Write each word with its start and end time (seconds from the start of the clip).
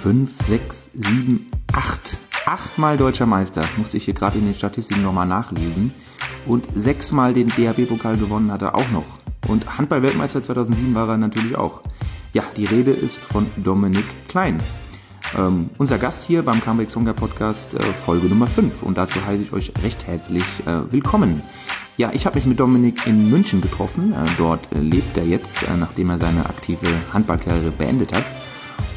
fünf, 0.00 0.46
sechs, 0.46 0.88
sieben, 0.94 1.50
acht. 1.72 2.16
Achtmal 2.46 2.96
deutscher 2.96 3.26
Meister, 3.26 3.62
musste 3.76 3.98
ich 3.98 4.06
hier 4.06 4.14
gerade 4.14 4.38
in 4.38 4.46
den 4.46 4.54
Statistiken 4.54 5.02
nochmal 5.02 5.26
nachlesen. 5.26 5.92
Und 6.46 6.66
sechsmal 6.74 7.34
den 7.34 7.48
DHB-Pokal 7.48 8.16
gewonnen 8.16 8.50
hat 8.50 8.62
er 8.62 8.76
auch 8.76 8.90
noch. 8.90 9.04
Und 9.46 9.76
Handball-Weltmeister 9.76 10.42
2007 10.42 10.94
war 10.94 11.08
er 11.08 11.18
natürlich 11.18 11.54
auch. 11.54 11.82
Ja, 12.32 12.44
die 12.56 12.64
Rede 12.64 12.92
ist 12.92 13.18
von 13.18 13.46
Dominik 13.58 14.06
Klein. 14.26 14.62
Ähm, 15.36 15.68
unser 15.76 15.98
Gast 15.98 16.24
hier 16.24 16.42
beim 16.42 16.62
Comeback 16.62 16.88
Songer 16.88 17.12
Podcast 17.12 17.74
äh, 17.74 17.80
Folge 17.80 18.26
Nummer 18.26 18.46
5 18.46 18.82
und 18.82 18.96
dazu 18.96 19.24
heiße 19.24 19.42
ich 19.42 19.52
euch 19.52 19.72
recht 19.82 20.06
herzlich 20.06 20.44
äh, 20.66 20.90
willkommen. 20.90 21.42
Ja, 21.98 22.10
ich 22.12 22.24
habe 22.24 22.36
mich 22.36 22.46
mit 22.46 22.58
Dominik 22.58 23.06
in 23.06 23.30
München 23.30 23.60
getroffen. 23.60 24.12
Äh, 24.12 24.24
dort 24.38 24.72
äh, 24.72 24.78
lebt 24.80 25.16
er 25.18 25.26
jetzt, 25.26 25.62
äh, 25.64 25.76
nachdem 25.76 26.10
er 26.10 26.18
seine 26.18 26.46
aktive 26.46 26.88
Handballkarriere 27.12 27.70
beendet 27.70 28.14
hat 28.14 28.24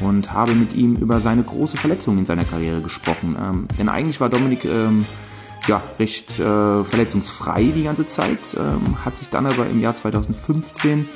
und 0.00 0.32
habe 0.32 0.54
mit 0.54 0.74
ihm 0.74 0.96
über 0.96 1.20
seine 1.20 1.42
große 1.42 1.76
Verletzung 1.76 2.18
in 2.18 2.26
seiner 2.26 2.44
Karriere 2.44 2.80
gesprochen. 2.80 3.36
Ähm, 3.42 3.68
denn 3.78 3.88
eigentlich 3.88 4.20
war 4.20 4.28
Dominik 4.28 4.64
ähm, 4.64 5.06
ja, 5.66 5.82
recht 5.98 6.38
äh, 6.38 6.84
verletzungsfrei 6.84 7.64
die 7.74 7.84
ganze 7.84 8.06
Zeit, 8.06 8.56
ähm, 8.58 9.04
hat 9.04 9.16
sich 9.16 9.30
dann 9.30 9.46
aber 9.46 9.66
im 9.66 9.80
Jahr 9.80 9.94
2015 9.94 11.08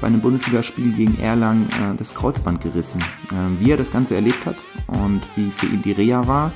bei 0.00 0.06
einem 0.06 0.20
Bundesligaspiel 0.20 0.92
gegen 0.92 1.20
Erlangen 1.20 1.66
äh, 1.70 1.96
das 1.96 2.14
Kreuzband 2.14 2.60
gerissen. 2.60 3.00
Äh, 3.32 3.60
wie 3.60 3.72
er 3.72 3.76
das 3.76 3.90
Ganze 3.90 4.14
erlebt 4.14 4.46
hat 4.46 4.56
und 4.86 5.22
wie 5.36 5.50
für 5.50 5.66
ihn 5.66 5.82
die 5.82 5.92
Reha 5.92 6.26
war 6.26 6.52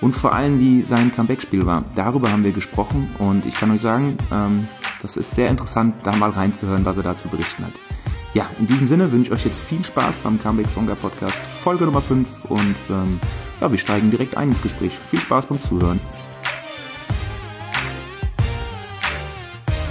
und 0.00 0.14
vor 0.14 0.34
allem 0.34 0.60
wie 0.60 0.82
sein 0.82 1.12
Comeback-Spiel 1.14 1.66
war. 1.66 1.84
Darüber 1.94 2.30
haben 2.30 2.44
wir 2.44 2.52
gesprochen 2.52 3.10
und 3.18 3.46
ich 3.46 3.54
kann 3.54 3.70
euch 3.70 3.80
sagen, 3.80 4.16
ähm, 4.32 4.68
das 5.02 5.16
ist 5.16 5.32
sehr 5.32 5.48
interessant, 5.48 5.94
da 6.04 6.14
mal 6.16 6.30
reinzuhören, 6.30 6.84
was 6.84 6.96
er 6.96 7.02
da 7.02 7.16
zu 7.16 7.28
berichten 7.28 7.64
hat. 7.64 7.72
Ja, 8.34 8.50
in 8.58 8.66
diesem 8.66 8.86
Sinne 8.86 9.10
wünsche 9.10 9.32
ich 9.32 9.38
euch 9.38 9.46
jetzt 9.46 9.58
viel 9.58 9.82
Spaß 9.82 10.18
beim 10.18 10.38
Comeback 10.38 10.68
Songer 10.68 10.96
Podcast 10.96 11.40
Folge 11.40 11.86
Nummer 11.86 12.02
5 12.02 12.44
und 12.44 12.76
ähm, 12.90 13.18
ja, 13.58 13.70
wir 13.70 13.78
steigen 13.78 14.10
direkt 14.10 14.36
ein 14.36 14.50
ins 14.50 14.60
Gespräch. 14.60 14.92
Viel 15.10 15.18
Spaß 15.18 15.46
beim 15.46 15.60
Zuhören. 15.62 15.98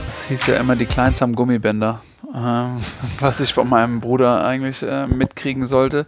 Das 0.06 0.26
hieß 0.28 0.48
ja 0.48 0.58
immer 0.58 0.76
die 0.76 0.86
kleinsamen 0.86 1.36
Gummibänder, 1.36 2.02
äh, 2.32 2.38
was 3.20 3.40
ich 3.40 3.52
von 3.56 3.68
meinem 3.68 4.02
Bruder 4.02 4.46
eigentlich 4.46 4.84
äh, 4.84 5.08
mitkriegen 5.08 5.66
sollte, 5.66 6.06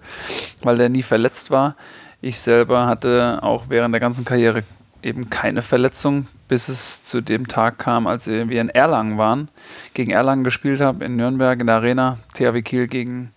weil 0.62 0.78
der 0.78 0.90
nie 0.90 1.04
verletzt 1.04 1.50
war. 1.50 1.76
Ich 2.22 2.40
selber 2.40 2.86
hatte 2.86 3.40
auch 3.42 3.66
während 3.70 3.94
der 3.94 4.02
ganzen 4.02 4.24
Karriere 4.24 4.64
eben 5.04 5.30
keine 5.30 5.62
Verletzung, 5.62 6.28
bis 6.48 6.70
es 6.70 7.04
zu 7.04 7.22
dem 7.22 7.48
Tag 7.48 7.78
kam, 7.78 8.08
als 8.08 8.28
wir 8.28 8.62
in 8.62 8.70
Erlangen 8.70 9.18
waren, 9.18 9.50
gegen 9.94 10.12
Erlangen 10.12 10.44
gespielt 10.44 10.82
haben, 10.82 11.02
in 11.02 11.16
Nürnberg 11.16 11.60
in 11.60 11.68
der 11.68 11.78
Arena, 11.78 12.18
THW 12.34 12.62
Kiel 12.62 12.88
gegen 12.88 13.32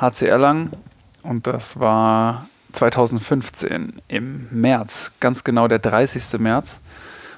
HC 0.00 0.26
Erlangen. 0.26 0.72
Und 1.22 1.46
das 1.46 1.78
war 1.78 2.48
2015 2.72 4.00
im 4.08 4.48
März, 4.50 5.12
ganz 5.20 5.44
genau 5.44 5.68
der 5.68 5.80
30. 5.80 6.38
März, 6.38 6.80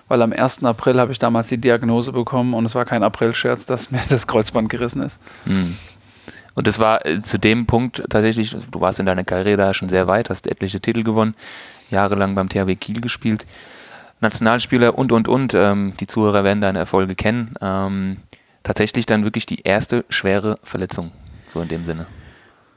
weil 0.09 0.23
am 0.23 0.33
1. 0.33 0.65
April 0.65 1.01
habe 1.01 1.13
ich 1.13 1.19
damals 1.19 1.49
die 1.49 1.59
Diagnose 1.59 2.13
bekommen 2.13 2.55
und 2.55 2.65
es 2.65 2.75
war 2.75 2.85
kein 2.85 3.03
Aprilscherz, 3.03 3.67
dass 3.67 3.91
mir 3.91 4.03
das 4.09 4.27
Kreuzband 4.27 4.69
gerissen 4.69 5.03
ist. 5.03 5.19
Hm. 5.45 5.77
Und 6.55 6.67
das 6.67 6.79
war 6.79 7.07
äh, 7.07 7.23
zu 7.23 7.39
dem 7.39 7.67
Punkt 7.67 8.03
tatsächlich, 8.11 8.55
du 8.71 8.81
warst 8.81 9.01
in 9.01 9.07
deiner 9.07 9.25
Karriere 9.25 9.57
da 9.57 9.75
schon 9.75 9.89
sehr 9.89 10.07
weit, 10.07 10.29
hast 10.29 10.47
etliche 10.47 10.81
Titel 10.81 11.03
gewonnen, 11.03 11.35
jahrelang 11.93 12.35
beim 12.35 12.49
THW 12.49 12.75
Kiel 12.75 13.01
gespielt, 13.01 13.47
Nationalspieler 14.21 14.99
und, 14.99 15.13
und, 15.13 15.29
und. 15.29 15.55
Ähm, 15.55 15.95
die 16.01 16.07
Zuhörer 16.07 16.45
werden 16.45 16.61
deine 16.61 16.81
Erfolge 16.81 17.15
kennen. 17.15 17.55
Ähm, 17.61 18.17
tatsächlich 18.63 19.07
dann 19.07 19.25
wirklich 19.25 19.47
die 19.47 19.63
erste 19.63 20.05
schwere 20.09 20.59
Verletzung, 20.63 21.13
so 21.53 21.61
in 21.61 21.69
dem 21.69 21.85
Sinne. 21.85 22.07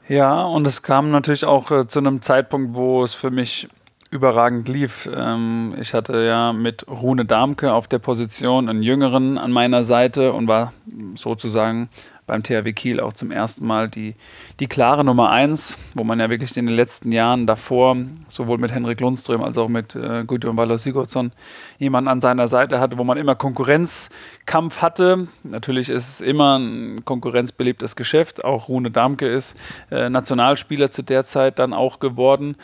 Ja, 0.08 0.44
und 0.44 0.66
es 0.66 0.82
kam 0.82 1.10
natürlich 1.10 1.44
auch 1.44 1.70
äh, 1.70 1.88
zu 1.88 1.98
einem 1.98 2.22
Zeitpunkt, 2.22 2.74
wo 2.74 3.02
es 3.02 3.14
für 3.14 3.30
mich 3.30 3.68
überragend 4.10 4.68
lief. 4.68 5.08
Ähm, 5.14 5.74
ich 5.80 5.94
hatte 5.94 6.24
ja 6.24 6.52
mit 6.52 6.86
Rune 6.88 7.24
Darmke 7.24 7.72
auf 7.72 7.88
der 7.88 7.98
Position 7.98 8.68
einen 8.68 8.82
Jüngeren 8.82 9.38
an 9.38 9.52
meiner 9.52 9.84
Seite 9.84 10.32
und 10.32 10.48
war 10.48 10.72
sozusagen 11.14 11.88
beim 12.26 12.42
THW 12.42 12.72
Kiel 12.72 13.00
auch 13.00 13.12
zum 13.12 13.30
ersten 13.30 13.66
Mal 13.66 13.88
die, 13.88 14.14
die 14.58 14.66
klare 14.66 15.04
Nummer 15.04 15.30
eins, 15.30 15.78
wo 15.94 16.02
man 16.02 16.18
ja 16.18 16.28
wirklich 16.28 16.56
in 16.56 16.66
den 16.66 16.74
letzten 16.74 17.12
Jahren 17.12 17.46
davor, 17.46 17.96
sowohl 18.28 18.58
mit 18.58 18.72
Henrik 18.72 19.00
Lundström 19.00 19.42
als 19.42 19.56
auch 19.58 19.68
mit 19.68 19.94
äh, 19.94 20.24
Gudjon 20.26 20.56
Waller 20.56 20.78
Sigurdsson, 20.78 21.32
jemanden 21.78 22.08
an 22.08 22.20
seiner 22.20 22.48
Seite 22.48 22.80
hatte, 22.80 22.98
wo 22.98 23.04
man 23.04 23.16
immer 23.16 23.36
Konkurrenzkampf 23.36 24.82
hatte. 24.82 25.28
Natürlich 25.44 25.88
ist 25.88 26.08
es 26.08 26.20
immer 26.20 26.58
ein 26.58 27.04
konkurrenzbelebtes 27.04 27.94
Geschäft. 27.94 28.44
Auch 28.44 28.68
Rune 28.68 28.90
Damke 28.90 29.28
ist 29.28 29.56
äh, 29.90 30.10
Nationalspieler 30.10 30.90
zu 30.90 31.02
der 31.02 31.26
Zeit 31.26 31.58
dann 31.60 31.72
auch 31.72 32.00
geworden. 32.00 32.56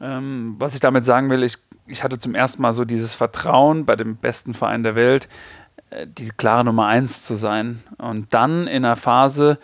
Ähm, 0.00 0.56
was 0.58 0.74
ich 0.74 0.80
damit 0.80 1.04
sagen 1.04 1.30
will, 1.30 1.42
ich, 1.42 1.56
ich 1.86 2.02
hatte 2.02 2.18
zum 2.18 2.34
ersten 2.34 2.62
Mal 2.62 2.72
so 2.72 2.84
dieses 2.84 3.14
Vertrauen 3.14 3.84
bei 3.84 3.96
dem 3.96 4.16
besten 4.16 4.54
Verein 4.54 4.82
der 4.82 4.94
Welt, 4.94 5.28
äh, 5.90 6.06
die 6.06 6.28
klare 6.28 6.64
Nummer 6.64 6.86
eins 6.86 7.22
zu 7.22 7.34
sein. 7.34 7.82
Und 7.98 8.32
dann 8.34 8.66
in 8.66 8.84
einer 8.84 8.96
Phase 8.96 9.58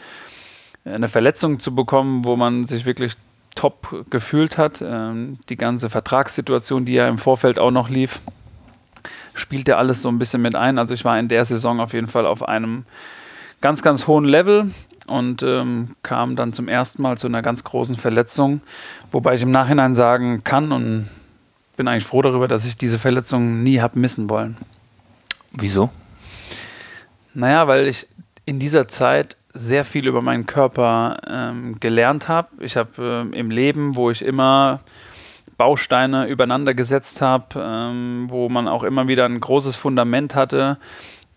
äh, 0.85 0.91
eine 0.91 1.09
Verletzung 1.09 1.61
zu 1.61 1.75
bekommen, 1.75 2.25
wo 2.25 2.37
man 2.37 2.67
sich 2.67 2.85
wirklich 2.85 3.17
top 3.55 4.07
gefühlt 4.11 4.59
hat. 4.59 4.83
Ähm, 4.83 5.39
die 5.49 5.57
ganze 5.57 5.91
Vertragssituation, 5.91 6.85
die 6.85 6.95
ja 6.95 7.09
im 7.09 7.19
Vorfeld 7.19 7.59
auch 7.59 7.73
noch 7.73 7.89
lief, 7.89 8.21
spielte 9.35 9.77
alles 9.77 10.03
so 10.03 10.09
ein 10.09 10.19
bisschen 10.19 10.43
mit 10.43 10.55
ein. 10.55 10.79
Also 10.79 10.95
ich 10.95 11.05
war 11.05 11.19
in 11.19 11.29
der 11.29 11.45
Saison 11.45 11.81
auf 11.81 11.93
jeden 11.93 12.09
Fall 12.09 12.27
auf 12.27 12.47
einem 12.47 12.85
ganz, 13.61 13.83
ganz 13.83 14.07
hohen 14.07 14.25
Level 14.25 14.71
und 15.11 15.43
ähm, 15.43 15.97
kam 16.03 16.37
dann 16.37 16.53
zum 16.53 16.69
ersten 16.69 17.03
Mal 17.03 17.19
zu 17.19 17.27
einer 17.27 17.43
ganz 17.43 17.65
großen 17.65 17.97
Verletzung, 17.97 18.61
wobei 19.11 19.35
ich 19.35 19.43
im 19.43 19.51
Nachhinein 19.51 19.95
sagen 19.95 20.45
kann 20.45 20.73
und 20.73 21.09
bin 21.77 21.89
eigentlich 21.89 22.07
froh 22.07 22.23
darüber, 22.23 22.49
dass 22.49 22.67
ich 22.67 22.77
diese 22.77 22.99
Verletzung 22.99 23.63
nie 23.63 23.81
habe 23.81 23.99
missen 23.99 24.31
wollen. 24.31 24.57
Wieso? 25.53 25.91
Naja, 27.35 27.67
weil 27.69 27.87
ich 27.87 28.07
in 28.45 28.59
dieser 28.59 28.89
Zeit 28.89 29.37
sehr 29.53 29.85
viel 29.85 30.07
über 30.07 30.23
meinen 30.23 30.47
Körper 30.47 31.19
ähm, 31.27 31.81
gelernt 31.81 32.29
habe. 32.29 32.49
Ich 32.61 32.77
habe 32.77 33.27
äh, 33.33 33.37
im 33.39 33.51
Leben, 33.51 33.97
wo 33.97 34.11
ich 34.11 34.23
immer 34.23 34.81
Bausteine 35.57 36.27
übereinander 36.27 36.73
gesetzt 36.73 37.21
habe, 37.21 37.47
ähm, 37.57 38.27
wo 38.29 38.49
man 38.49 38.69
auch 38.69 38.85
immer 38.85 39.09
wieder 39.09 39.25
ein 39.25 39.41
großes 39.41 39.77
Fundament 39.77 40.35
hatte 40.35 40.79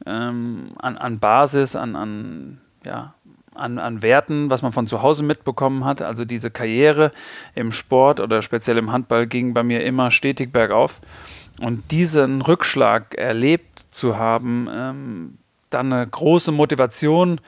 ähm, 0.06 0.72
an, 0.78 0.98
an, 0.98 1.20
Basis, 1.20 1.76
an, 1.76 1.96
an, 1.96 2.62
ja, 2.86 3.14
an, 3.56 3.78
an 3.78 4.02
Werten, 4.02 4.50
was 4.50 4.62
man 4.62 4.72
von 4.72 4.88
zu 4.88 5.02
Hause 5.02 5.24
mitbekommen 5.24 5.86
hat. 5.86 6.02
Also 6.02 6.26
diese 6.26 6.52
Karriere 6.52 7.12
im 7.56 7.72
Sport 7.72 8.20
oder 8.20 8.42
speziell 8.42 8.78
im 8.78 8.92
Handball 8.92 9.28
ging 9.28 9.54
bei 9.54 9.64
mir 9.64 9.84
immer 9.84 10.12
stetig 10.12 10.52
bergauf. 10.52 11.02
Und 11.60 11.92
diesen 11.92 12.42
Rückschlag 12.42 13.16
erlebt 13.16 13.86
zu 13.92 14.18
haben, 14.18 14.68
ähm, 14.76 15.38
dann 15.70 15.94
eine 15.94 16.08
große 16.08 16.52
Motivation 16.52 17.40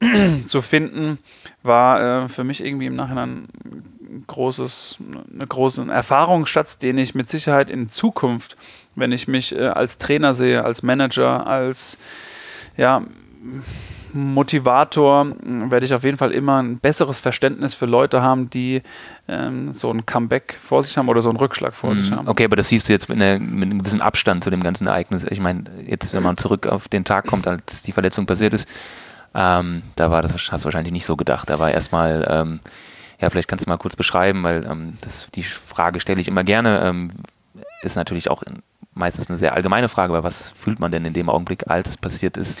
zu 0.46 0.62
finden, 0.62 1.18
war 1.62 2.24
äh, 2.24 2.28
für 2.28 2.44
mich 2.44 2.64
irgendwie 2.64 2.86
im 2.86 2.96
Nachhinein 2.96 3.48
ein 4.12 4.24
großes, 4.26 4.98
eine 5.32 5.46
große 5.46 5.86
Erfahrungsschatz, 5.88 6.78
den 6.78 6.98
ich 6.98 7.14
mit 7.14 7.30
Sicherheit 7.30 7.70
in 7.70 7.88
Zukunft, 7.88 8.56
wenn 8.94 9.12
ich 9.12 9.28
mich 9.28 9.54
äh, 9.54 9.68
als 9.68 9.98
Trainer 9.98 10.34
sehe, 10.34 10.64
als 10.64 10.82
Manager, 10.82 11.46
als 11.46 11.98
ja, 12.76 13.02
Motivator 14.12 15.26
werde 15.42 15.86
ich 15.86 15.94
auf 15.94 16.04
jeden 16.04 16.18
Fall 16.18 16.32
immer 16.32 16.62
ein 16.62 16.78
besseres 16.78 17.18
Verständnis 17.18 17.74
für 17.74 17.86
Leute 17.86 18.22
haben, 18.22 18.50
die 18.50 18.82
ähm, 19.28 19.72
so 19.72 19.90
ein 19.90 20.04
Comeback 20.06 20.56
vor 20.62 20.82
sich 20.82 20.96
haben 20.96 21.08
oder 21.08 21.22
so 21.22 21.30
einen 21.30 21.38
Rückschlag 21.38 21.74
vor 21.74 21.90
mhm. 21.90 21.94
sich 21.94 22.10
haben. 22.10 22.28
Okay, 22.28 22.44
aber 22.44 22.56
das 22.56 22.68
siehst 22.68 22.88
du 22.88 22.92
jetzt 22.92 23.08
mit, 23.08 23.20
einer, 23.20 23.38
mit, 23.38 23.70
einem 23.70 23.78
gewissen 23.78 24.02
Abstand 24.02 24.44
zu 24.44 24.50
dem 24.50 24.62
ganzen 24.62 24.86
Ereignis. 24.86 25.24
Ich 25.24 25.40
meine, 25.40 25.64
jetzt, 25.86 26.12
wenn 26.12 26.22
man 26.22 26.36
zurück 26.36 26.66
auf 26.66 26.88
den 26.88 27.04
Tag 27.04 27.26
kommt, 27.26 27.46
als 27.46 27.82
die 27.82 27.92
Verletzung 27.92 28.26
passiert 28.26 28.54
ist, 28.54 28.68
ähm, 29.34 29.82
da 29.96 30.10
war 30.10 30.22
das, 30.22 30.32
hast 30.32 30.64
du 30.64 30.66
wahrscheinlich 30.66 30.92
nicht 30.92 31.06
so 31.06 31.16
gedacht. 31.16 31.48
Da 31.48 31.58
war 31.58 31.70
erstmal, 31.70 32.26
ähm, 32.28 32.60
ja, 33.20 33.30
vielleicht 33.30 33.48
kannst 33.48 33.66
du 33.66 33.70
mal 33.70 33.78
kurz 33.78 33.96
beschreiben, 33.96 34.42
weil 34.42 34.66
ähm, 34.66 34.98
das, 35.00 35.28
die 35.34 35.42
Frage 35.42 36.00
stelle 36.00 36.20
ich 36.20 36.28
immer 36.28 36.44
gerne, 36.44 36.82
ähm, 36.84 37.10
ist 37.82 37.96
natürlich 37.96 38.30
auch 38.30 38.42
in, 38.42 38.62
meistens 38.94 39.28
eine 39.28 39.38
sehr 39.38 39.54
allgemeine 39.54 39.88
Frage, 39.88 40.12
aber 40.12 40.24
was 40.24 40.50
fühlt 40.50 40.80
man 40.80 40.92
denn 40.92 41.04
in 41.04 41.12
dem 41.12 41.28
Augenblick, 41.28 41.68
als 41.68 41.88
es 41.88 41.96
passiert 41.96 42.36
ist? 42.36 42.58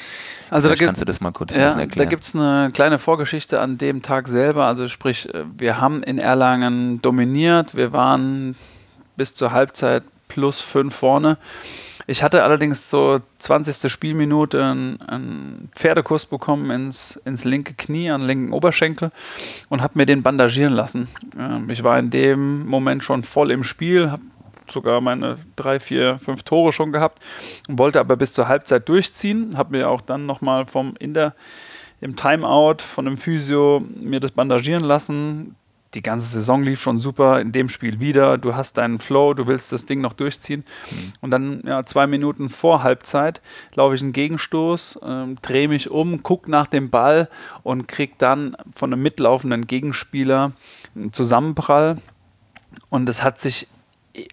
Also 0.50 0.68
Vielleicht 0.68 0.82
da 0.82 0.86
kannst 0.86 1.00
du 1.00 1.04
das 1.04 1.20
mal 1.20 1.32
kurz 1.32 1.54
ja, 1.54 1.62
erklären. 1.62 1.90
Da 1.96 2.04
gibt 2.04 2.24
es 2.24 2.34
eine 2.34 2.70
kleine 2.72 2.98
Vorgeschichte 2.98 3.60
an 3.60 3.78
dem 3.78 4.02
Tag 4.02 4.28
selber. 4.28 4.66
Also 4.66 4.88
sprich, 4.88 5.32
äh, 5.32 5.44
wir 5.56 5.80
haben 5.80 6.02
in 6.02 6.18
Erlangen 6.18 7.00
dominiert. 7.02 7.74
Wir 7.74 7.92
waren 7.92 8.56
bis 9.16 9.34
zur 9.34 9.52
Halbzeit 9.52 10.04
plus 10.28 10.60
fünf 10.60 10.94
vorne. 10.94 11.36
Ich 12.06 12.22
hatte 12.22 12.42
allerdings 12.42 12.90
so 12.90 13.20
20. 13.38 13.90
Spielminute 13.90 14.62
einen, 14.64 15.00
einen 15.02 15.70
Pferdekuss 15.74 16.26
bekommen 16.26 16.70
ins, 16.70 17.16
ins 17.24 17.44
linke 17.44 17.74
Knie, 17.74 18.10
an 18.10 18.22
den 18.22 18.26
linken 18.26 18.52
Oberschenkel 18.52 19.12
und 19.68 19.82
habe 19.82 19.96
mir 19.96 20.06
den 20.06 20.22
bandagieren 20.22 20.72
lassen. 20.72 21.08
Ähm, 21.38 21.70
ich 21.70 21.84
war 21.84 21.98
in 21.98 22.10
dem 22.10 22.66
Moment 22.66 23.04
schon 23.04 23.22
voll 23.22 23.50
im 23.50 23.62
Spiel, 23.62 24.10
habe 24.10 24.22
sogar 24.72 25.00
meine 25.00 25.38
drei, 25.56 25.78
vier, 25.78 26.18
fünf 26.18 26.42
Tore 26.42 26.72
schon 26.72 26.92
gehabt 26.92 27.22
und 27.68 27.78
wollte 27.78 28.00
aber 28.00 28.16
bis 28.16 28.32
zur 28.32 28.48
Halbzeit 28.48 28.88
durchziehen. 28.88 29.56
Habe 29.56 29.76
mir 29.76 29.88
auch 29.88 30.00
dann 30.00 30.26
nochmal 30.26 30.66
vom 30.66 30.94
in 30.98 31.14
der 31.14 31.34
im 32.02 32.16
Timeout 32.16 32.78
von 32.82 33.04
dem 33.04 33.16
Physio 33.16 33.82
mir 33.94 34.20
das 34.20 34.32
bandagieren 34.32 34.84
lassen. 34.84 35.54
die 35.94 36.02
ganze 36.02 36.26
Saison 36.26 36.62
lief 36.62 36.80
schon 36.80 36.98
super, 36.98 37.40
in 37.40 37.52
dem 37.52 37.68
Spiel 37.68 38.00
wieder, 38.00 38.38
du 38.38 38.54
hast 38.54 38.78
deinen 38.78 38.98
Flow, 38.98 39.34
du 39.34 39.46
willst 39.46 39.72
das 39.72 39.84
Ding 39.84 40.00
noch 40.00 40.14
durchziehen. 40.14 40.64
Mhm. 40.90 41.12
Und 41.20 41.30
dann, 41.30 41.62
ja, 41.66 41.84
zwei 41.84 42.06
Minuten 42.06 42.48
vor 42.48 42.82
Halbzeit 42.82 43.42
laufe 43.74 43.94
ich 43.94 44.02
einen 44.02 44.12
Gegenstoß, 44.12 45.00
ähm, 45.04 45.36
drehe 45.42 45.68
mich 45.68 45.90
um, 45.90 46.22
gucke 46.22 46.50
nach 46.50 46.66
dem 46.66 46.90
Ball 46.90 47.28
und 47.62 47.88
kriege 47.88 48.14
dann 48.18 48.56
von 48.74 48.92
einem 48.92 49.02
mitlaufenden 49.02 49.66
Gegenspieler 49.66 50.52
einen 50.96 51.12
Zusammenprall. 51.12 51.98
Und 52.88 53.08
es 53.08 53.22
hat 53.22 53.40
sich, 53.40 53.68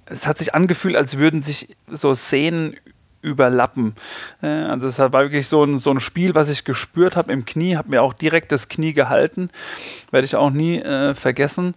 es 0.05 0.27
hat 0.27 0.37
sich 0.37 0.53
angefühlt, 0.53 0.95
als 0.95 1.17
würden 1.17 1.43
sich 1.43 1.75
so 1.87 2.13
Szenen 2.13 2.75
überlappen. 3.21 3.95
Äh, 4.41 4.47
also 4.47 4.87
es 4.87 4.99
war 4.99 5.11
wirklich 5.11 5.47
so 5.47 5.63
ein, 5.63 5.77
so 5.77 5.91
ein 5.91 5.99
Spiel, 5.99 6.35
was 6.35 6.49
ich 6.49 6.63
gespürt 6.63 7.15
habe 7.15 7.31
im 7.31 7.45
Knie, 7.45 7.75
habe 7.75 7.89
mir 7.89 8.01
auch 8.01 8.13
direkt 8.13 8.51
das 8.51 8.69
Knie 8.69 8.93
gehalten, 8.93 9.49
werde 10.11 10.25
ich 10.25 10.35
auch 10.35 10.51
nie 10.51 10.79
äh, 10.79 11.15
vergessen. 11.15 11.75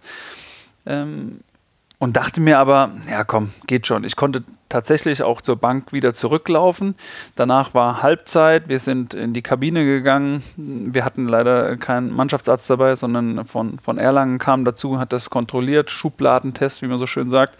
Ähm, 0.85 1.41
und 1.99 2.17
dachte 2.17 2.41
mir 2.41 2.59
aber, 2.59 2.91
ja 3.09 3.23
komm, 3.23 3.51
geht 3.65 3.87
schon. 3.87 4.03
Ich 4.03 4.15
konnte 4.15 4.43
tatsächlich 4.67 5.21
auch 5.21 5.41
zur 5.41 5.55
Bank 5.55 5.93
wieder 5.93 6.13
zurücklaufen. 6.13 6.95
Danach 7.35 7.73
war 7.73 8.01
Halbzeit, 8.01 8.67
wir 8.67 8.79
sind 8.79 9.13
in 9.13 9.33
die 9.33 9.43
Kabine 9.43 9.85
gegangen. 9.85 10.43
Wir 10.57 11.05
hatten 11.05 11.27
leider 11.27 11.77
keinen 11.77 12.11
Mannschaftsarzt 12.11 12.69
dabei, 12.69 12.95
sondern 12.95 13.45
von, 13.45 13.77
von 13.79 13.99
Erlangen 13.99 14.39
kam 14.39 14.65
dazu, 14.65 14.99
hat 14.99 15.13
das 15.13 15.29
kontrolliert, 15.29 15.91
Schubladentest, 15.91 16.81
wie 16.81 16.87
man 16.87 16.97
so 16.97 17.05
schön 17.05 17.29
sagt, 17.29 17.57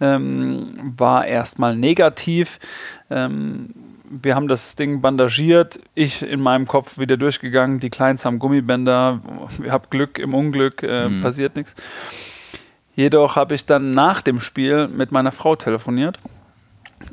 ähm, 0.00 0.92
war 0.96 1.26
erstmal 1.26 1.74
negativ. 1.74 2.58
Ähm, 3.08 3.70
wir 4.10 4.34
haben 4.34 4.48
das 4.48 4.76
Ding 4.76 5.00
bandagiert, 5.00 5.80
ich 5.94 6.22
in 6.22 6.40
meinem 6.40 6.66
Kopf 6.66 6.98
wieder 6.98 7.16
durchgegangen, 7.16 7.80
die 7.80 7.90
Kleins 7.90 8.24
haben 8.24 8.38
Gummibänder, 8.38 9.20
wir 9.58 9.72
haben 9.72 9.84
Glück 9.88 10.18
im 10.18 10.34
Unglück, 10.34 10.82
äh, 10.82 11.08
mhm. 11.08 11.22
passiert 11.22 11.56
nichts. 11.56 11.74
Jedoch 12.94 13.36
habe 13.36 13.54
ich 13.54 13.66
dann 13.66 13.92
nach 13.92 14.20
dem 14.20 14.40
Spiel 14.40 14.88
mit 14.88 15.12
meiner 15.12 15.32
Frau 15.32 15.56
telefoniert. 15.56 16.18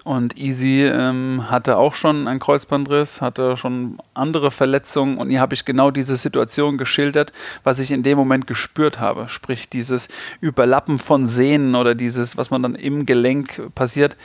Und 0.04 0.38
Easy 0.38 0.84
ähm, 0.84 1.50
hatte 1.50 1.78
auch 1.78 1.94
schon 1.94 2.28
einen 2.28 2.42
Kreuzbandriss, 2.42 3.22
hatte 3.22 3.56
schon 3.56 4.00
andere 4.14 4.52
Verletzungen 4.52 5.18
und 5.18 5.30
ihr 5.30 5.40
habe 5.40 5.54
ich 5.54 5.64
genau 5.64 5.92
diese 5.92 6.18
Situation 6.18 6.78
geschildert, 6.78 7.32
was 7.64 7.80
ich 7.80 7.92
in 7.92 8.04
dem 8.04 8.18
Moment 8.18 8.48
gespürt 8.48 9.00
habe. 9.00 9.30
Sprich, 9.30 9.70
dieses 9.70 10.10
Überlappen 10.42 11.00
von 11.00 11.26
Sehnen 11.26 11.74
oder 11.74 11.96
dieses, 11.96 12.36
was 12.36 12.52
man 12.52 12.64
dann 12.64 12.76
im 12.76 13.06
Gelenk 13.06 13.74
passiert, 13.76 14.18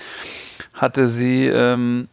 hatte 0.74 1.06
sie 1.06 1.46
ähm, 1.46 2.08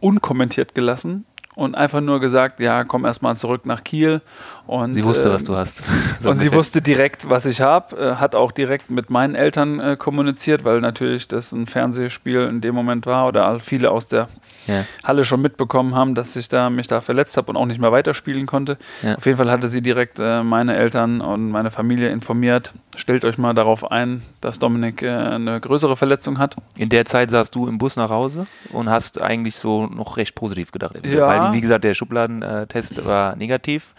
unkommentiert 0.00 0.76
gelassen 0.76 1.24
und 1.54 1.74
einfach 1.76 2.00
nur 2.00 2.20
gesagt, 2.20 2.60
ja, 2.60 2.84
komm 2.84 3.04
erstmal 3.04 3.36
zurück 3.36 3.66
nach 3.66 3.84
Kiel. 3.84 4.20
Und, 4.66 4.94
sie 4.94 5.04
wusste, 5.04 5.28
äh, 5.28 5.32
was 5.32 5.44
du 5.44 5.56
hast. 5.56 5.82
so 6.20 6.30
und 6.30 6.38
sie 6.38 6.52
wusste 6.52 6.82
direkt, 6.82 7.28
was 7.28 7.46
ich 7.46 7.60
habe, 7.60 7.96
äh, 7.96 8.14
hat 8.16 8.34
auch 8.34 8.52
direkt 8.52 8.90
mit 8.90 9.10
meinen 9.10 9.34
Eltern 9.34 9.78
äh, 9.78 9.96
kommuniziert, 9.96 10.64
weil 10.64 10.80
natürlich 10.80 11.28
das 11.28 11.52
ein 11.52 11.66
Fernsehspiel 11.66 12.40
in 12.48 12.60
dem 12.60 12.74
Moment 12.74 13.06
war 13.06 13.28
oder 13.28 13.60
viele 13.60 13.90
aus 13.90 14.06
der 14.06 14.28
ja. 14.66 14.84
Halle 15.02 15.24
schon 15.24 15.40
mitbekommen 15.40 15.94
haben, 15.94 16.14
dass 16.14 16.36
ich 16.36 16.48
da 16.48 16.70
mich 16.70 16.86
da 16.86 17.00
verletzt 17.00 17.36
habe 17.36 17.50
und 17.50 17.56
auch 17.56 17.66
nicht 17.66 17.80
mehr 17.80 17.92
weiterspielen 17.92 18.46
konnte. 18.46 18.78
Ja. 19.02 19.16
Auf 19.16 19.26
jeden 19.26 19.38
Fall 19.38 19.50
hatte 19.50 19.68
sie 19.68 19.82
direkt 19.82 20.18
äh, 20.18 20.42
meine 20.42 20.76
Eltern 20.76 21.20
und 21.20 21.50
meine 21.50 21.70
Familie 21.70 22.10
informiert. 22.10 22.72
Stellt 22.96 23.24
euch 23.24 23.38
mal 23.38 23.54
darauf 23.54 23.90
ein, 23.90 24.22
dass 24.40 24.58
Dominik 24.58 25.02
äh, 25.02 25.10
eine 25.10 25.60
größere 25.60 25.96
Verletzung 25.96 26.38
hat. 26.38 26.56
In 26.76 26.88
der 26.88 27.04
Zeit 27.04 27.30
saßt 27.30 27.54
du 27.54 27.66
im 27.66 27.78
Bus 27.78 27.96
nach 27.96 28.10
Hause 28.10 28.46
und 28.72 28.88
hast 28.88 29.20
eigentlich 29.20 29.56
so 29.56 29.86
noch 29.86 30.16
recht 30.16 30.34
positiv 30.34 30.72
gedacht. 30.72 30.94
Ja. 31.04 31.26
Weil, 31.26 31.52
wie 31.52 31.60
gesagt, 31.60 31.84
der 31.84 31.94
Schubladentest 31.94 33.04
war 33.06 33.36
negativ. 33.36 33.94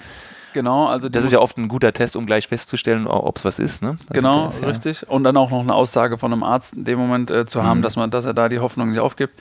Genau, 0.55 0.87
also 0.87 1.09
das 1.09 1.25
ist 1.25 1.33
ja 1.33 1.39
oft 1.39 1.57
ein 1.57 1.67
guter 1.67 1.91
Test, 1.91 2.15
um 2.15 2.25
gleich 2.25 2.47
festzustellen, 2.47 3.07
ob 3.07 3.35
es 3.35 3.43
was 3.43 3.59
ist. 3.59 3.83
Ne? 3.83 3.89
Also 3.89 4.13
genau, 4.13 4.47
ist, 4.47 4.61
ja 4.61 4.67
richtig. 4.69 5.05
Und 5.09 5.25
dann 5.25 5.35
auch 5.35 5.51
noch 5.51 5.59
eine 5.59 5.73
Aussage 5.73 6.17
von 6.17 6.31
einem 6.31 6.43
Arzt 6.43 6.75
in 6.75 6.85
dem 6.85 6.97
Moment 6.97 7.29
äh, 7.29 7.45
zu 7.45 7.61
haben, 7.61 7.79
mhm. 7.79 7.81
dass 7.81 7.97
man, 7.97 8.09
dass 8.09 8.23
er 8.23 8.33
da 8.33 8.47
die 8.47 8.59
Hoffnung 8.59 8.91
nicht 8.91 9.01
aufgibt. 9.01 9.37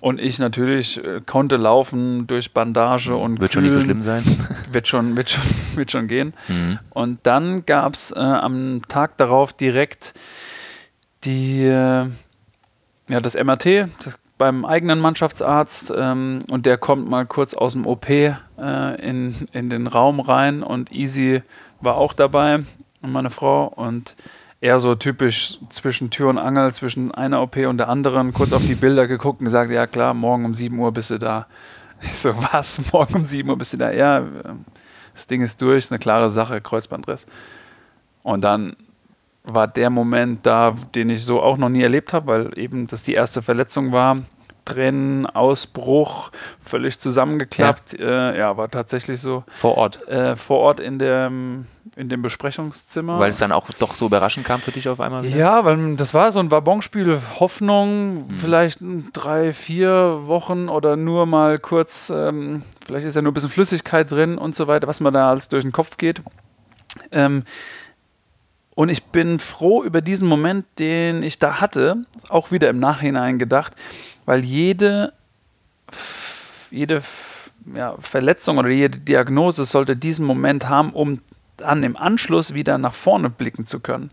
Und 0.00 0.18
ich 0.18 0.38
natürlich 0.38 0.96
äh, 1.04 1.20
konnte 1.26 1.58
laufen 1.58 2.26
durch 2.26 2.54
Bandage 2.54 3.10
mhm. 3.10 3.18
und 3.18 3.40
wird 3.40 3.52
kühlen. 3.52 3.52
schon 3.52 3.62
nicht 3.64 3.72
so 3.74 3.80
schlimm 3.80 4.02
sein. 4.02 4.24
wird 4.72 4.88
schon, 4.88 5.14
wird 5.14 5.28
schon, 5.28 5.42
wird 5.74 5.90
schon 5.90 6.08
gehen. 6.08 6.32
Mhm. 6.48 6.78
Und 6.88 7.18
dann 7.24 7.66
gab 7.66 7.92
es 7.92 8.12
äh, 8.12 8.18
am 8.18 8.80
Tag 8.88 9.18
darauf 9.18 9.52
direkt 9.52 10.14
die 11.24 11.66
äh, 11.66 12.06
ja, 13.08 13.20
das 13.20 13.34
MRT, 13.34 13.90
das 14.02 14.18
beim 14.38 14.64
eigenen 14.64 15.00
Mannschaftsarzt 15.00 15.92
ähm, 15.96 16.40
und 16.50 16.66
der 16.66 16.78
kommt 16.78 17.08
mal 17.08 17.26
kurz 17.26 17.54
aus 17.54 17.72
dem 17.72 17.86
OP 17.86 18.08
äh, 18.08 18.34
in, 19.00 19.48
in 19.52 19.70
den 19.70 19.86
Raum 19.86 20.20
rein 20.20 20.62
und 20.62 20.92
Easy 20.92 21.42
war 21.80 21.96
auch 21.96 22.12
dabei 22.12 22.64
und 23.02 23.12
meine 23.12 23.30
Frau 23.30 23.66
und 23.66 24.16
er 24.60 24.80
so 24.80 24.94
typisch 24.94 25.58
zwischen 25.70 26.10
Tür 26.10 26.28
und 26.28 26.38
Angel, 26.38 26.72
zwischen 26.72 27.12
einer 27.12 27.42
OP 27.42 27.56
und 27.56 27.78
der 27.78 27.88
anderen, 27.88 28.32
kurz 28.32 28.52
auf 28.52 28.66
die 28.66 28.74
Bilder 28.74 29.06
geguckt 29.06 29.40
und 29.40 29.44
gesagt, 29.44 29.70
ja 29.70 29.86
klar, 29.86 30.14
morgen 30.14 30.44
um 30.44 30.54
7 30.54 30.78
Uhr 30.78 30.92
bist 30.92 31.10
du 31.10 31.18
da. 31.18 31.46
Ich 32.02 32.18
so, 32.18 32.34
was? 32.52 32.80
Morgen 32.92 33.14
um 33.14 33.24
7 33.24 33.48
Uhr 33.48 33.56
bist 33.56 33.72
du 33.72 33.78
da? 33.78 33.90
Ja, 33.90 34.22
das 35.14 35.26
Ding 35.26 35.40
ist 35.40 35.62
durch, 35.62 35.78
ist 35.78 35.92
eine 35.92 35.98
klare 35.98 36.30
Sache, 36.30 36.60
Kreuzbandriss. 36.60 37.26
Und 38.22 38.44
dann 38.44 38.76
war 39.46 39.68
der 39.68 39.90
Moment 39.90 40.44
da, 40.44 40.74
den 40.94 41.08
ich 41.08 41.24
so 41.24 41.40
auch 41.40 41.56
noch 41.56 41.68
nie 41.68 41.82
erlebt 41.82 42.12
habe, 42.12 42.26
weil 42.26 42.58
eben 42.58 42.86
das 42.86 43.04
die 43.04 43.14
erste 43.14 43.42
Verletzung 43.42 43.92
war. 43.92 44.18
Tränen, 44.64 45.26
Ausbruch, 45.26 46.32
völlig 46.60 46.98
zusammengeklappt. 46.98 47.98
Ja, 48.00 48.32
äh, 48.32 48.38
ja 48.38 48.56
war 48.56 48.68
tatsächlich 48.68 49.20
so. 49.20 49.44
Vor 49.52 49.78
Ort? 49.78 50.06
Äh, 50.08 50.34
vor 50.34 50.58
Ort 50.58 50.80
in 50.80 50.98
dem, 50.98 51.66
in 51.96 52.08
dem 52.08 52.20
Besprechungszimmer. 52.20 53.20
Weil 53.20 53.30
es 53.30 53.38
dann 53.38 53.52
auch 53.52 53.70
doch 53.78 53.94
so 53.94 54.06
überraschend 54.06 54.44
kam 54.44 54.60
für 54.60 54.72
dich 54.72 54.88
auf 54.88 55.00
einmal 55.00 55.22
wieder? 55.22 55.36
Ja, 55.36 55.64
weil 55.64 55.94
das 55.94 56.12
war 56.14 56.32
so 56.32 56.40
ein 56.40 56.50
Wabonspiel 56.50 57.20
Hoffnung, 57.38 58.14
mhm. 58.14 58.30
vielleicht 58.38 58.80
drei, 59.12 59.52
vier 59.52 60.22
Wochen 60.24 60.68
oder 60.68 60.96
nur 60.96 61.26
mal 61.26 61.60
kurz, 61.60 62.10
ähm, 62.10 62.62
vielleicht 62.84 63.06
ist 63.06 63.14
ja 63.14 63.22
nur 63.22 63.30
ein 63.30 63.34
bisschen 63.34 63.50
Flüssigkeit 63.50 64.10
drin 64.10 64.36
und 64.36 64.56
so 64.56 64.66
weiter, 64.66 64.88
was 64.88 64.98
man 64.98 65.14
da 65.14 65.30
alles 65.30 65.48
durch 65.48 65.62
den 65.62 65.72
Kopf 65.72 65.96
geht. 65.96 66.22
Ähm, 67.12 67.44
und 68.76 68.90
ich 68.90 69.04
bin 69.04 69.38
froh 69.38 69.82
über 69.82 70.02
diesen 70.02 70.28
Moment, 70.28 70.66
den 70.78 71.22
ich 71.22 71.38
da 71.38 71.62
hatte, 71.62 72.04
auch 72.28 72.52
wieder 72.52 72.68
im 72.68 72.78
Nachhinein 72.78 73.38
gedacht, 73.38 73.72
weil 74.26 74.44
jede, 74.44 75.14
jede 76.70 77.02
ja, 77.74 77.96
Verletzung 77.98 78.58
oder 78.58 78.68
jede 78.68 78.98
Diagnose 78.98 79.64
sollte 79.64 79.96
diesen 79.96 80.26
Moment 80.26 80.68
haben, 80.68 80.92
um 80.92 81.22
dann 81.56 81.82
im 81.84 81.96
Anschluss 81.96 82.52
wieder 82.52 82.76
nach 82.76 82.92
vorne 82.92 83.30
blicken 83.30 83.64
zu 83.64 83.80
können. 83.80 84.10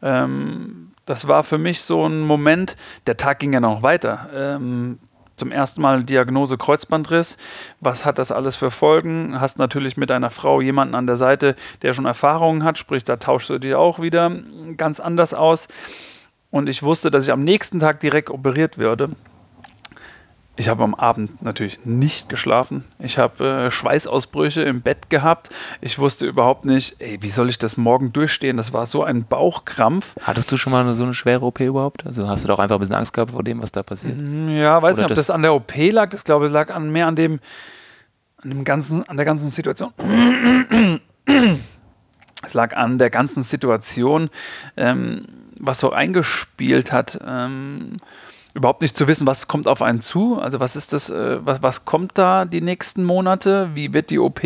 Ähm, 0.00 0.92
das 1.04 1.26
war 1.26 1.42
für 1.42 1.58
mich 1.58 1.82
so 1.82 2.06
ein 2.06 2.20
Moment, 2.20 2.76
der 3.08 3.16
Tag 3.16 3.40
ging 3.40 3.52
ja 3.52 3.60
noch 3.60 3.82
weiter. 3.82 4.30
Ähm, 4.32 5.00
zum 5.42 5.50
ersten 5.50 5.82
Mal 5.82 6.04
Diagnose 6.04 6.56
Kreuzbandriss. 6.56 7.36
Was 7.80 8.04
hat 8.04 8.20
das 8.20 8.30
alles 8.30 8.54
für 8.54 8.70
Folgen? 8.70 9.40
Hast 9.40 9.58
natürlich 9.58 9.96
mit 9.96 10.08
deiner 10.08 10.30
Frau 10.30 10.60
jemanden 10.60 10.94
an 10.94 11.08
der 11.08 11.16
Seite, 11.16 11.56
der 11.82 11.94
schon 11.94 12.04
Erfahrungen 12.04 12.62
hat, 12.62 12.78
sprich, 12.78 13.02
da 13.02 13.16
tauschst 13.16 13.50
du 13.50 13.58
dich 13.58 13.74
auch 13.74 13.98
wieder 13.98 14.30
ganz 14.76 15.00
anders 15.00 15.34
aus. 15.34 15.66
Und 16.52 16.68
ich 16.68 16.84
wusste, 16.84 17.10
dass 17.10 17.24
ich 17.24 17.32
am 17.32 17.42
nächsten 17.42 17.80
Tag 17.80 17.98
direkt 17.98 18.30
operiert 18.30 18.78
würde. 18.78 19.10
Ich 20.54 20.68
habe 20.68 20.84
am 20.84 20.94
Abend 20.94 21.42
natürlich 21.42 21.86
nicht 21.86 22.28
geschlafen. 22.28 22.84
Ich 22.98 23.16
habe 23.16 23.66
äh, 23.66 23.70
Schweißausbrüche 23.70 24.60
im 24.62 24.82
Bett 24.82 25.08
gehabt. 25.08 25.48
Ich 25.80 25.98
wusste 25.98 26.26
überhaupt 26.26 26.66
nicht, 26.66 26.96
ey, 26.98 27.16
wie 27.22 27.30
soll 27.30 27.48
ich 27.48 27.56
das 27.56 27.78
morgen 27.78 28.12
durchstehen? 28.12 28.58
Das 28.58 28.74
war 28.74 28.84
so 28.84 29.02
ein 29.02 29.24
Bauchkrampf. 29.24 30.14
Hattest 30.22 30.52
du 30.52 30.58
schon 30.58 30.72
mal 30.72 30.94
so 30.94 31.04
eine 31.04 31.14
schwere 31.14 31.46
OP 31.46 31.60
überhaupt? 31.60 32.04
Also 32.04 32.28
hast 32.28 32.44
du 32.44 32.48
doch 32.48 32.58
einfach 32.58 32.76
ein 32.76 32.80
bisschen 32.80 32.94
Angst 32.94 33.14
gehabt 33.14 33.30
vor 33.30 33.42
dem, 33.42 33.62
was 33.62 33.72
da 33.72 33.82
passiert? 33.82 34.14
Mm, 34.14 34.50
ja, 34.50 34.82
weiß 34.82 34.98
Oder 34.98 35.04
nicht, 35.04 35.12
ob 35.12 35.16
das, 35.16 35.28
das, 35.28 35.34
an 35.34 35.40
der 35.40 35.54
OP 35.54 35.72
lag. 35.90 36.10
Das 36.10 36.22
glaube 36.22 36.46
ich 36.46 36.52
lag 36.52 36.70
an, 36.70 36.92
mehr 36.92 37.06
an 37.06 37.16
dem, 37.16 37.40
an 38.42 38.50
dem 38.50 38.64
ganzen, 38.64 39.08
an 39.08 39.16
der 39.16 39.24
ganzen 39.24 39.48
Situation. 39.48 39.94
es 42.44 42.52
lag 42.52 42.76
an 42.76 42.98
der 42.98 43.08
ganzen 43.08 43.42
Situation, 43.42 44.28
ähm, 44.76 45.24
was 45.58 45.78
so 45.78 45.92
eingespielt 45.92 46.92
hat. 46.92 47.18
Ähm, 47.26 47.96
überhaupt 48.54 48.82
nicht 48.82 48.96
zu 48.96 49.08
wissen, 49.08 49.26
was 49.26 49.48
kommt 49.48 49.66
auf 49.66 49.82
einen 49.82 50.00
zu. 50.00 50.38
Also 50.38 50.60
was 50.60 50.76
ist 50.76 50.92
das, 50.92 51.10
äh, 51.10 51.44
was, 51.44 51.62
was 51.62 51.84
kommt 51.84 52.18
da 52.18 52.44
die 52.44 52.60
nächsten 52.60 53.04
Monate? 53.04 53.70
Wie 53.74 53.92
wird 53.92 54.10
die 54.10 54.18
OP? 54.18 54.42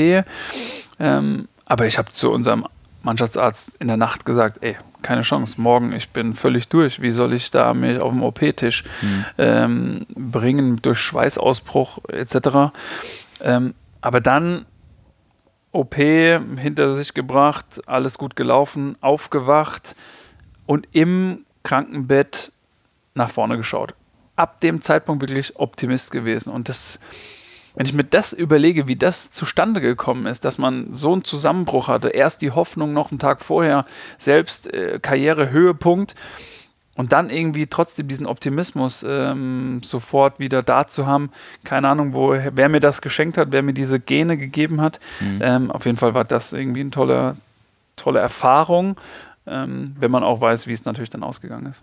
Ähm, 0.99 1.49
aber 1.65 1.87
ich 1.87 1.99
habe 1.99 2.13
zu 2.13 2.31
unserem 2.31 2.67
Mannschaftsarzt 3.03 3.77
in 3.77 3.89
der 3.89 3.97
Nacht 3.97 4.25
gesagt, 4.25 4.59
ey, 4.63 4.77
keine 5.03 5.23
Chance, 5.23 5.61
morgen, 5.61 5.93
ich 5.93 6.11
bin 6.11 6.35
völlig 6.35 6.69
durch. 6.69 7.01
Wie 7.01 7.13
soll 7.13 7.33
ich 7.33 7.51
da 7.51 7.75
mich 7.75 8.01
auf 8.01 8.11
dem 8.11 8.23
OP-Tisch 8.23 8.85
mhm. 9.03 9.25
ähm, 9.39 10.07
bringen 10.15 10.81
durch 10.83 10.99
Schweißausbruch 10.99 11.99
etc. 12.09 12.75
Ähm, 13.41 13.75
aber 14.01 14.21
dann 14.21 14.67
OP 15.73 15.95
hinter 15.95 16.95
sich 16.97 17.15
gebracht, 17.15 17.83
alles 17.87 18.19
gut 18.19 18.35
gelaufen, 18.35 18.97
aufgewacht 19.01 19.95
und 20.65 20.89
im 20.93 21.45
Krankenbett 21.63 22.53
nach 23.17 23.31
vorne 23.31 23.57
geschaut. 23.57 23.95
Ab 24.37 24.61
dem 24.61 24.81
Zeitpunkt 24.81 25.23
wirklich 25.23 25.59
Optimist 25.59 26.11
gewesen. 26.11 26.51
Und 26.51 26.69
das, 26.69 27.01
wenn 27.75 27.87
ich 27.87 27.95
mir 27.95 28.05
das 28.05 28.33
überlege, 28.33 28.87
wie 28.87 28.97
das 28.97 29.31
zustande 29.31 29.81
gekommen 29.81 30.27
ist, 30.27 30.45
dass 30.45 30.59
man 30.59 30.93
so 30.93 31.13
einen 31.13 31.25
Zusammenbruch 31.25 31.89
hatte, 31.89 32.09
erst 32.09 32.43
die 32.43 32.51
Hoffnung 32.51 32.93
noch 32.93 33.11
einen 33.11 33.19
Tag 33.19 33.41
vorher, 33.41 33.87
selbst 34.19 34.73
äh, 34.73 34.99
Karrierehöhepunkt 35.01 36.15
und 36.97 37.13
dann 37.13 37.31
irgendwie 37.31 37.67
trotzdem 37.67 38.09
diesen 38.09 38.27
Optimismus 38.27 39.05
ähm, 39.07 39.81
sofort 39.83 40.39
wieder 40.39 40.63
da 40.63 40.87
zu 40.87 41.07
haben. 41.07 41.31
Keine 41.65 41.89
Ahnung, 41.89 42.13
wo, 42.13 42.35
wer 42.35 42.69
mir 42.69 42.81
das 42.81 43.01
geschenkt 43.01 43.39
hat, 43.39 43.53
wer 43.53 43.63
mir 43.63 43.75
diese 43.75 44.01
Gene 44.01 44.37
gegeben 44.37 44.81
hat. 44.81 45.01
Mhm. 45.21 45.41
Ähm, 45.43 45.71
auf 45.71 45.87
jeden 45.87 45.99
Fall 45.99 46.13
war 46.13 46.25
das 46.25 46.53
irgendwie 46.53 46.81
eine 46.81 46.91
tolle, 46.91 47.37
tolle 47.97 48.21
Erfahrung, 48.21 48.97
ähm, 49.47 49.97
wenn 49.99 50.11
man 50.11 50.23
auch 50.23 50.41
weiß, 50.43 50.67
wie 50.67 50.73
es 50.73 50.85
natürlich 50.85 51.11
dann 51.11 51.23
ausgegangen 51.23 51.67
ist. 51.67 51.83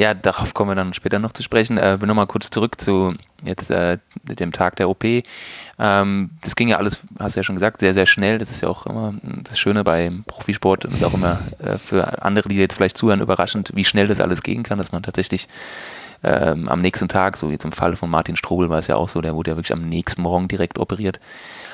Ja, 0.00 0.14
darauf 0.14 0.54
kommen 0.54 0.70
wir 0.70 0.74
dann 0.76 0.94
später 0.94 1.18
noch 1.18 1.34
zu 1.34 1.42
sprechen. 1.42 1.76
Äh, 1.76 1.98
bin 2.00 2.08
nochmal 2.08 2.26
kurz 2.26 2.48
zurück 2.48 2.80
zu 2.80 3.12
jetzt 3.44 3.70
äh, 3.70 3.98
dem 4.24 4.50
Tag 4.50 4.76
der 4.76 4.88
OP. 4.88 5.04
Ähm, 5.04 6.30
das 6.40 6.56
ging 6.56 6.68
ja 6.68 6.78
alles, 6.78 7.00
hast 7.18 7.36
du 7.36 7.40
ja 7.40 7.44
schon 7.44 7.56
gesagt, 7.56 7.80
sehr, 7.80 7.92
sehr 7.92 8.06
schnell. 8.06 8.38
Das 8.38 8.48
ist 8.50 8.62
ja 8.62 8.70
auch 8.70 8.86
immer 8.86 9.12
das 9.22 9.58
Schöne 9.58 9.84
beim 9.84 10.24
Profisport 10.24 10.86
und 10.86 11.04
auch 11.04 11.12
immer 11.12 11.40
äh, 11.58 11.76
für 11.76 12.22
andere, 12.22 12.48
die 12.48 12.56
jetzt 12.56 12.76
vielleicht 12.76 12.96
zuhören, 12.96 13.20
überraschend, 13.20 13.72
wie 13.74 13.84
schnell 13.84 14.06
das 14.06 14.22
alles 14.22 14.42
gehen 14.42 14.62
kann, 14.62 14.78
dass 14.78 14.90
man 14.90 15.02
tatsächlich 15.02 15.48
ähm, 16.22 16.68
am 16.68 16.80
nächsten 16.82 17.08
Tag, 17.08 17.36
so 17.36 17.50
jetzt 17.50 17.64
im 17.64 17.72
Falle 17.72 17.96
von 17.96 18.10
Martin 18.10 18.36
Strobel 18.36 18.68
war 18.68 18.78
es 18.78 18.86
ja 18.86 18.96
auch 18.96 19.08
so, 19.08 19.20
der 19.20 19.34
wurde 19.34 19.52
ja 19.52 19.56
wirklich 19.56 19.72
am 19.72 19.88
nächsten 19.88 20.22
Morgen 20.22 20.48
direkt 20.48 20.78
operiert. 20.78 21.18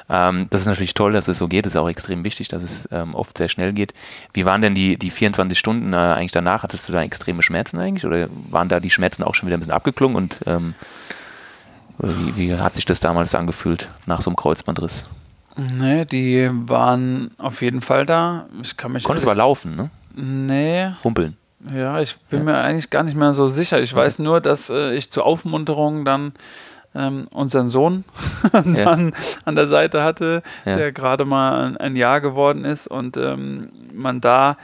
Ähm, 0.09 0.47
das 0.51 0.61
ist 0.63 0.67
natürlich 0.67 0.95
toll, 0.95 1.13
dass 1.13 1.27
es 1.29 1.39
so 1.39 1.49
geht. 1.49 1.67
Das 1.67 1.73
ist 1.73 1.77
auch 1.77 1.89
extrem 1.89 2.25
wichtig, 2.25 2.49
dass 2.49 2.63
es 2.63 2.89
ähm, 2.93 3.15
oft 3.15 3.37
sehr 3.37 3.49
schnell 3.49 3.73
geht. 3.73 3.93
Wie 4.33 4.45
waren 4.45 4.63
denn 4.63 4.75
die, 4.75 4.97
die 4.97 5.11
24 5.11 5.59
Stunden 5.59 5.93
äh, 5.93 5.97
eigentlich 5.97 6.33
danach? 6.33 6.63
Hattest 6.63 6.89
du 6.89 6.93
da 6.93 7.03
extreme 7.03 7.43
Schmerzen 7.43 7.79
eigentlich? 7.79 8.07
Oder 8.07 8.29
waren 8.51 8.69
da 8.69 8.79
die 8.79 8.91
Schmerzen 8.91 9.25
auch 9.25 9.35
schon 9.35 9.49
wieder 9.49 9.57
ein 9.57 9.61
bisschen 9.61 9.75
abgeklungen? 9.75 10.17
Und 10.17 10.41
ähm, 10.47 10.75
wie, 11.99 12.37
wie 12.37 12.55
hat 12.55 12.75
sich 12.75 12.85
das 12.85 13.01
damals 13.01 13.35
angefühlt 13.35 13.91
nach 14.07 14.21
so 14.21 14.31
einem 14.31 14.37
Kreuzbandriss? 14.37 15.05
Nee, 15.57 16.05
die 16.05 16.49
waren 16.53 17.31
auf 17.39 17.63
jeden 17.63 17.81
Fall 17.81 18.05
da. 18.05 18.47
Ich 18.63 18.77
kann 18.77 18.93
mich 18.93 19.05
Konntest 19.05 19.27
aber 19.27 19.35
laufen, 19.35 19.75
ne? 19.75 19.91
Nee. 20.15 20.93
Humpeln. 21.03 21.37
Ja, 21.75 22.01
ich 22.01 22.17
bin 22.31 22.45
mir 22.45 22.59
eigentlich 22.59 22.91
gar 22.91 23.03
nicht 23.03 23.17
mehr 23.17 23.33
so 23.33 23.47
sicher. 23.47 23.81
Ich 23.81 23.95
weiß 23.95 24.19
nur, 24.19 24.41
dass 24.41 24.71
äh, 24.71 24.95
ich 24.95 25.11
zur 25.11 25.25
Aufmunterung 25.25 26.05
dann 26.05 26.33
ähm, 26.95 27.29
unseren 27.33 27.69
Sohn 27.69 28.05
dann 28.53 28.75
ja. 28.77 28.93
an 29.45 29.55
der 29.55 29.67
Seite 29.67 30.03
hatte, 30.03 30.43
ja. 30.65 30.77
der 30.77 30.93
gerade 30.93 31.25
mal 31.25 31.77
ein 31.79 31.97
Jahr 31.97 32.21
geworden 32.21 32.65
ist 32.65 32.87
und 32.87 33.17
ähm, 33.17 33.71
man 33.93 34.21
da 34.21 34.57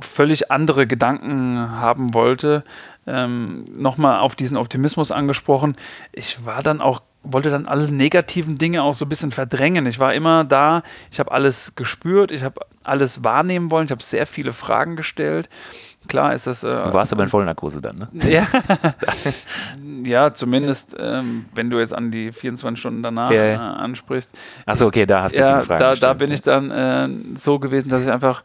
völlig 0.00 0.50
andere 0.50 0.86
Gedanken 0.86 1.58
haben 1.58 2.14
wollte. 2.14 2.64
Ähm, 3.06 3.64
Nochmal 3.76 4.20
auf 4.20 4.34
diesen 4.34 4.56
Optimismus 4.56 5.12
angesprochen. 5.12 5.76
Ich 6.12 6.44
war 6.44 6.62
dann 6.62 6.80
auch 6.80 7.02
wollte 7.22 7.50
dann 7.50 7.66
alle 7.66 7.90
negativen 7.90 8.58
Dinge 8.58 8.82
auch 8.82 8.94
so 8.94 9.04
ein 9.04 9.08
bisschen 9.08 9.30
verdrängen. 9.30 9.86
Ich 9.86 9.98
war 9.98 10.14
immer 10.14 10.44
da, 10.44 10.82
ich 11.10 11.20
habe 11.20 11.32
alles 11.32 11.74
gespürt, 11.74 12.30
ich 12.30 12.42
habe 12.42 12.60
alles 12.82 13.22
wahrnehmen 13.24 13.70
wollen, 13.70 13.86
ich 13.86 13.90
habe 13.90 14.02
sehr 14.02 14.26
viele 14.26 14.52
Fragen 14.52 14.96
gestellt 14.96 15.48
Klar 16.08 16.32
ist 16.32 16.46
das. 16.46 16.64
Äh, 16.64 16.82
du 16.82 16.92
warst 16.92 17.12
aber 17.12 17.22
in 17.24 17.28
Vollnarkose 17.28 17.80
dann, 17.80 17.98
ne? 17.98 18.08
Ja, 18.30 18.46
ja 20.02 20.34
zumindest, 20.34 20.96
ähm, 20.98 21.44
wenn 21.54 21.68
du 21.68 21.78
jetzt 21.78 21.94
an 21.94 22.10
die 22.10 22.32
24 22.32 22.80
Stunden 22.80 23.02
danach 23.02 23.30
ja, 23.30 23.44
ja. 23.44 23.54
Äh, 23.54 23.82
ansprichst. 23.82 24.36
Achso, 24.66 24.86
okay, 24.86 25.04
da 25.04 25.22
hast 25.22 25.36
du 25.36 25.40
ja, 25.40 25.60
Fragen 25.60 25.78
da, 25.78 25.94
da 25.94 26.12
bin 26.14 26.32
ich 26.32 26.42
dann 26.42 26.70
äh, 26.70 27.08
so 27.36 27.58
gewesen, 27.58 27.90
dass 27.90 28.02
ich 28.02 28.10
einfach 28.10 28.42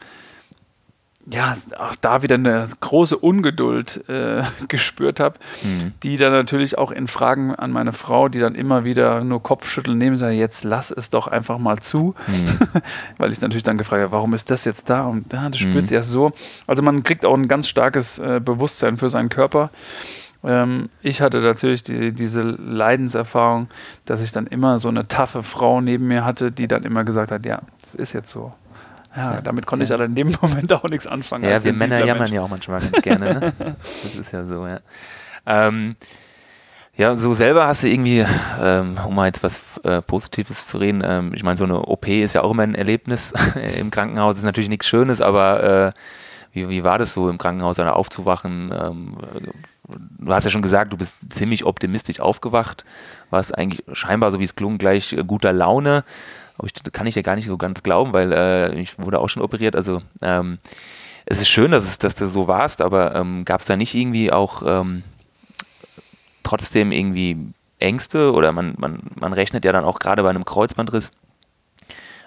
ja, 1.32 1.56
auch 1.80 1.96
da 1.96 2.22
wieder 2.22 2.36
eine 2.36 2.68
große 2.80 3.18
Ungeduld 3.18 4.08
äh, 4.08 4.44
gespürt 4.68 5.20
habe, 5.20 5.40
mhm. 5.64 5.94
die 6.04 6.18
dann 6.18 6.32
natürlich 6.32 6.78
auch 6.78 6.92
in 6.92 7.08
Fragen 7.08 7.56
an 7.56 7.72
meine 7.72 7.94
Frau, 7.94 8.30
die 8.30 8.40
dann 8.40 8.54
immer 8.54 8.84
wieder 8.84 9.24
nur 9.24 9.42
Kopfschütteln 9.42 9.98
nehmen, 9.98 10.16
sagen, 10.18 10.38
jetzt 10.38 10.64
lass 10.64 10.92
es 10.92 11.10
doch 11.10 11.28
einfach 11.28 11.58
mal 11.58 11.80
zu, 11.80 12.14
mhm. 12.28 12.82
weil 13.18 13.32
ich 13.32 13.42
natürlich 13.42 13.64
dann 13.64 13.78
gefragt 13.78 14.04
habe, 14.04 14.12
warum 14.12 14.34
ist 14.34 14.52
das 14.52 14.66
jetzt 14.66 14.90
da 14.90 15.06
und 15.06 15.34
ja, 15.34 15.50
das 15.50 15.60
spürt 15.60 15.90
mhm. 15.90 15.96
ja 15.96 16.04
so. 16.04 16.32
Also 16.68 16.84
man 16.84 17.02
kriegt 17.04 17.26
auch 17.26 17.36
ein 17.36 17.48
ganz 17.48 17.68
starkes 17.68 18.20
äh, 18.20 18.40
Bewusstsein 18.44 18.98
für 18.98 19.10
seinen 19.10 19.30
Körper. 19.30 19.72
Ähm, 20.44 20.90
ich 21.02 21.22
hatte 21.22 21.40
natürlich 21.42 21.82
die, 21.82 22.12
diese 22.12 22.42
Leidenserfahrung, 22.42 23.68
dass 24.06 24.22
ich 24.22 24.32
dann 24.32 24.46
immer 24.46 24.78
so 24.78 24.90
eine 24.90 25.08
taffe 25.08 25.42
Frau 25.42 25.82
neben 25.82 26.08
mir 26.08 26.24
hatte, 26.24 26.52
die 26.52 26.68
dann 26.68 26.84
immer 26.84 27.04
gesagt 27.04 27.32
hat, 27.32 27.48
ja, 27.48 27.62
das 27.82 27.96
ist 27.96 28.14
jetzt 28.14 28.30
so. 28.30 28.54
Ja, 29.16 29.42
damit 29.42 29.66
konnte 29.66 29.86
ja. 29.86 29.90
ich 29.90 29.94
aber 29.94 30.06
in 30.06 30.16
dem 30.16 30.36
Moment 30.42 30.72
auch 30.74 30.84
nichts 30.84 31.08
anfangen. 31.08 31.46
Ja, 31.46 31.64
wir 31.64 31.74
Männer 31.74 32.00
jammern 32.00 32.24
Mensch. 32.24 32.34
ja 32.34 32.42
auch 32.42 32.50
manchmal 32.50 32.82
ganz 32.82 33.02
gerne. 33.02 33.34
Ne? 33.40 33.54
das 34.04 34.16
ist 34.16 34.32
ja 34.32 34.46
so, 34.46 34.68
ja. 34.68 34.80
Ähm, 35.46 35.96
ja, 36.98 37.16
so 37.18 37.34
selber 37.34 37.68
hast 37.68 37.84
du 37.84 37.88
irgendwie, 37.88 38.26
ähm, 38.62 38.98
um 39.06 39.16
mal 39.16 39.26
jetzt 39.26 39.44
was 39.44 39.62
äh, 39.84 40.02
Positives 40.02 40.68
zu 40.68 40.78
reden, 40.78 41.04
ähm, 41.06 41.34
ich 41.34 41.44
meine, 41.44 41.58
so 41.58 41.66
eine 41.66 41.82
OP 41.82 42.08
ist 42.08 42.34
ja 42.34 42.42
auch 42.42 42.52
immer 42.52 42.64
ein 42.64 42.76
Erlebnis 42.76 43.34
im 43.80 43.92
Krankenhaus, 43.92 44.38
ist 44.38 44.44
natürlich 44.44 44.70
nichts 44.70 44.88
Schönes, 44.88 45.20
aber 45.20 45.94
äh, 45.94 46.00
wie, 46.54 46.70
wie 46.70 46.84
war 46.86 46.98
das 46.98 47.14
so 47.14 47.30
im 47.30 47.38
Krankenhaus, 47.38 47.76
dann 47.76 47.90
aufzuwachen? 47.90 48.74
Ähm, 48.74 49.18
du 50.20 50.34
hast 50.34 50.46
ja 50.46 50.52
schon 50.52 50.62
gesagt, 50.62 50.94
du 50.94 50.98
bist 50.98 51.34
ziemlich 51.34 51.66
optimistisch 51.66 52.22
aufgewacht, 52.22 52.86
warst 53.30 53.58
eigentlich 53.58 53.84
scheinbar, 53.92 54.32
so 54.32 54.40
wie 54.40 54.46
es 54.46 54.56
klung, 54.56 54.78
gleich 54.78 55.12
äh, 55.12 55.24
guter 55.26 55.52
Laune. 55.52 56.06
Aber 56.58 56.68
ich, 56.68 56.74
kann 56.94 57.08
ich 57.08 57.16
ja 57.16 57.22
gar 57.22 57.36
nicht 57.36 57.48
so 57.48 57.58
ganz 57.58 57.84
glauben, 57.84 58.14
weil 58.14 58.32
äh, 58.32 58.80
ich 58.80 58.98
wurde 58.98 59.20
auch 59.20 59.30
schon 59.30 59.44
operiert. 59.44 59.76
Also 59.76 60.02
ähm, 60.22 60.58
es 61.26 61.40
ist 61.40 61.50
schön, 61.50 61.72
dass, 61.72 61.84
es, 61.84 61.98
dass 61.98 62.16
du 62.16 62.28
so 62.28 62.48
warst, 62.48 62.82
aber 62.82 63.16
ähm, 63.16 63.46
gab 63.46 63.62
es 63.62 63.68
da 63.68 63.76
nicht 63.76 63.96
irgendwie 63.96 64.32
auch 64.32 64.62
ähm, 64.66 65.04
trotzdem 66.44 66.92
irgendwie 66.92 67.38
Ängste 67.80 68.32
oder 68.32 68.52
man, 68.52 68.76
man, 68.78 69.00
man 69.16 69.34
rechnet 69.34 69.66
ja 69.66 69.72
dann 69.72 69.84
auch 69.84 70.00
gerade 70.00 70.24
bei 70.24 70.30
einem 70.30 70.46
Kreuzbandriss, 70.46 71.12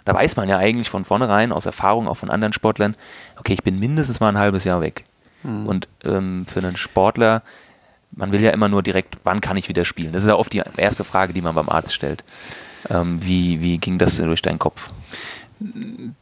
da 0.04 0.14
weiß 0.14 0.36
man 0.36 0.48
ja 0.48 0.58
eigentlich 0.58 0.90
von 0.90 1.04
vornherein 1.04 1.52
aus 1.52 1.66
Erfahrung 1.66 2.08
auch 2.08 2.16
von 2.16 2.30
anderen 2.30 2.52
Sportlern, 2.52 2.96
okay, 3.38 3.52
ich 3.52 3.62
bin 3.62 3.78
mindestens 3.78 4.20
mal 4.20 4.30
ein 4.30 4.38
halbes 4.38 4.64
Jahr 4.64 4.80
weg. 4.80 5.04
Mhm. 5.42 5.66
Und 5.66 5.88
ähm, 6.04 6.46
für 6.48 6.60
einen 6.60 6.76
Sportler, 6.76 7.42
man 8.12 8.32
will 8.32 8.40
ja 8.40 8.50
immer 8.50 8.68
nur 8.68 8.82
direkt, 8.82 9.18
wann 9.24 9.40
kann 9.40 9.56
ich 9.56 9.68
wieder 9.68 9.84
spielen? 9.84 10.12
Das 10.12 10.22
ist 10.22 10.28
ja 10.28 10.36
oft 10.36 10.52
die 10.52 10.62
erste 10.76 11.04
Frage, 11.04 11.32
die 11.32 11.42
man 11.42 11.54
beim 11.54 11.68
Arzt 11.68 11.92
stellt. 11.92 12.24
Ähm, 12.90 13.24
wie, 13.24 13.60
wie 13.60 13.78
ging 13.78 13.98
das 13.98 14.16
durch 14.16 14.42
deinen 14.42 14.58
Kopf? 14.58 14.90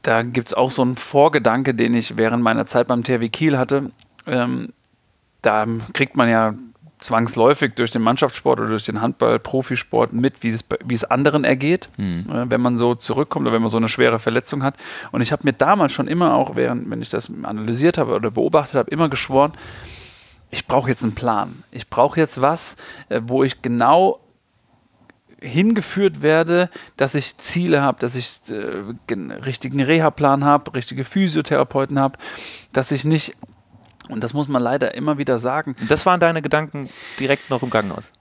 Da 0.02 0.22
gibt 0.22 0.48
es 0.48 0.54
auch 0.54 0.70
so 0.70 0.82
einen 0.82 0.96
Vorgedanke, 0.96 1.74
den 1.74 1.94
ich 1.94 2.16
während 2.16 2.42
meiner 2.42 2.66
Zeit 2.66 2.88
beim 2.88 3.04
THW 3.04 3.28
Kiel 3.28 3.58
hatte. 3.58 3.90
Ähm, 4.26 4.72
da 5.42 5.66
kriegt 5.92 6.16
man 6.16 6.28
ja 6.28 6.54
zwangsläufig 7.00 7.74
durch 7.74 7.90
den 7.90 8.02
Mannschaftssport 8.02 8.58
oder 8.58 8.70
durch 8.70 8.84
den 8.84 9.00
Handball-Profisport 9.00 10.12
mit, 10.12 10.42
wie 10.42 10.50
es, 10.50 10.64
wie 10.84 10.94
es 10.94 11.04
anderen 11.04 11.44
ergeht, 11.44 11.88
mhm. 11.98 12.24
äh, 12.30 12.50
wenn 12.50 12.60
man 12.60 12.78
so 12.78 12.94
zurückkommt 12.94 13.46
oder 13.46 13.54
wenn 13.54 13.62
man 13.62 13.70
so 13.70 13.76
eine 13.76 13.88
schwere 13.88 14.18
Verletzung 14.18 14.62
hat. 14.62 14.76
Und 15.12 15.20
ich 15.20 15.32
habe 15.32 15.42
mir 15.44 15.52
damals 15.52 15.92
schon 15.92 16.08
immer 16.08 16.34
auch, 16.34 16.56
während, 16.56 16.88
wenn 16.90 17.02
ich 17.02 17.10
das 17.10 17.30
analysiert 17.42 17.98
habe 17.98 18.14
oder 18.14 18.30
beobachtet 18.30 18.76
habe, 18.76 18.90
immer 18.90 19.08
geschworen, 19.08 19.52
ich 20.50 20.66
brauche 20.66 20.88
jetzt 20.88 21.02
einen 21.02 21.14
Plan. 21.14 21.64
Ich 21.70 21.90
brauche 21.90 22.18
jetzt 22.18 22.40
was, 22.40 22.76
äh, 23.08 23.20
wo 23.24 23.44
ich 23.44 23.60
genau 23.62 24.20
hingeführt 25.46 26.22
werde, 26.22 26.70
dass 26.96 27.14
ich 27.14 27.38
Ziele 27.38 27.82
habe, 27.82 27.98
dass 28.00 28.16
ich 28.16 28.40
äh, 28.50 29.12
einen 29.12 29.30
richtigen 29.30 29.82
Reha-Plan 29.82 30.44
habe, 30.44 30.74
richtige 30.74 31.04
Physiotherapeuten 31.04 31.98
habe, 31.98 32.18
dass 32.72 32.90
ich 32.90 33.04
nicht, 33.04 33.34
und 34.08 34.22
das 34.22 34.34
muss 34.34 34.48
man 34.48 34.62
leider 34.62 34.94
immer 34.94 35.18
wieder 35.18 35.38
sagen. 35.38 35.76
Das 35.88 36.06
waren 36.06 36.20
deine 36.20 36.42
Gedanken 36.42 36.90
direkt 37.18 37.50
noch 37.50 37.62
im 37.62 37.70
Krankenhaus? 37.70 38.12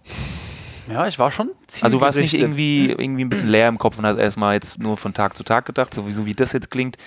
Ja, 0.87 1.07
ich 1.07 1.17
war 1.17 1.31
schon 1.31 1.49
ziemlich. 1.67 1.83
Also 1.83 1.97
du 1.97 2.01
warst 2.01 2.19
nicht 2.19 2.35
irgendwie, 2.35 2.91
irgendwie 2.91 3.25
ein 3.25 3.29
bisschen 3.29 3.49
leer 3.49 3.67
im 3.67 3.77
Kopf 3.77 3.97
und 3.97 4.05
hast 4.05 4.17
erstmal 4.17 4.53
jetzt 4.53 4.77
nur 4.77 4.97
von 4.97 5.13
Tag 5.13 5.35
zu 5.35 5.43
Tag 5.43 5.65
gedacht, 5.65 5.93
sowieso 5.93 6.25
wie 6.25 6.35
das 6.35 6.51
jetzt 6.51 6.69
klingt, 6.69 6.97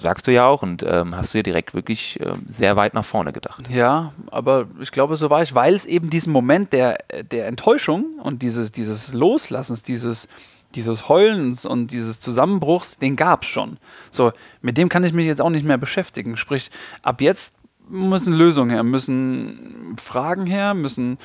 sagst 0.00 0.26
du 0.26 0.32
ja 0.32 0.46
auch 0.46 0.62
und 0.62 0.82
ähm, 0.86 1.16
hast 1.16 1.34
du 1.34 1.38
ja 1.38 1.42
direkt 1.42 1.74
wirklich 1.74 2.18
ähm, 2.20 2.42
sehr 2.46 2.76
weit 2.76 2.94
nach 2.94 3.04
vorne 3.04 3.32
gedacht. 3.32 3.68
Ja, 3.70 4.12
aber 4.30 4.66
ich 4.80 4.90
glaube, 4.90 5.16
so 5.16 5.30
war 5.30 5.42
ich, 5.42 5.54
weil 5.54 5.74
es 5.74 5.86
eben 5.86 6.10
diesen 6.10 6.32
Moment 6.32 6.72
der, 6.72 6.98
der 7.30 7.46
Enttäuschung 7.46 8.18
und 8.22 8.42
dieses, 8.42 8.72
dieses 8.72 9.12
Loslassens, 9.12 9.82
dieses, 9.82 10.28
dieses 10.74 11.08
Heulens 11.08 11.64
und 11.64 11.92
dieses 11.92 12.20
Zusammenbruchs, 12.20 12.98
den 12.98 13.16
gab 13.16 13.42
es 13.42 13.48
schon. 13.48 13.78
So, 14.10 14.32
mit 14.60 14.76
dem 14.76 14.88
kann 14.88 15.04
ich 15.04 15.12
mich 15.12 15.26
jetzt 15.26 15.40
auch 15.40 15.50
nicht 15.50 15.64
mehr 15.64 15.78
beschäftigen. 15.78 16.36
Sprich, 16.36 16.70
ab 17.02 17.20
jetzt 17.20 17.54
müssen 17.88 18.32
Lösungen 18.32 18.70
her, 18.70 18.82
müssen 18.82 19.96
Fragen 20.02 20.46
her, 20.46 20.74
müssen 20.74 21.18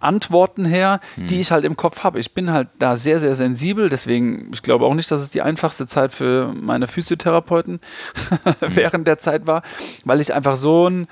Antworten 0.00 0.64
her, 0.64 1.00
hm. 1.14 1.26
die 1.26 1.40
ich 1.40 1.52
halt 1.52 1.64
im 1.64 1.76
Kopf 1.76 2.02
habe. 2.04 2.18
Ich 2.18 2.34
bin 2.34 2.52
halt 2.52 2.68
da 2.78 2.96
sehr, 2.96 3.20
sehr 3.20 3.34
sensibel, 3.34 3.88
deswegen, 3.88 4.50
ich 4.52 4.62
glaube 4.62 4.86
auch 4.86 4.94
nicht, 4.94 5.10
dass 5.10 5.22
es 5.22 5.30
die 5.30 5.42
einfachste 5.42 5.86
Zeit 5.86 6.12
für 6.12 6.52
meine 6.54 6.86
Physiotherapeuten 6.86 7.80
hm. 8.44 8.54
während 8.60 9.06
der 9.06 9.18
Zeit 9.18 9.46
war, 9.46 9.62
weil 10.04 10.20
ich 10.20 10.34
einfach 10.34 10.56
so 10.56 10.88
ein 10.88 11.06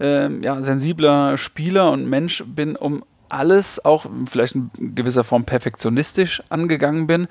äh, 0.00 0.30
ja, 0.40 0.62
sensibler 0.62 1.36
Spieler 1.38 1.90
und 1.90 2.08
Mensch 2.08 2.44
bin, 2.46 2.76
um 2.76 3.04
alles 3.28 3.84
auch 3.84 4.06
vielleicht 4.26 4.54
in 4.54 4.70
gewisser 4.94 5.24
Form 5.24 5.44
perfektionistisch 5.44 6.42
angegangen 6.50 7.06
bin. 7.06 7.26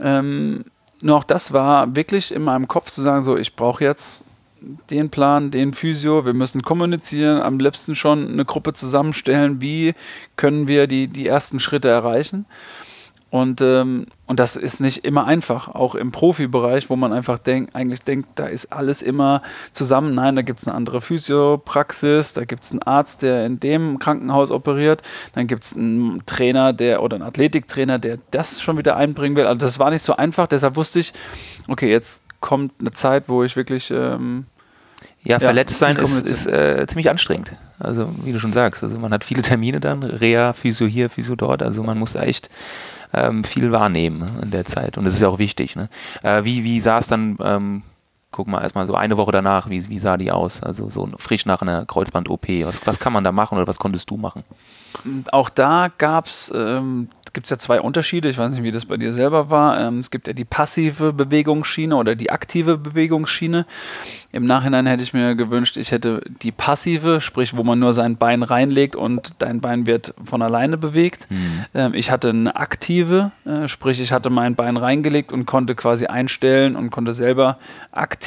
Ähm, 0.00 0.64
nur 1.00 1.16
auch 1.16 1.24
das 1.24 1.52
war 1.52 1.96
wirklich 1.96 2.32
in 2.32 2.42
meinem 2.42 2.68
Kopf 2.68 2.90
zu 2.90 3.02
sagen, 3.02 3.24
so, 3.24 3.36
ich 3.36 3.56
brauche 3.56 3.82
jetzt 3.82 4.24
den 4.90 5.10
Plan, 5.10 5.50
den 5.50 5.72
Physio, 5.72 6.24
wir 6.24 6.34
müssen 6.34 6.62
kommunizieren, 6.62 7.40
am 7.40 7.58
liebsten 7.58 7.94
schon 7.94 8.28
eine 8.28 8.44
Gruppe 8.44 8.72
zusammenstellen, 8.72 9.60
wie 9.60 9.94
können 10.36 10.68
wir 10.68 10.86
die, 10.86 11.08
die 11.08 11.26
ersten 11.26 11.60
Schritte 11.60 11.88
erreichen. 11.88 12.46
Und, 13.32 13.62
ähm, 13.62 14.04
und 14.26 14.40
das 14.40 14.56
ist 14.56 14.78
nicht 14.80 15.06
immer 15.06 15.24
einfach, 15.24 15.68
auch 15.68 15.94
im 15.94 16.12
Profibereich, 16.12 16.90
wo 16.90 16.96
man 16.96 17.14
einfach 17.14 17.38
denk, 17.38 17.70
eigentlich 17.72 18.02
denkt, 18.02 18.28
da 18.34 18.44
ist 18.44 18.74
alles 18.74 19.00
immer 19.00 19.40
zusammen. 19.72 20.14
Nein, 20.14 20.36
da 20.36 20.42
gibt 20.42 20.58
es 20.58 20.68
eine 20.68 20.76
andere 20.76 21.00
Physiopraxis, 21.00 22.34
da 22.34 22.44
gibt 22.44 22.64
es 22.64 22.72
einen 22.72 22.82
Arzt, 22.82 23.22
der 23.22 23.46
in 23.46 23.58
dem 23.58 23.98
Krankenhaus 23.98 24.50
operiert, 24.50 25.00
dann 25.34 25.46
gibt 25.46 25.64
es 25.64 25.74
einen 25.74 26.20
Trainer, 26.26 26.74
der 26.74 27.02
oder 27.02 27.14
einen 27.14 27.24
Athletiktrainer, 27.24 27.98
der 27.98 28.18
das 28.32 28.60
schon 28.60 28.76
wieder 28.76 28.96
einbringen 28.96 29.34
will. 29.34 29.46
Also 29.46 29.60
das 29.60 29.78
war 29.78 29.88
nicht 29.88 30.02
so 30.02 30.14
einfach, 30.14 30.46
deshalb 30.46 30.76
wusste 30.76 31.00
ich, 31.00 31.14
okay, 31.68 31.90
jetzt 31.90 32.22
kommt 32.42 32.72
eine 32.80 32.90
Zeit, 32.90 33.24
wo 33.28 33.42
ich 33.42 33.56
wirklich 33.56 33.90
ähm, 33.90 34.44
ja, 35.24 35.38
verletzt 35.38 35.78
sein 35.78 35.96
ist, 35.96 36.28
ist 36.28 36.46
äh, 36.46 36.84
ziemlich 36.86 37.08
anstrengend. 37.08 37.52
Also, 37.78 38.12
wie 38.24 38.32
du 38.32 38.38
schon 38.38 38.52
sagst, 38.52 38.82
also 38.82 38.98
man 38.98 39.12
hat 39.12 39.24
viele 39.24 39.42
Termine 39.42 39.80
dann, 39.80 40.02
Reha, 40.02 40.52
Physio 40.52 40.86
hier, 40.86 41.08
Physio 41.08 41.36
dort, 41.36 41.62
also 41.62 41.82
man 41.82 41.98
muss 41.98 42.14
echt 42.14 42.50
ähm, 43.14 43.44
viel 43.44 43.72
wahrnehmen 43.72 44.28
in 44.42 44.50
der 44.50 44.64
Zeit. 44.64 44.98
Und 44.98 45.04
das 45.04 45.14
ist 45.14 45.20
ja 45.20 45.28
auch 45.28 45.38
wichtig. 45.38 45.76
Ne? 45.76 45.88
Äh, 46.22 46.44
wie, 46.44 46.64
wie 46.64 46.80
sah 46.80 46.98
es 46.98 47.06
dann, 47.06 47.38
ähm, 47.42 47.82
guck 48.32 48.48
mal 48.48 48.62
erstmal 48.62 48.86
so 48.86 48.94
eine 48.94 49.16
Woche 49.16 49.30
danach, 49.30 49.70
wie, 49.70 49.88
wie 49.88 49.98
sah 49.98 50.16
die 50.16 50.32
aus? 50.32 50.62
Also 50.62 50.88
so 50.88 51.08
frisch 51.18 51.46
nach 51.46 51.62
einer 51.62 51.86
Kreuzband-OP. 51.86 52.48
Was, 52.64 52.86
was 52.86 52.98
kann 52.98 53.12
man 53.12 53.22
da 53.22 53.30
machen 53.30 53.58
oder 53.58 53.68
was 53.68 53.78
konntest 53.78 54.10
du 54.10 54.16
machen? 54.16 54.42
Auch 55.30 55.48
da 55.48 55.88
gab 55.96 56.26
es 56.26 56.52
ähm, 56.54 57.08
gibt 57.32 57.46
es 57.46 57.50
ja 57.50 57.58
zwei 57.58 57.80
Unterschiede. 57.80 58.28
Ich 58.28 58.38
weiß 58.38 58.52
nicht, 58.52 58.62
wie 58.62 58.70
das 58.70 58.86
bei 58.86 58.96
dir 58.96 59.12
selber 59.12 59.50
war. 59.50 59.80
Ähm, 59.80 60.00
es 60.00 60.10
gibt 60.10 60.26
ja 60.26 60.32
die 60.32 60.44
passive 60.44 61.12
Bewegungsschiene 61.12 61.96
oder 61.96 62.14
die 62.14 62.30
aktive 62.30 62.76
Bewegungsschiene. 62.76 63.66
Im 64.32 64.44
Nachhinein 64.44 64.86
hätte 64.86 65.02
ich 65.02 65.12
mir 65.12 65.34
gewünscht, 65.34 65.76
ich 65.76 65.92
hätte 65.92 66.22
die 66.42 66.52
passive, 66.52 67.20
sprich, 67.20 67.56
wo 67.56 67.62
man 67.62 67.78
nur 67.78 67.92
sein 67.92 68.16
Bein 68.16 68.42
reinlegt 68.42 68.96
und 68.96 69.34
dein 69.38 69.60
Bein 69.60 69.86
wird 69.86 70.14
von 70.24 70.42
alleine 70.42 70.76
bewegt. 70.76 71.26
Mhm. 71.30 71.64
Ähm, 71.74 71.94
ich 71.94 72.10
hatte 72.10 72.30
eine 72.30 72.56
aktive, 72.56 73.32
äh, 73.44 73.68
sprich, 73.68 74.00
ich 74.00 74.12
hatte 74.12 74.30
mein 74.30 74.54
Bein 74.54 74.76
reingelegt 74.76 75.32
und 75.32 75.46
konnte 75.46 75.74
quasi 75.74 76.06
einstellen 76.06 76.76
und 76.76 76.90
konnte 76.90 77.12
selber 77.12 77.58
aktiv 77.92 78.21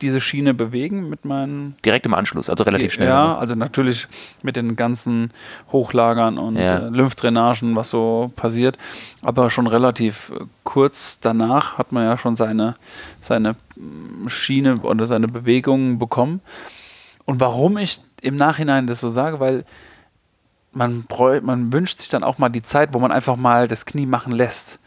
diese 0.00 0.20
Schiene 0.20 0.54
bewegen 0.54 1.08
mit 1.08 1.24
meinen. 1.24 1.76
Direkt 1.84 2.06
im 2.06 2.14
Anschluss, 2.14 2.48
also 2.48 2.64
relativ 2.64 2.92
schnell. 2.92 3.08
Ja, 3.08 3.36
also 3.36 3.54
natürlich 3.54 4.06
mit 4.42 4.56
den 4.56 4.76
ganzen 4.76 5.32
Hochlagern 5.72 6.38
und 6.38 6.56
ja. 6.56 6.78
äh, 6.78 6.88
Lymphdrainagen, 6.88 7.74
was 7.74 7.90
so 7.90 8.30
passiert 8.36 8.50
passiert. 8.50 8.78
Aber 9.22 9.50
schon 9.50 9.66
relativ 9.66 10.32
äh, 10.34 10.44
kurz 10.64 11.20
danach 11.20 11.78
hat 11.78 11.92
man 11.92 12.04
ja 12.04 12.16
schon 12.16 12.36
seine, 12.36 12.76
seine 13.20 13.56
mm, 13.76 14.28
Schiene 14.28 14.80
oder 14.80 15.06
seine 15.06 15.28
Bewegungen 15.28 15.98
bekommen. 15.98 16.40
Und 17.24 17.40
warum 17.40 17.78
ich 17.78 18.00
im 18.22 18.36
Nachhinein 18.36 18.86
das 18.86 19.00
so 19.00 19.08
sage, 19.08 19.40
weil 19.40 19.64
man, 20.72 21.04
man 21.42 21.72
wünscht 21.72 22.00
sich 22.00 22.08
dann 22.08 22.22
auch 22.22 22.38
mal 22.38 22.48
die 22.48 22.62
Zeit, 22.62 22.92
wo 22.92 22.98
man 22.98 23.12
einfach 23.12 23.36
mal 23.36 23.66
das 23.68 23.86
Knie 23.86 24.06
machen 24.06 24.32
lässt. 24.32 24.78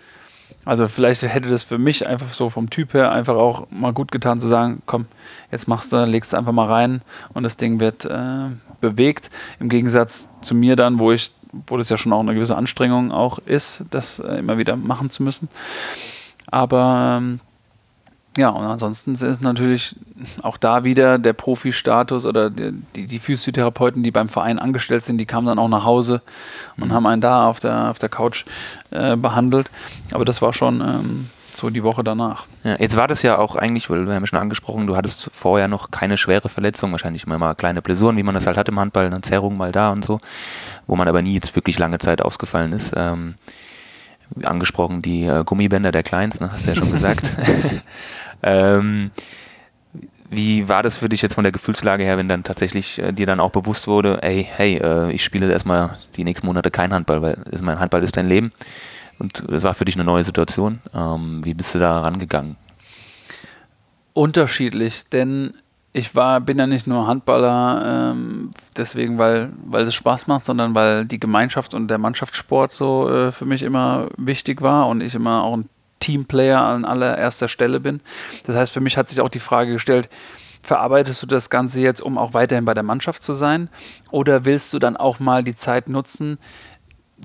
Also 0.66 0.88
vielleicht 0.88 1.22
hätte 1.24 1.50
das 1.50 1.64
für 1.64 1.78
mich 1.78 2.08
einfach 2.08 2.34
so 2.34 2.50
vom 2.50 2.70
Typ 2.70 2.94
her 2.94 3.12
einfach 3.12 3.36
auch 3.36 3.68
mal 3.70 3.92
gut 3.92 4.12
getan 4.12 4.40
zu 4.40 4.48
sagen, 4.48 4.82
komm, 4.86 5.06
jetzt 5.52 5.68
machst 5.68 5.92
du, 5.92 6.06
legst 6.06 6.34
du 6.34 6.38
einfach 6.38 6.54
mal 6.54 6.68
rein 6.68 7.02
und 7.34 7.44
das 7.44 7.58
Ding 7.58 7.80
wird 7.80 8.06
äh, 8.06 8.50
bewegt. 8.80 9.30
Im 9.60 9.70
Gegensatz 9.70 10.30
zu 10.42 10.56
mir 10.56 10.76
dann, 10.76 11.00
wo 11.00 11.12
ich 11.12 11.32
wo 11.68 11.78
das 11.78 11.90
ja 11.90 11.98
schon 11.98 12.14
auch 12.14 12.20
eine 12.20 12.34
gewisse 12.34 12.56
Anstrengung 12.56 13.12
auch 13.12 13.38
ist, 13.40 13.84
das 13.92 14.20
äh, 14.20 14.40
immer 14.40 14.58
wieder 14.58 14.76
machen 14.76 15.10
zu 15.10 15.22
müssen. 15.22 15.50
Aber 16.48 17.20
ähm, 17.20 17.40
ja, 18.38 18.50
und 18.50 18.66
ansonsten 18.66 19.14
ist 19.14 19.42
natürlich 19.42 19.96
auch 20.42 20.58
da 20.58 20.84
wieder 20.84 21.20
der 21.20 21.34
Profi-Status 21.34 22.26
oder 22.26 22.50
die, 22.50 22.72
die, 22.96 23.06
die, 23.06 23.20
Physiotherapeuten, 23.20 24.02
die 24.02 24.12
beim 24.12 24.30
Verein 24.30 24.58
angestellt 24.58 25.04
sind, 25.04 25.18
die 25.20 25.26
kamen 25.26 25.46
dann 25.46 25.60
auch 25.60 25.68
nach 25.68 25.84
Hause 25.84 26.22
und 26.78 26.88
mhm. 26.88 26.94
haben 26.94 27.06
einen 27.06 27.22
da 27.22 27.48
auf 27.48 27.60
der, 27.60 27.92
auf 27.92 28.00
der 28.00 28.10
Couch 28.10 28.46
äh, 28.92 29.16
behandelt. 29.16 29.70
Aber 30.12 30.26
das 30.26 30.42
war 30.42 30.52
schon 30.52 30.82
ähm, 30.82 31.30
so 31.56 31.70
die 31.70 31.84
Woche 31.84 32.04
danach. 32.04 32.46
Ja, 32.64 32.76
jetzt 32.80 32.96
war 32.96 33.08
das 33.08 33.22
ja 33.22 33.38
auch 33.38 33.56
eigentlich, 33.56 33.90
weil 33.90 34.08
wir 34.08 34.16
haben 34.16 34.26
schon 34.26 34.40
angesprochen, 34.40 34.88
du 34.88 34.96
hattest 34.96 35.30
vorher 35.32 35.68
noch 35.68 35.92
keine 35.92 36.18
schwere 36.18 36.50
Verletzung, 36.50 36.92
wahrscheinlich 36.92 37.26
immer 37.26 37.38
mal 37.38 37.54
kleine 37.54 37.82
Blessuren, 37.82 38.18
wie 38.18 38.24
man 38.24 38.34
das 38.34 38.48
halt 38.48 38.58
hat 38.58 38.70
im 38.70 38.80
Handball, 38.80 39.06
eine 39.06 39.22
Zerrung 39.22 39.58
mal 39.58 39.72
da 39.72 39.92
und 39.92 40.04
so, 40.04 40.20
wo 40.88 40.96
man 40.96 41.08
aber 41.08 41.22
nie 41.22 41.34
jetzt 41.34 41.56
wirklich 41.56 41.78
lange 41.78 42.00
Zeit 42.00 42.22
ausgefallen 42.22 42.74
ist. 42.74 42.94
Ähm, 42.96 43.36
angesprochen 44.44 45.02
die 45.02 45.24
äh, 45.24 45.44
Gummibänder 45.44 45.92
der 45.92 46.04
Kleins, 46.04 46.40
ne, 46.40 46.52
hast 46.52 46.66
du 46.66 46.72
ja 46.72 46.76
schon 46.78 46.92
gesagt. 46.92 47.30
ähm, 48.44 49.12
wie 50.30 50.68
war 50.68 50.84
das 50.84 50.98
für 50.98 51.10
dich 51.10 51.22
jetzt 51.22 51.36
von 51.36 51.44
der 51.44 51.52
Gefühlslage 51.52 52.04
her, 52.04 52.18
wenn 52.18 52.28
dann 52.28 52.44
tatsächlich 52.44 53.00
äh, 53.00 53.12
dir 53.12 53.26
dann 53.26 53.40
auch 53.40 53.52
bewusst 53.52 53.88
wurde, 53.88 54.22
ey, 54.24 54.48
hey, 54.50 54.78
äh, 54.78 55.12
ich 55.12 55.24
spiele 55.24 55.52
erstmal 55.52 55.98
die 56.16 56.24
nächsten 56.24 56.48
Monate 56.48 56.72
kein 56.72 56.94
Handball, 56.94 57.22
weil 57.22 57.38
mein 57.62 57.80
Handball 57.80 58.04
ist 58.04 58.18
dein 58.18 58.28
Leben. 58.28 58.52
Und 59.20 59.48
es 59.50 59.64
war 59.64 59.76
für 59.76 59.86
dich 59.86 59.96
eine 59.96 60.04
neue 60.04 60.24
Situation. 60.24 60.80
Ähm, 60.94 61.42
wie 61.44 61.54
bist 61.54 61.76
du 61.76 61.80
da 61.80 62.02
rangegangen? 62.02 62.56
Unterschiedlich, 64.14 65.04
denn 65.12 65.54
ich 65.94 66.16
war, 66.16 66.42
bin 66.42 66.58
ja 66.58 66.66
nicht 66.66 66.88
nur 66.88 67.06
Handballer, 67.06 68.12
ähm, 68.12 68.52
deswegen, 68.76 69.20
weil, 69.20 69.54
weil 69.64 69.88
es 69.88 69.94
Spaß 69.94 70.26
macht, 70.26 70.44
sondern 70.44 70.74
weil 70.74 71.06
die 71.06 71.20
Gemeinschaft 71.20 71.76
und 71.76 71.88
der 71.88 72.00
Mannschaftssport 72.00 72.72
so 72.72 73.10
äh, 73.10 73.32
für 73.32 73.46
mich 73.46 73.62
immer 73.62 74.08
wichtig 74.18 74.64
war 74.64 74.88
und 74.88 75.02
ich 75.02 75.14
immer 75.14 75.44
auch 75.44 75.56
ein 75.56 75.70
Teamplayer 76.00 76.60
an 76.60 76.84
allererster 76.84 77.48
Stelle 77.48 77.80
bin. 77.80 78.02
Das 78.46 78.56
heißt, 78.56 78.74
für 78.74 78.82
mich 78.82 78.98
hat 78.98 79.08
sich 79.08 79.22
auch 79.22 79.30
die 79.30 79.40
Frage 79.40 79.74
gestellt, 79.74 80.10
verarbeitest 80.64 81.22
du 81.22 81.28
das 81.28 81.52
Ganze 81.52 81.80
jetzt, 81.80 82.02
um 82.02 82.18
auch 82.18 82.34
weiterhin 82.34 82.66
bei 82.66 82.74
der 82.74 82.84
Mannschaft 82.84 83.24
zu 83.24 83.34
sein? 83.34 83.70
Oder 84.10 84.46
willst 84.46 84.74
du 84.74 84.80
dann 84.80 84.98
auch 84.98 85.20
mal 85.20 85.44
die 85.44 85.56
Zeit 85.56 85.90
nutzen, 85.90 86.40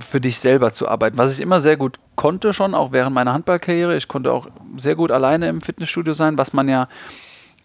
für 0.01 0.21
dich 0.21 0.39
selber 0.39 0.73
zu 0.73 0.89
arbeiten. 0.89 1.19
Was 1.19 1.33
ich 1.33 1.41
immer 1.41 1.61
sehr 1.61 1.77
gut 1.77 1.99
konnte 2.15 2.53
schon, 2.53 2.75
auch 2.75 2.93
während 2.93 3.15
meiner 3.15 3.33
Handballkarriere. 3.33 3.97
Ich 3.97 4.07
konnte 4.07 4.33
auch 4.33 4.47
sehr 4.77 4.95
gut 4.95 5.11
alleine 5.11 5.49
im 5.49 5.61
Fitnessstudio 5.61 6.15
sein, 6.15 6.39
was 6.39 6.53
man 6.53 6.69
ja 6.69 6.89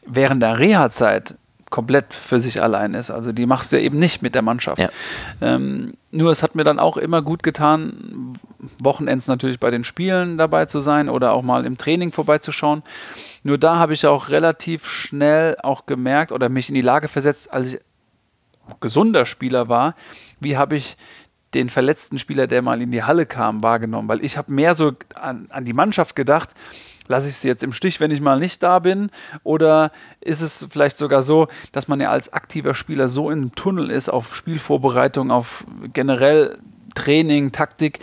während 0.05 0.41
der 0.41 0.59
Reha-Zeit 0.59 1.35
komplett 1.69 2.13
für 2.13 2.39
sich 2.39 2.61
allein 2.61 2.93
ist. 2.93 3.09
Also 3.09 3.31
die 3.31 3.47
machst 3.47 3.71
du 3.71 3.77
ja 3.77 3.81
eben 3.81 3.97
nicht 3.97 4.21
mit 4.21 4.35
der 4.35 4.43
Mannschaft. 4.43 4.77
Ja. 4.77 4.89
Ähm, 5.41 5.93
nur 6.11 6.31
es 6.31 6.43
hat 6.43 6.53
mir 6.53 6.63
dann 6.63 6.77
auch 6.77 6.97
immer 6.97 7.23
gut 7.23 7.41
getan, 7.41 8.37
Wochenends 8.79 9.27
natürlich 9.27 9.59
bei 9.59 9.71
den 9.71 9.83
Spielen 9.83 10.37
dabei 10.37 10.65
zu 10.65 10.81
sein 10.81 11.09
oder 11.09 11.33
auch 11.33 11.41
mal 11.41 11.65
im 11.65 11.79
Training 11.79 12.11
vorbeizuschauen. 12.11 12.83
Nur 13.41 13.57
da 13.57 13.77
habe 13.77 13.95
ich 13.95 14.05
auch 14.05 14.29
relativ 14.29 14.87
schnell 14.87 15.57
auch 15.63 15.87
gemerkt 15.87 16.31
oder 16.31 16.47
mich 16.47 16.69
in 16.69 16.75
die 16.75 16.81
Lage 16.81 17.07
versetzt, 17.07 17.51
als 17.51 17.73
ich 17.73 17.79
gesunder 18.79 19.25
Spieler 19.25 19.67
war, 19.67 19.95
wie 20.39 20.57
habe 20.57 20.75
ich 20.75 20.95
den 21.55 21.69
verletzten 21.69 22.19
Spieler, 22.19 22.47
der 22.47 22.61
mal 22.61 22.81
in 22.81 22.91
die 22.91 23.03
Halle 23.03 23.25
kam, 23.25 23.63
wahrgenommen, 23.63 24.07
weil 24.07 24.23
ich 24.23 24.37
habe 24.37 24.51
mehr 24.51 24.75
so 24.75 24.93
an, 25.15 25.47
an 25.49 25.65
die 25.65 25.73
Mannschaft 25.73 26.15
gedacht, 26.15 26.49
lasse 27.07 27.29
ich 27.29 27.35
sie 27.35 27.47
jetzt 27.47 27.63
im 27.63 27.73
Stich, 27.73 27.99
wenn 27.99 28.11
ich 28.11 28.21
mal 28.21 28.39
nicht 28.39 28.61
da 28.63 28.79
bin? 28.79 29.09
Oder 29.43 29.91
ist 30.21 30.41
es 30.41 30.67
vielleicht 30.69 30.97
sogar 30.97 31.23
so, 31.23 31.47
dass 31.71 31.87
man 31.87 31.99
ja 31.99 32.09
als 32.09 32.31
aktiver 32.31 32.75
Spieler 32.75 33.09
so 33.09 33.29
im 33.29 33.55
Tunnel 33.55 33.89
ist 33.89 34.09
auf 34.09 34.35
Spielvorbereitung, 34.35 35.31
auf 35.31 35.65
generell 35.93 36.57
Training, 36.95 37.51
Taktik, 37.51 37.99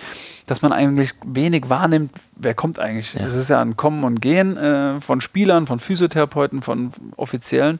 dass 0.46 0.62
man 0.62 0.72
eigentlich 0.72 1.12
wenig 1.24 1.68
wahrnimmt, 1.68 2.12
wer 2.36 2.54
kommt 2.54 2.78
eigentlich. 2.78 3.14
Es 3.14 3.34
ist 3.34 3.48
ja 3.48 3.60
ein 3.60 3.76
Kommen 3.76 4.04
und 4.04 4.20
Gehen 4.20 4.56
äh, 4.56 5.00
von 5.00 5.20
Spielern, 5.20 5.66
von 5.66 5.78
Physiotherapeuten, 5.78 6.62
von 6.62 6.90
Offiziellen. 7.16 7.78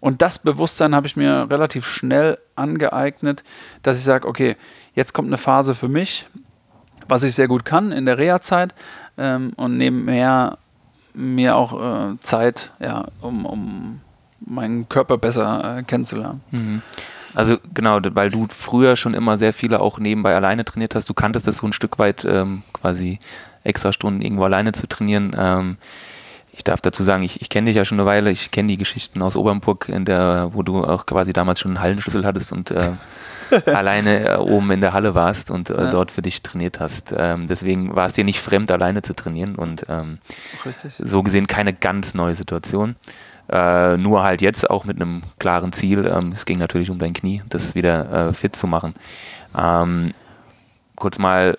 Und 0.00 0.22
das 0.22 0.38
Bewusstsein 0.38 0.94
habe 0.94 1.08
ich 1.08 1.16
mir 1.16 1.48
relativ 1.50 1.84
schnell 1.84 2.38
angeeignet, 2.54 3.42
dass 3.82 3.98
ich 3.98 4.04
sage, 4.04 4.28
okay, 4.28 4.56
jetzt 4.94 5.12
kommt 5.12 5.26
eine 5.26 5.38
Phase 5.38 5.74
für 5.74 5.88
mich, 5.88 6.26
was 7.08 7.24
ich 7.24 7.34
sehr 7.34 7.48
gut 7.48 7.64
kann 7.64 7.90
in 7.90 8.04
der 8.04 8.18
Reha-Zeit 8.18 8.74
ähm, 9.18 9.52
und 9.56 9.76
nebenher 9.76 10.58
mir 11.14 11.56
auch 11.56 12.12
äh, 12.12 12.20
Zeit, 12.20 12.72
ja, 12.78 13.06
um, 13.20 13.44
um 13.44 14.00
meinen 14.40 14.88
Körper 14.88 15.18
besser 15.18 15.78
äh, 15.78 15.82
kennenzulernen. 15.82 16.40
Mhm. 16.50 16.82
Also 17.34 17.58
genau, 17.74 18.00
weil 18.14 18.30
du 18.30 18.46
früher 18.50 18.96
schon 18.96 19.14
immer 19.14 19.36
sehr 19.36 19.52
viele 19.52 19.80
auch 19.80 19.98
nebenbei 19.98 20.34
alleine 20.34 20.64
trainiert 20.64 20.94
hast, 20.94 21.08
du 21.08 21.14
kanntest 21.14 21.46
das 21.46 21.58
so 21.58 21.66
ein 21.66 21.72
Stück 21.72 21.98
weit 21.98 22.24
ähm, 22.24 22.62
quasi 22.72 23.20
extra 23.64 23.92
Stunden 23.92 24.22
irgendwo 24.22 24.44
alleine 24.44 24.72
zu 24.72 24.86
trainieren. 24.86 25.32
Ähm, 25.38 25.76
ich 26.52 26.64
darf 26.64 26.80
dazu 26.80 27.02
sagen, 27.02 27.22
ich, 27.22 27.40
ich 27.40 27.48
kenne 27.48 27.66
dich 27.66 27.76
ja 27.76 27.84
schon 27.84 28.00
eine 28.00 28.06
Weile, 28.06 28.30
ich 28.30 28.50
kenne 28.50 28.68
die 28.68 28.78
Geschichten 28.78 29.22
aus 29.22 29.36
Obernburg, 29.36 29.88
in 29.88 30.04
der, 30.04 30.50
wo 30.52 30.62
du 30.62 30.84
auch 30.84 31.06
quasi 31.06 31.32
damals 31.32 31.60
schon 31.60 31.72
einen 31.72 31.80
Hallenschlüssel 31.80 32.24
hattest 32.24 32.50
und 32.52 32.70
äh, 32.70 32.90
alleine 33.66 34.28
äh, 34.28 34.36
oben 34.36 34.70
in 34.70 34.80
der 34.80 34.92
Halle 34.92 35.14
warst 35.14 35.50
und 35.50 35.70
äh, 35.70 35.84
ja. 35.84 35.90
dort 35.90 36.10
für 36.10 36.22
dich 36.22 36.42
trainiert 36.42 36.80
hast. 36.80 37.14
Ähm, 37.16 37.46
deswegen 37.46 37.94
war 37.94 38.06
es 38.06 38.12
dir 38.12 38.24
nicht 38.24 38.40
fremd, 38.40 38.70
alleine 38.70 39.02
zu 39.02 39.14
trainieren 39.14 39.54
und 39.54 39.86
ähm, 39.88 40.18
so 40.98 41.22
gesehen 41.22 41.46
keine 41.46 41.72
ganz 41.72 42.14
neue 42.14 42.34
Situation. 42.34 42.96
Äh, 43.48 43.96
nur 43.96 44.22
halt 44.22 44.42
jetzt 44.42 44.68
auch 44.68 44.84
mit 44.84 45.00
einem 45.00 45.22
klaren 45.38 45.72
Ziel. 45.72 46.06
Ähm, 46.06 46.32
es 46.32 46.44
ging 46.44 46.58
natürlich 46.58 46.90
um 46.90 46.98
dein 46.98 47.14
Knie, 47.14 47.42
das 47.48 47.74
wieder 47.74 48.28
äh, 48.28 48.32
fit 48.34 48.54
zu 48.54 48.66
machen. 48.66 48.94
Ähm, 49.56 50.12
kurz 50.96 51.18
mal 51.18 51.56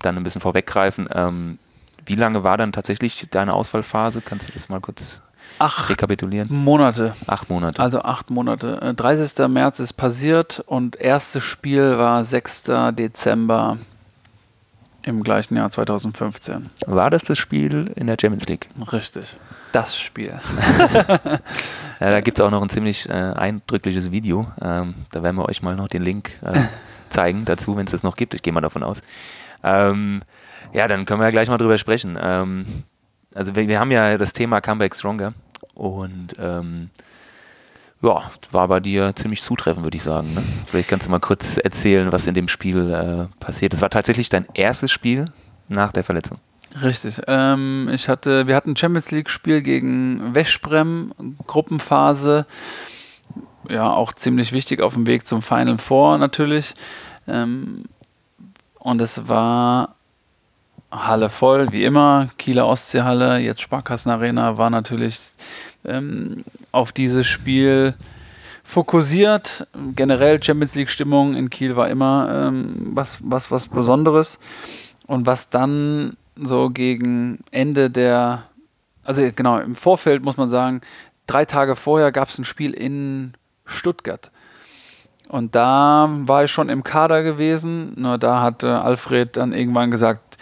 dann 0.00 0.16
ein 0.16 0.22
bisschen 0.22 0.42
vorweggreifen. 0.42 1.08
Ähm, 1.14 1.58
wie 2.04 2.16
lange 2.16 2.44
war 2.44 2.58
dann 2.58 2.72
tatsächlich 2.72 3.28
deine 3.30 3.54
Ausfallphase? 3.54 4.20
Kannst 4.20 4.48
du 4.48 4.52
das 4.52 4.68
mal 4.68 4.80
kurz 4.80 5.22
acht 5.58 5.90
rekapitulieren? 5.90 6.48
Monate. 6.50 7.14
Acht 7.26 7.50
Monate. 7.50 7.80
Also 7.80 8.02
acht 8.02 8.30
Monate. 8.30 8.94
30. 8.96 9.38
Äh, 9.38 9.48
März 9.48 9.80
ist 9.80 9.94
passiert 9.94 10.62
und 10.66 10.96
erstes 10.96 11.42
Spiel 11.42 11.98
war 11.98 12.24
6. 12.24 12.64
Dezember 12.92 13.78
Im 15.02 15.22
gleichen 15.22 15.56
Jahr 15.56 15.70
2015. 15.70 16.70
War 16.86 17.10
das 17.10 17.24
das 17.24 17.38
Spiel 17.38 17.90
in 17.96 18.06
der 18.06 18.16
Champions 18.20 18.46
League? 18.46 18.68
Richtig. 18.92 19.36
Das 19.72 19.98
Spiel. 19.98 20.38
ja, 21.18 21.40
da 21.98 22.20
gibt 22.20 22.38
es 22.38 22.44
auch 22.44 22.50
noch 22.50 22.62
ein 22.62 22.68
ziemlich 22.68 23.08
äh, 23.08 23.12
eindrückliches 23.12 24.10
Video. 24.10 24.46
Ähm, 24.60 24.94
da 25.10 25.22
werden 25.22 25.36
wir 25.36 25.48
euch 25.48 25.62
mal 25.62 25.74
noch 25.76 25.88
den 25.88 26.02
Link 26.02 26.30
äh, 26.42 26.60
zeigen 27.08 27.44
dazu, 27.46 27.76
wenn 27.76 27.86
es 27.86 27.92
das 27.92 28.02
noch 28.02 28.16
gibt. 28.16 28.34
Ich 28.34 28.42
gehe 28.42 28.52
mal 28.52 28.60
davon 28.60 28.82
aus. 28.82 29.02
Ähm, 29.64 30.22
ja, 30.72 30.88
dann 30.88 31.06
können 31.06 31.20
wir 31.20 31.24
ja 31.24 31.30
gleich 31.30 31.48
mal 31.48 31.58
drüber 31.58 31.78
sprechen. 31.78 32.18
Ähm, 32.20 32.84
also 33.34 33.54
wir, 33.54 33.68
wir, 33.68 33.80
haben 33.80 33.90
ja 33.90 34.18
das 34.18 34.32
Thema 34.32 34.60
Comeback 34.60 34.94
Stronger 34.94 35.34
und 35.74 36.34
ähm, 36.38 36.90
ja, 38.02 38.22
war 38.50 38.68
bei 38.68 38.80
dir 38.80 39.14
ziemlich 39.14 39.42
zutreffend, 39.42 39.84
würde 39.84 39.96
ich 39.96 40.02
sagen. 40.02 40.34
Ne? 40.34 40.42
Vielleicht 40.66 40.88
kannst 40.88 41.06
du 41.06 41.10
mal 41.10 41.20
kurz 41.20 41.56
erzählen, 41.56 42.10
was 42.10 42.26
in 42.26 42.34
dem 42.34 42.48
Spiel 42.48 42.90
äh, 42.90 43.34
passiert. 43.42 43.72
Es 43.74 43.80
war 43.80 43.90
tatsächlich 43.90 44.28
dein 44.28 44.46
erstes 44.54 44.90
Spiel 44.90 45.26
nach 45.68 45.92
der 45.92 46.02
Verletzung. 46.02 46.38
Richtig. 46.82 47.20
Ähm, 47.26 47.88
ich 47.92 48.08
hatte, 48.08 48.46
wir 48.46 48.56
hatten 48.56 48.70
ein 48.70 48.76
Champions 48.76 49.10
League-Spiel 49.10 49.62
gegen 49.62 50.34
Westbrem, 50.34 51.12
Gruppenphase. 51.46 52.46
Ja, 53.68 53.92
auch 53.92 54.12
ziemlich 54.12 54.52
wichtig 54.52 54.80
auf 54.80 54.94
dem 54.94 55.06
Weg 55.06 55.26
zum 55.26 55.42
Final 55.42 55.78
Four 55.78 56.18
natürlich. 56.18 56.74
Ähm, 57.28 57.84
und 58.78 59.00
es 59.00 59.28
war 59.28 59.94
Halle 60.92 61.30
voll, 61.30 61.72
wie 61.72 61.84
immer. 61.84 62.28
Kieler 62.36 62.66
Ostseehalle, 62.66 63.38
jetzt 63.38 63.62
Sparkassenarena, 63.62 64.58
war 64.58 64.68
natürlich 64.68 65.20
ähm, 65.86 66.44
auf 66.70 66.92
dieses 66.92 67.26
Spiel 67.26 67.94
fokussiert. 68.62 69.66
Generell 69.96 70.42
Champions 70.42 70.74
League-Stimmung 70.74 71.34
in 71.34 71.48
Kiel 71.48 71.76
war 71.76 71.88
immer 71.88 72.48
ähm, 72.48 72.90
was, 72.92 73.20
was, 73.24 73.50
was 73.50 73.68
Besonderes. 73.68 74.38
Und 75.06 75.24
was 75.24 75.48
dann 75.48 76.16
so 76.36 76.68
gegen 76.68 77.40
Ende 77.50 77.90
der, 77.90 78.44
also 79.02 79.22
genau, 79.34 79.58
im 79.58 79.74
Vorfeld 79.74 80.22
muss 80.22 80.36
man 80.36 80.48
sagen, 80.48 80.82
drei 81.26 81.46
Tage 81.46 81.74
vorher 81.74 82.12
gab 82.12 82.28
es 82.28 82.38
ein 82.38 82.44
Spiel 82.44 82.72
in 82.72 83.32
Stuttgart. 83.64 84.30
Und 85.32 85.54
da 85.54 86.10
war 86.26 86.44
ich 86.44 86.50
schon 86.50 86.68
im 86.68 86.84
Kader 86.84 87.22
gewesen. 87.22 87.94
Nur 87.96 88.18
da 88.18 88.42
hat 88.42 88.62
Alfred 88.64 89.38
dann 89.38 89.54
irgendwann 89.54 89.90
gesagt, 89.90 90.36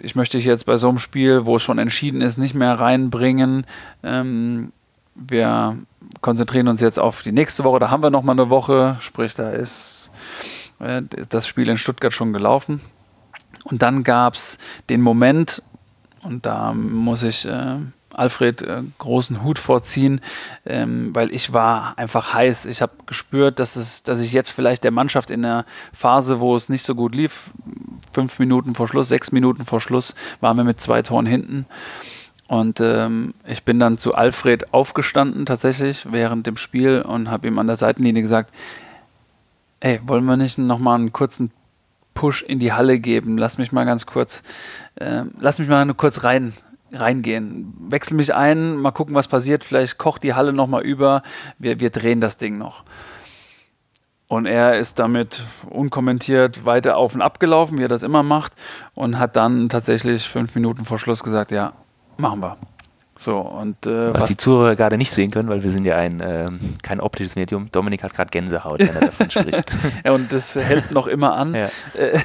ich 0.00 0.14
möchte 0.14 0.38
dich 0.38 0.46
jetzt 0.46 0.64
bei 0.64 0.78
so 0.78 0.88
einem 0.88 0.98
Spiel, 0.98 1.44
wo 1.44 1.56
es 1.56 1.62
schon 1.62 1.76
entschieden 1.76 2.22
ist, 2.22 2.38
nicht 2.38 2.54
mehr 2.54 2.80
reinbringen. 2.80 3.66
Ähm, 4.02 4.72
wir 5.14 5.76
konzentrieren 6.22 6.66
uns 6.66 6.80
jetzt 6.80 6.98
auf 6.98 7.20
die 7.20 7.32
nächste 7.32 7.62
Woche. 7.62 7.78
Da 7.78 7.90
haben 7.90 8.02
wir 8.02 8.08
noch 8.08 8.22
mal 8.22 8.32
eine 8.32 8.48
Woche, 8.48 8.96
sprich, 9.00 9.34
da 9.34 9.50
ist 9.50 10.10
äh, 10.78 11.02
das 11.28 11.46
Spiel 11.46 11.68
in 11.68 11.76
Stuttgart 11.76 12.14
schon 12.14 12.32
gelaufen. 12.32 12.80
Und 13.64 13.82
dann 13.82 14.02
gab 14.02 14.32
es 14.32 14.56
den 14.88 15.02
Moment, 15.02 15.62
und 16.22 16.46
da 16.46 16.72
muss 16.72 17.22
ich 17.22 17.44
äh, 17.44 17.80
Alfred 18.14 18.62
äh, 18.62 18.82
großen 18.98 19.42
Hut 19.42 19.58
vorziehen, 19.58 20.20
ähm, 20.66 21.14
weil 21.14 21.32
ich 21.32 21.52
war 21.52 21.98
einfach 21.98 22.34
heiß. 22.34 22.66
Ich 22.66 22.82
habe 22.82 22.92
gespürt, 23.06 23.58
dass, 23.58 23.76
es, 23.76 24.02
dass 24.02 24.20
ich 24.20 24.32
jetzt 24.32 24.50
vielleicht 24.50 24.84
der 24.84 24.90
Mannschaft 24.90 25.30
in 25.30 25.42
der 25.42 25.64
Phase, 25.92 26.40
wo 26.40 26.56
es 26.56 26.68
nicht 26.68 26.84
so 26.84 26.94
gut 26.94 27.14
lief, 27.14 27.50
fünf 28.12 28.38
Minuten 28.38 28.74
vor 28.74 28.88
Schluss, 28.88 29.08
sechs 29.08 29.32
Minuten 29.32 29.64
vor 29.64 29.80
Schluss, 29.80 30.14
waren 30.40 30.56
wir 30.56 30.64
mit 30.64 30.80
zwei 30.80 31.02
Toren 31.02 31.26
hinten. 31.26 31.66
Und 32.48 32.80
ähm, 32.80 33.32
ich 33.46 33.62
bin 33.62 33.78
dann 33.78 33.96
zu 33.96 34.14
Alfred 34.14 34.74
aufgestanden 34.74 35.46
tatsächlich 35.46 36.06
während 36.10 36.46
dem 36.46 36.58
Spiel 36.58 37.00
und 37.00 37.30
habe 37.30 37.48
ihm 37.48 37.58
an 37.58 37.66
der 37.66 37.76
Seitenlinie 37.76 38.20
gesagt, 38.20 38.54
ey, 39.80 40.00
wollen 40.04 40.24
wir 40.26 40.36
nicht 40.36 40.58
nochmal 40.58 40.96
einen 40.98 41.12
kurzen 41.12 41.50
Push 42.14 42.42
in 42.42 42.58
die 42.58 42.72
Halle 42.72 42.98
geben? 42.98 43.38
Lass 43.38 43.56
mich 43.56 43.72
mal 43.72 43.84
ganz 43.84 44.04
kurz, 44.04 44.42
äh, 44.96 45.22
lass 45.40 45.58
mich 45.58 45.68
mal 45.68 45.84
nur 45.86 45.96
kurz 45.96 46.24
rein, 46.24 46.52
reingehen. 46.92 47.74
Wechsel 47.88 48.14
mich 48.14 48.34
ein, 48.34 48.76
mal 48.76 48.90
gucken, 48.90 49.14
was 49.14 49.28
passiert. 49.28 49.64
Vielleicht 49.64 49.98
kocht 49.98 50.22
die 50.22 50.34
Halle 50.34 50.52
nochmal 50.52 50.82
über. 50.82 51.22
Wir, 51.58 51.80
wir 51.80 51.90
drehen 51.90 52.20
das 52.20 52.36
Ding 52.36 52.58
noch. 52.58 52.84
Und 54.28 54.46
er 54.46 54.78
ist 54.78 54.98
damit 54.98 55.42
unkommentiert 55.68 56.64
weiter 56.64 56.96
auf 56.96 57.14
und 57.14 57.20
ab 57.20 57.38
gelaufen, 57.38 57.76
wie 57.78 57.84
er 57.84 57.88
das 57.88 58.02
immer 58.02 58.22
macht, 58.22 58.54
und 58.94 59.18
hat 59.18 59.36
dann 59.36 59.68
tatsächlich 59.68 60.26
fünf 60.26 60.54
Minuten 60.54 60.86
vor 60.86 60.98
Schluss 60.98 61.22
gesagt, 61.22 61.52
ja, 61.52 61.74
machen 62.16 62.40
wir. 62.40 62.56
So, 63.14 63.40
und, 63.40 63.86
äh, 63.86 64.14
was, 64.14 64.22
was, 64.22 64.28
die 64.28 64.38
Zuhörer 64.38 64.74
gerade 64.74 64.96
nicht 64.96 65.12
sehen 65.12 65.30
können, 65.30 65.50
weil 65.50 65.62
wir 65.62 65.70
sind 65.70 65.84
ja 65.84 65.96
ein 65.96 66.20
äh, 66.20 66.50
kein 66.82 67.00
optisches 67.00 67.36
Medium. 67.36 67.70
Dominik 67.70 68.02
hat 68.02 68.14
gerade 68.14 68.30
Gänsehaut, 68.30 68.80
wenn 68.80 68.88
er 68.88 69.00
davon 69.00 69.30
spricht. 69.30 69.76
ja, 70.04 70.12
und 70.12 70.32
das 70.32 70.56
hält 70.56 70.90
noch 70.92 71.06
immer 71.06 71.34
an. 71.34 71.54
Ja. 71.62 71.68
Äh, 71.94 72.18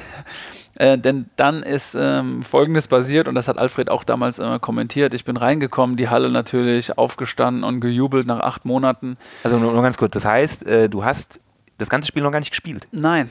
äh, 0.78 0.96
denn 0.96 1.28
dann 1.36 1.62
ist 1.62 1.96
ähm, 1.98 2.42
Folgendes 2.42 2.86
passiert 2.86 3.26
und 3.26 3.34
das 3.34 3.48
hat 3.48 3.58
Alfred 3.58 3.90
auch 3.90 4.04
damals 4.04 4.38
äh, 4.38 4.58
kommentiert. 4.60 5.12
Ich 5.12 5.24
bin 5.24 5.36
reingekommen, 5.36 5.96
die 5.96 6.08
Halle 6.08 6.30
natürlich 6.30 6.96
aufgestanden 6.96 7.64
und 7.64 7.80
gejubelt 7.80 8.26
nach 8.26 8.40
acht 8.40 8.64
Monaten. 8.64 9.16
Also 9.42 9.58
nur, 9.58 9.72
nur 9.72 9.82
ganz 9.82 9.98
kurz, 9.98 10.12
das 10.12 10.24
heißt, 10.24 10.66
äh, 10.66 10.88
du 10.88 11.04
hast 11.04 11.40
das 11.78 11.88
ganze 11.88 12.06
Spiel 12.08 12.22
noch 12.22 12.30
gar 12.30 12.38
nicht 12.38 12.50
gespielt? 12.50 12.86
Nein. 12.92 13.28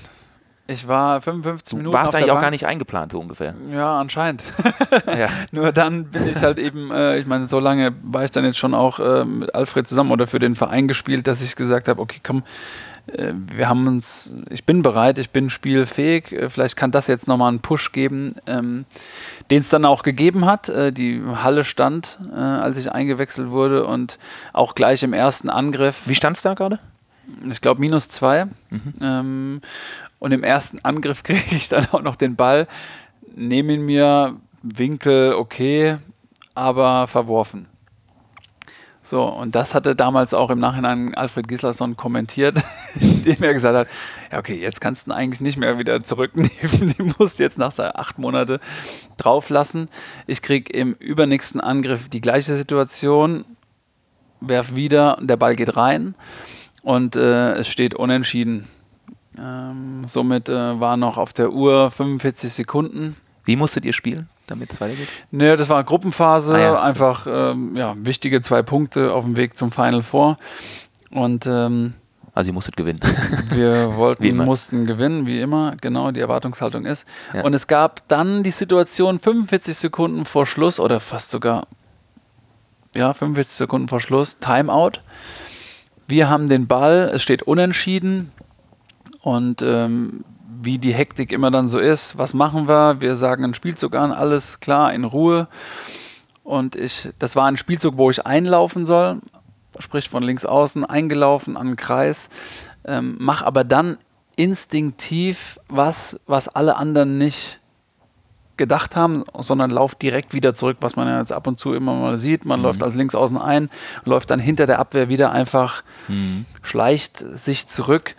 Ich 0.69 0.85
war 0.85 1.21
55 1.21 1.71
du 1.71 1.77
Minuten. 1.77 1.93
Warst 1.95 2.13
eigentlich 2.13 2.31
auch 2.31 2.41
gar 2.41 2.51
nicht 2.51 2.65
eingeplant, 2.65 3.13
so 3.13 3.19
ungefähr. 3.21 3.55
Ja, 3.71 3.97
anscheinend. 3.99 4.43
ja. 5.05 5.29
Nur 5.51 5.71
dann 5.71 6.11
bin 6.11 6.27
ich 6.27 6.41
halt 6.41 6.57
eben, 6.57 6.91
äh, 6.91 7.17
ich 7.17 7.25
meine, 7.25 7.47
so 7.47 7.61
lange 7.61 7.95
war 8.03 8.25
ich 8.25 8.31
dann 8.31 8.43
jetzt 8.43 8.57
schon 8.57 8.73
auch 8.73 8.99
äh, 8.99 9.23
mit 9.23 9.55
Alfred 9.55 9.87
zusammen 9.87 10.11
oder 10.11 10.27
für 10.27 10.39
den 10.39 10.57
Verein 10.57 10.89
gespielt, 10.89 11.27
dass 11.27 11.41
ich 11.41 11.55
gesagt 11.55 11.87
habe, 11.87 12.01
okay, 12.01 12.19
komm, 12.21 12.43
wir 13.07 13.69
haben 13.69 13.87
uns, 13.87 14.35
ich 14.49 14.65
bin 14.65 14.83
bereit, 14.83 15.17
ich 15.17 15.29
bin 15.29 15.49
spielfähig, 15.49 16.31
äh, 16.31 16.49
vielleicht 16.49 16.75
kann 16.75 16.91
das 16.91 17.07
jetzt 17.07 17.27
nochmal 17.27 17.49
einen 17.49 17.61
Push 17.61 17.91
geben, 17.91 18.35
ähm, 18.45 18.85
den 19.49 19.61
es 19.61 19.69
dann 19.69 19.85
auch 19.85 20.03
gegeben 20.03 20.45
hat. 20.45 20.67
Äh, 20.69 20.91
die 20.91 21.21
Halle 21.25 21.63
stand, 21.63 22.19
äh, 22.31 22.37
als 22.37 22.77
ich 22.77 22.91
eingewechselt 22.91 23.51
wurde 23.51 23.85
und 23.85 24.19
auch 24.51 24.75
gleich 24.75 25.03
im 25.03 25.13
ersten 25.13 25.49
Angriff. 25.49 26.07
Wie 26.07 26.15
stand 26.15 26.37
es 26.37 26.43
da 26.43 26.53
gerade? 26.53 26.79
Ich 27.49 27.61
glaube 27.61 27.79
minus 27.79 28.09
zwei. 28.09 28.45
Mhm. 28.69 28.93
Ähm, 29.01 29.61
und 30.19 30.31
im 30.31 30.43
ersten 30.43 30.79
Angriff 30.83 31.23
kriege 31.23 31.55
ich 31.55 31.69
dann 31.69 31.87
auch 31.91 32.01
noch 32.01 32.15
den 32.17 32.35
Ball, 32.35 32.67
nehme 33.35 33.73
ihn 33.73 33.85
mir, 33.85 34.35
Winkel 34.63 35.33
okay, 35.33 35.97
aber 36.55 37.07
verworfen. 37.07 37.67
So, 39.07 39.23
und 39.23 39.55
das 39.55 39.73
hatte 39.73 39.95
damals 39.95 40.33
auch 40.33 40.49
im 40.49 40.59
Nachhinein 40.59 41.15
Alfred 41.15 41.47
Gislason 41.47 41.95
kommentiert, 41.95 42.61
indem 42.99 43.41
er 43.41 43.53
gesagt 43.53 43.77
hat, 43.77 43.87
ja 44.29 44.37
okay, 44.37 44.59
jetzt 44.59 44.81
kannst 44.81 45.07
du 45.07 45.11
ihn 45.11 45.13
eigentlich 45.13 45.39
nicht 45.39 45.57
mehr 45.57 45.79
wieder 45.79 46.03
zurücknehmen, 46.03 46.93
den 46.97 47.15
musst 47.17 47.39
jetzt 47.39 47.57
nach 47.57 47.79
acht 47.79 48.19
Monaten 48.19 48.59
drauflassen. 49.15 49.87
Ich 50.25 50.41
kriege 50.41 50.73
im 50.73 50.91
übernächsten 50.91 51.61
Angriff 51.61 52.09
die 52.09 52.19
gleiche 52.19 52.53
Situation, 52.53 53.45
werf 54.41 54.75
wieder, 54.75 55.17
der 55.21 55.37
Ball 55.37 55.55
geht 55.55 55.77
rein 55.77 56.13
und 56.81 57.15
äh, 57.15 57.53
es 57.53 57.69
steht 57.69 57.93
unentschieden. 57.93 58.67
Ähm, 59.39 60.03
somit 60.05 60.49
äh, 60.49 60.81
war 60.81 60.97
noch 60.97 61.17
auf 61.17 61.31
der 61.31 61.53
Uhr 61.53 61.91
45 61.91 62.51
Sekunden. 62.51 63.15
Wie 63.45 63.55
musstet 63.55 63.85
ihr 63.85 63.93
spielen? 63.93 64.27
Damit 64.47 64.73
es 64.73 64.81
weitergeht? 64.81 65.07
Nee, 65.31 65.55
das 65.55 65.69
war 65.69 65.77
eine 65.77 65.85
Gruppenphase, 65.85 66.55
ah, 66.55 66.59
ja. 66.59 66.81
einfach 66.81 67.27
ähm, 67.29 67.73
ja, 67.75 67.95
wichtige 67.97 68.41
zwei 68.41 68.61
Punkte 68.63 69.13
auf 69.13 69.23
dem 69.23 69.35
Weg 69.35 69.57
zum 69.57 69.71
Final 69.71 70.01
Four. 70.01 70.37
Und 71.11 71.45
ähm, 71.45 71.93
also 72.33 72.49
ihr 72.49 72.53
musstet 72.53 72.77
gewinnen. 72.77 72.99
Wir 73.49 73.95
wollten, 73.95 74.37
mussten 74.37 74.85
gewinnen, 74.85 75.25
wie 75.25 75.41
immer, 75.41 75.75
genau, 75.81 76.11
die 76.11 76.19
Erwartungshaltung 76.19 76.85
ist. 76.85 77.07
Ja. 77.33 77.43
Und 77.43 77.55
es 77.55 77.65
gab 77.65 78.07
dann 78.09 78.43
die 78.43 78.51
Situation 78.51 79.19
45 79.19 79.75
Sekunden 79.75 80.25
vor 80.25 80.45
Schluss 80.45 80.79
oder 80.79 80.99
fast 80.99 81.31
sogar 81.31 81.65
ja, 82.95 83.13
45 83.13 83.55
Sekunden 83.55 83.87
vor 83.87 83.99
Schluss, 83.99 84.37
Timeout. 84.39 84.99
Wir 86.07 86.29
haben 86.29 86.47
den 86.47 86.67
Ball, 86.67 87.11
es 87.13 87.23
steht 87.23 87.43
unentschieden 87.43 88.31
und 89.21 89.61
ähm, 89.61 90.23
wie 90.67 90.77
die 90.79 90.93
Hektik 90.93 91.31
immer 91.31 91.49
dann 91.49 91.69
so 91.69 91.79
ist. 91.79 92.17
Was 92.17 92.33
machen 92.33 92.67
wir? 92.67 92.99
Wir 92.99 93.15
sagen 93.15 93.45
einen 93.45 93.53
Spielzug 93.53 93.95
an, 93.95 94.11
alles 94.11 94.59
klar, 94.59 94.93
in 94.93 95.05
Ruhe. 95.05 95.47
Und 96.43 96.75
ich, 96.75 97.07
das 97.19 97.37
war 97.37 97.47
ein 97.47 97.55
Spielzug, 97.55 97.95
wo 97.95 98.11
ich 98.11 98.25
einlaufen 98.25 98.85
soll, 98.85 99.21
sprich 99.79 100.09
von 100.09 100.23
links 100.23 100.43
außen, 100.43 100.83
eingelaufen 100.83 101.55
an 101.55 101.67
den 101.67 101.75
Kreis, 101.77 102.29
ähm, 102.83 103.15
mach 103.17 103.43
aber 103.43 103.63
dann 103.63 103.97
instinktiv 104.35 105.57
was, 105.69 106.19
was 106.27 106.49
alle 106.49 106.75
anderen 106.75 107.17
nicht 107.17 107.61
gedacht 108.57 108.95
haben, 108.95 109.23
sondern 109.37 109.69
lauft 109.69 110.01
direkt 110.01 110.33
wieder 110.33 110.53
zurück, 110.53 110.77
was 110.81 110.95
man 110.95 111.07
ja 111.07 111.19
jetzt 111.19 111.31
ab 111.31 111.47
und 111.47 111.59
zu 111.59 111.73
immer 111.73 111.93
mal 111.93 112.17
sieht. 112.17 112.45
Man 112.45 112.59
mhm. 112.59 112.65
läuft 112.65 112.83
als 112.83 112.95
Linksaußen 112.95 113.37
ein, 113.37 113.69
läuft 114.05 114.29
dann 114.29 114.39
hinter 114.39 114.65
der 114.65 114.79
Abwehr 114.79 115.09
wieder 115.09 115.31
einfach, 115.31 115.83
mhm. 116.07 116.45
schleicht 116.61 117.17
sich 117.17 117.67
zurück. 117.67 118.15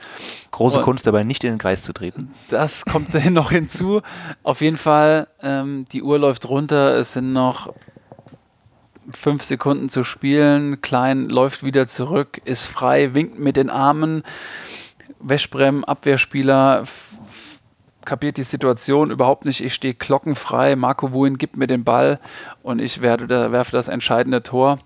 Große 0.51 0.79
und 0.79 0.85
Kunst 0.85 1.07
dabei, 1.07 1.25
nicht 1.25 1.45
in 1.45 1.51
den 1.51 1.59
Kreis 1.59 1.83
zu 1.83 1.93
treten. 1.93 2.35
Das 2.49 2.85
kommt 2.85 3.13
noch 3.31 3.51
hinzu. 3.51 4.03
Auf 4.43 4.61
jeden 4.61 4.77
Fall, 4.77 5.29
ähm, 5.43 5.85
die 5.93 6.03
Uhr 6.03 6.19
läuft 6.19 6.49
runter, 6.49 6.95
es 6.97 7.13
sind 7.13 7.33
noch 7.33 7.73
fünf 9.11 9.43
Sekunden 9.43 9.89
zu 9.89 10.05
spielen. 10.05 10.81
Klein 10.81 11.29
läuft 11.29 11.63
wieder 11.65 11.87
zurück, 11.87 12.41
ist 12.45 12.65
frei, 12.65 13.15
winkt 13.15 13.39
mit 13.39 13.57
den 13.57 13.71
Armen. 13.71 14.23
Wäschbrem, 15.21 15.85
Abwehrspieler, 15.85 16.85
kapiert 18.09 18.39
die 18.39 18.43
Situation 18.43 19.11
überhaupt 19.11 19.45
nicht. 19.45 19.63
Ich 19.63 19.75
stehe 19.75 19.95
glockenfrei. 19.95 20.75
Marco 20.77 21.13
Wuin 21.13 21.37
gibt 21.37 21.59
mir 21.59 21.67
den 21.67 21.85
Ball 21.85 22.19
und 22.63 22.81
ich 22.81 23.03
werde 23.03 23.29
werfe 23.53 23.73
das 23.73 23.87
entscheidende 23.87 24.43
Tor. 24.43 24.79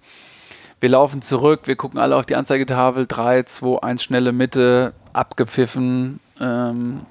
Wir 0.80 0.88
laufen 0.88 1.22
zurück, 1.22 1.60
wir 1.66 1.76
gucken 1.76 2.00
alle 2.00 2.16
auf 2.16 2.26
die 2.26 2.34
Anzeigetafel. 2.34 3.06
3, 3.06 3.44
2, 3.44 3.78
1, 3.80 4.02
schnelle 4.02 4.32
Mitte, 4.32 4.92
abgepfiffen. 5.12 6.18
Ähm, 6.40 7.06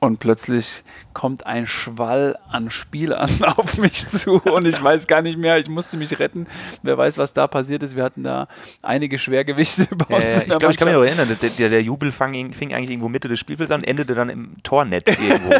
und 0.00 0.18
plötzlich 0.18 0.82
kommt 1.12 1.46
ein 1.46 1.66
Schwall 1.66 2.36
an 2.48 2.70
Spielern 2.70 3.30
auf 3.56 3.76
mich 3.76 4.08
zu 4.08 4.40
und 4.40 4.66
ich 4.66 4.82
weiß 4.82 5.06
gar 5.06 5.20
nicht 5.22 5.38
mehr, 5.38 5.58
ich 5.58 5.68
musste 5.68 5.98
mich 5.98 6.18
retten. 6.18 6.46
Wer 6.82 6.96
weiß, 6.96 7.18
was 7.18 7.34
da 7.34 7.46
passiert 7.46 7.82
ist. 7.82 7.94
Wir 7.96 8.02
hatten 8.02 8.24
da 8.24 8.48
einige 8.82 9.18
Schwergewichte 9.18 9.86
bei 9.96 10.16
uns. 10.16 10.24
Äh, 10.24 10.38
ich 10.38 10.44
glaube, 10.46 10.70
ich 10.70 10.78
kann 10.78 10.88
mich 10.88 10.96
noch 10.96 11.04
erinnern, 11.04 11.28
der, 11.40 11.50
der, 11.50 11.68
der 11.68 11.82
Jubel 11.82 12.12
fing, 12.12 12.54
fing, 12.54 12.72
eigentlich 12.72 12.90
irgendwo 12.90 13.10
Mitte 13.10 13.28
des 13.28 13.38
Spielfelds 13.38 13.70
an, 13.70 13.84
endete 13.84 14.14
dann 14.14 14.30
im 14.30 14.56
Tornetz 14.62 15.06
irgendwo. 15.06 15.54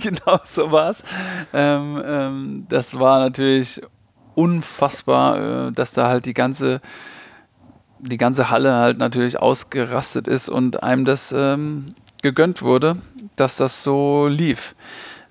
genau, 0.00 0.38
so 0.44 0.70
war 0.70 0.90
es. 0.90 1.02
Ähm, 1.52 2.02
ähm, 2.04 2.66
das 2.68 2.98
war 2.98 3.18
natürlich 3.18 3.82
unfassbar, 4.36 5.68
äh, 5.68 5.72
dass 5.72 5.92
da 5.92 6.06
halt 6.08 6.26
die 6.26 6.34
ganze 6.34 6.80
die 8.02 8.16
ganze 8.16 8.48
Halle 8.48 8.74
halt 8.76 8.96
natürlich 8.96 9.38
ausgerastet 9.38 10.26
ist 10.26 10.48
und 10.48 10.82
einem 10.82 11.04
das 11.04 11.34
ähm, 11.36 11.94
gegönnt 12.22 12.62
wurde 12.62 12.96
dass 13.40 13.56
das 13.56 13.82
so 13.82 14.28
lief. 14.28 14.74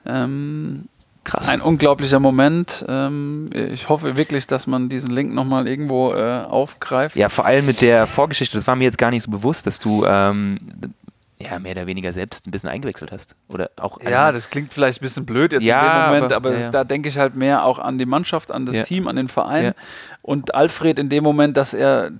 Ähm, 0.05 0.89
Krass. 1.23 1.47
Ein 1.47 1.61
unglaublicher 1.61 2.19
Moment. 2.19 2.83
Ähm, 2.87 3.45
ich 3.53 3.87
hoffe 3.87 4.17
wirklich, 4.17 4.47
dass 4.47 4.65
man 4.65 4.89
diesen 4.89 5.11
Link 5.11 5.33
nochmal 5.33 5.67
irgendwo 5.67 6.13
äh, 6.13 6.43
aufgreift. 6.43 7.15
Ja, 7.15 7.29
vor 7.29 7.45
allem 7.45 7.65
mit 7.65 7.81
der 7.81 8.07
Vorgeschichte. 8.07 8.57
Das 8.57 8.65
war 8.65 8.75
mir 8.75 8.85
jetzt 8.85 8.97
gar 8.97 9.11
nicht 9.11 9.23
so 9.23 9.29
bewusst, 9.29 9.67
dass 9.67 9.79
du 9.79 10.05
ähm, 10.05 10.59
ja, 11.41 11.59
mehr 11.59 11.73
oder 11.73 11.87
weniger 11.87 12.13
selbst 12.13 12.47
ein 12.47 12.51
bisschen 12.51 12.69
eingewechselt 12.69 13.11
hast. 13.11 13.35
Oder 13.47 13.69
auch 13.77 14.01
ja, 14.01 14.31
das 14.31 14.49
klingt 14.49 14.73
vielleicht 14.73 15.01
ein 15.01 15.03
bisschen 15.03 15.25
blöd 15.25 15.53
jetzt 15.53 15.63
ja, 15.63 15.81
in 15.81 15.85
dem 15.85 16.15
Moment, 16.15 16.33
aber, 16.33 16.49
aber 16.49 16.57
ja, 16.57 16.63
ja. 16.65 16.71
da 16.71 16.83
denke 16.83 17.09
ich 17.09 17.17
halt 17.17 17.35
mehr 17.35 17.63
auch 17.63 17.79
an 17.79 17.97
die 17.97 18.05
Mannschaft, 18.05 18.51
an 18.51 18.65
das 18.65 18.87
Team, 18.87 19.07
an 19.07 19.15
den 19.15 19.27
Verein. 19.27 19.73
Und 20.21 20.55
Alfred 20.55 20.99
in 20.99 21.09
dem 21.09 21.23
Moment, 21.23 21.57
dass 21.57 21.73
er 21.73 22.11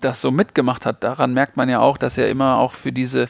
das 0.00 0.20
so 0.20 0.30
mitgemacht 0.30 0.86
hat, 0.86 1.02
daran 1.02 1.34
merkt 1.34 1.56
man 1.56 1.68
ja 1.68 1.80
auch, 1.80 1.98
dass 1.98 2.18
er 2.18 2.28
immer 2.28 2.58
auch 2.58 2.72
für 2.72 2.92
diese 2.92 3.28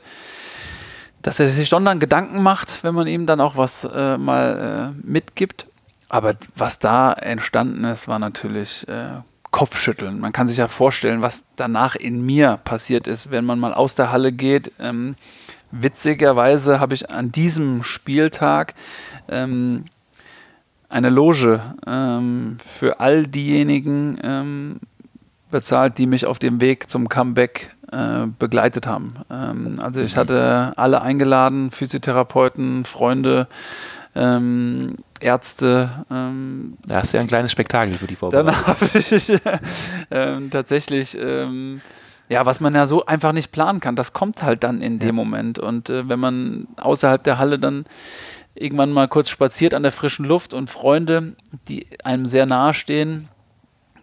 dass 1.25 1.41
er 1.41 1.49
sich 1.49 1.71
schon 1.71 1.87
dann 1.87 2.01
Gedanken 2.01 2.43
macht, 2.43 2.85
wenn 2.85 2.95
man 2.95 3.07
ihm 3.07 3.27
dann 3.27 3.41
auch 3.41 3.57
was 3.57 3.85
äh, 3.85 4.19
mal 4.19 4.93
äh, 4.95 5.07
mitgibt. 5.07 5.67
Aber 6.11 6.35
was 6.55 6.79
da 6.79 7.15
entstanden 7.15 7.83
ist, 7.85 8.09
war 8.09 8.19
natürlich 8.19 8.87
äh, 8.89 9.23
Kopfschütteln. 9.51 10.21
Man 10.21 10.33
kann 10.33 10.49
sich 10.49 10.59
ja 10.59 10.69
vorstellen, 10.69 11.23
was 11.23 11.45
danach 11.57 11.97
in 11.97 12.25
mir 12.27 12.59
passiert 12.63 13.07
ist, 13.07 13.31
wenn 13.31 13.47
man 13.47 13.59
mal 13.59 13.73
aus 13.73 13.95
der 13.95 14.13
Halle 14.13 14.33
geht. 14.33 14.71
Ähm, 14.79 15.17
witzigerweise 15.71 16.79
habe 16.79 16.93
ich 16.93 17.11
an 17.11 17.33
diesem 17.33 17.85
Spieltag 17.85 18.75
ähm, 19.27 19.87
eine 20.91 21.09
Loge 21.09 21.63
ähm, 21.87 22.59
für 22.67 23.01
all 23.01 23.27
diejenigen 23.27 24.19
ähm, 24.23 24.81
bezahlt, 25.51 25.97
die 25.97 26.07
mich 26.07 26.27
auf 26.27 26.39
dem 26.39 26.61
Weg 26.61 26.91
zum 26.91 27.09
Comeback 27.09 27.75
äh, 27.95 28.27
begleitet 28.39 28.87
haben. 28.87 29.15
Ähm, 29.31 29.79
also 29.81 30.01
ich 30.01 30.17
mhm. 30.17 30.21
hatte 30.21 30.73
alle 30.77 31.01
eingeladen, 31.03 31.71
Physiotherapeuten, 31.71 32.85
Freunde, 32.85 33.47
ähm, 34.15 34.97
Ärzte. 35.21 36.05
Ähm, 36.11 36.77
da 36.87 36.97
hast 36.97 37.13
du 37.13 37.19
ja 37.19 37.23
ein 37.23 37.29
kleines 37.29 37.53
Spektakel 37.53 37.97
für 37.97 38.07
die 38.07 38.17
Vorbereitung. 38.17 38.53
Dann 38.53 38.67
habe 38.67 38.99
ich 38.99 39.41
ähm, 40.11 40.51
tatsächlich, 40.51 41.17
ähm, 41.19 41.81
ja, 42.29 42.45
was 42.47 42.61
man 42.61 42.75
ja 42.75 42.87
so 42.87 43.07
einfach 43.07 43.33
nicht 43.33 43.53
planen 43.53 43.81
kann, 43.81 43.97
das 43.97 44.13
kommt 44.13 44.43
halt 44.43 44.65
dann 44.65 44.81
in 44.81 44.95
ja. 44.95 45.07
dem 45.07 45.15
Moment. 45.15 45.59
Und 45.59 45.89
äh, 45.89 46.09
wenn 46.09 46.19
man 46.19 46.69
außerhalb 46.77 47.23
der 47.23 47.39
Halle 47.39 47.59
dann 47.59 47.85
irgendwann 48.55 48.93
mal 48.93 49.09
kurz 49.09 49.29
spaziert 49.29 49.75
an 49.75 49.83
der 49.83 49.93
frischen 49.93 50.25
Luft 50.25 50.55
und 50.55 50.71
Freunde, 50.71 51.37
die 51.69 51.87
einem 52.05 52.27
sehr 52.27 52.47
nahe 52.47 52.75
stehen, 52.75 53.29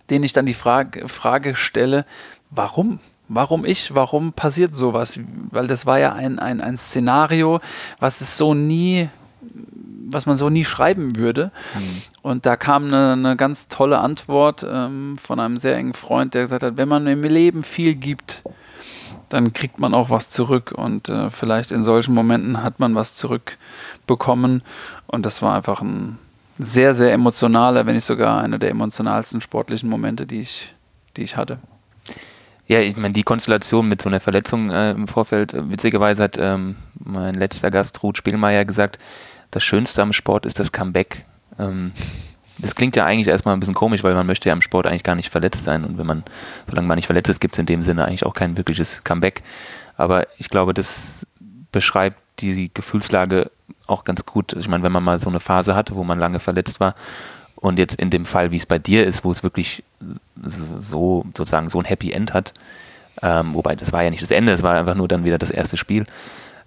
denen 0.09 0.23
ich 0.23 0.33
dann 0.33 0.45
die 0.45 0.53
Frage, 0.53 1.07
Frage 1.07 1.55
stelle, 1.55 2.05
warum? 2.49 2.99
Warum 3.33 3.63
ich? 3.63 3.95
Warum 3.95 4.33
passiert 4.33 4.75
sowas? 4.75 5.17
Weil 5.51 5.67
das 5.67 5.85
war 5.85 5.97
ja 5.97 6.11
ein, 6.11 6.37
ein, 6.37 6.59
ein 6.59 6.77
Szenario, 6.77 7.61
was 7.97 8.19
es 8.19 8.37
so 8.37 8.53
nie, 8.53 9.07
was 10.09 10.25
man 10.25 10.37
so 10.37 10.49
nie 10.49 10.65
schreiben 10.65 11.15
würde. 11.15 11.51
Mhm. 11.73 12.01
Und 12.23 12.45
da 12.45 12.57
kam 12.57 12.87
eine, 12.87 13.13
eine 13.13 13.37
ganz 13.37 13.69
tolle 13.69 13.99
Antwort 13.99 14.65
ähm, 14.69 15.17
von 15.17 15.39
einem 15.39 15.55
sehr 15.55 15.77
engen 15.77 15.93
Freund, 15.93 16.33
der 16.33 16.41
gesagt 16.41 16.61
hat, 16.61 16.75
wenn 16.75 16.89
man 16.89 17.07
im 17.07 17.23
Leben 17.23 17.63
viel 17.63 17.95
gibt, 17.95 18.43
dann 19.29 19.53
kriegt 19.53 19.79
man 19.79 19.93
auch 19.93 20.09
was 20.09 20.29
zurück. 20.29 20.73
Und 20.75 21.07
äh, 21.07 21.29
vielleicht 21.29 21.71
in 21.71 21.85
solchen 21.85 22.13
Momenten 22.13 22.61
hat 22.63 22.81
man 22.81 22.95
was 22.95 23.13
zurückbekommen. 23.13 24.61
Und 25.07 25.25
das 25.25 25.41
war 25.41 25.55
einfach 25.55 25.81
ein 25.81 26.17
sehr, 26.59 26.93
sehr 26.93 27.13
emotionaler, 27.13 27.85
wenn 27.85 27.95
nicht 27.95 28.03
sogar 28.03 28.41
einer 28.41 28.59
der 28.59 28.71
emotionalsten 28.71 29.39
sportlichen 29.39 29.89
Momente, 29.89 30.25
die 30.25 30.41
ich, 30.41 30.75
die 31.15 31.21
ich 31.21 31.37
hatte. 31.37 31.59
Ja, 32.71 32.79
ich 32.79 32.95
meine, 32.95 33.11
die 33.11 33.23
Konstellation 33.23 33.89
mit 33.89 34.01
so 34.01 34.07
einer 34.07 34.21
Verletzung 34.21 34.69
äh, 34.69 34.91
im 34.91 35.09
Vorfeld, 35.09 35.53
äh, 35.53 35.69
witzigerweise 35.69 36.23
hat 36.23 36.37
ähm, 36.39 36.77
mein 36.93 37.35
letzter 37.35 37.69
Gast, 37.69 38.01
Ruth 38.01 38.17
Spielmeier, 38.17 38.63
gesagt, 38.63 38.97
das 39.51 39.61
Schönste 39.61 40.01
am 40.01 40.13
Sport 40.13 40.45
ist 40.45 40.57
das 40.57 40.71
Comeback. 40.71 41.25
Ähm, 41.59 41.91
das 42.59 42.73
klingt 42.73 42.95
ja 42.95 43.03
eigentlich 43.03 43.27
erstmal 43.27 43.57
ein 43.57 43.59
bisschen 43.59 43.75
komisch, 43.75 44.05
weil 44.05 44.13
man 44.13 44.25
möchte 44.25 44.47
ja 44.47 44.53
im 44.53 44.61
Sport 44.61 44.87
eigentlich 44.87 45.03
gar 45.03 45.15
nicht 45.15 45.29
verletzt 45.29 45.65
sein. 45.65 45.83
Und 45.83 45.97
wenn 45.97 46.05
man, 46.05 46.23
solange 46.69 46.87
man 46.87 46.95
nicht 46.95 47.07
verletzt 47.07 47.27
ist, 47.27 47.41
gibt 47.41 47.55
es 47.55 47.59
in 47.59 47.65
dem 47.65 47.81
Sinne 47.81 48.05
eigentlich 48.05 48.25
auch 48.25 48.33
kein 48.33 48.55
wirkliches 48.55 49.03
Comeback. 49.03 49.43
Aber 49.97 50.25
ich 50.37 50.49
glaube, 50.49 50.73
das 50.73 51.27
beschreibt 51.73 52.21
die 52.39 52.71
Gefühlslage 52.73 53.51
auch 53.85 54.05
ganz 54.05 54.25
gut. 54.25 54.53
Ich 54.53 54.69
meine, 54.69 54.83
wenn 54.83 54.93
man 54.93 55.03
mal 55.03 55.19
so 55.19 55.27
eine 55.27 55.41
Phase 55.41 55.75
hatte, 55.75 55.97
wo 55.97 56.05
man 56.05 56.19
lange 56.19 56.39
verletzt 56.39 56.79
war 56.79 56.95
und 57.61 57.79
jetzt 57.79 57.95
in 57.95 58.09
dem 58.09 58.25
Fall, 58.25 58.51
wie 58.51 58.57
es 58.57 58.65
bei 58.65 58.79
dir 58.79 59.05
ist, 59.05 59.23
wo 59.23 59.31
es 59.31 59.43
wirklich 59.43 59.83
so 60.35 61.25
sozusagen 61.37 61.69
so 61.69 61.79
ein 61.79 61.85
Happy 61.85 62.11
End 62.11 62.33
hat, 62.33 62.53
ähm, 63.21 63.53
wobei 63.53 63.75
das 63.75 63.93
war 63.93 64.03
ja 64.03 64.09
nicht 64.09 64.23
das 64.23 64.31
Ende, 64.31 64.51
es 64.51 64.63
war 64.63 64.77
einfach 64.77 64.95
nur 64.95 65.07
dann 65.07 65.23
wieder 65.23 65.37
das 65.37 65.51
erste 65.51 65.77
Spiel, 65.77 66.05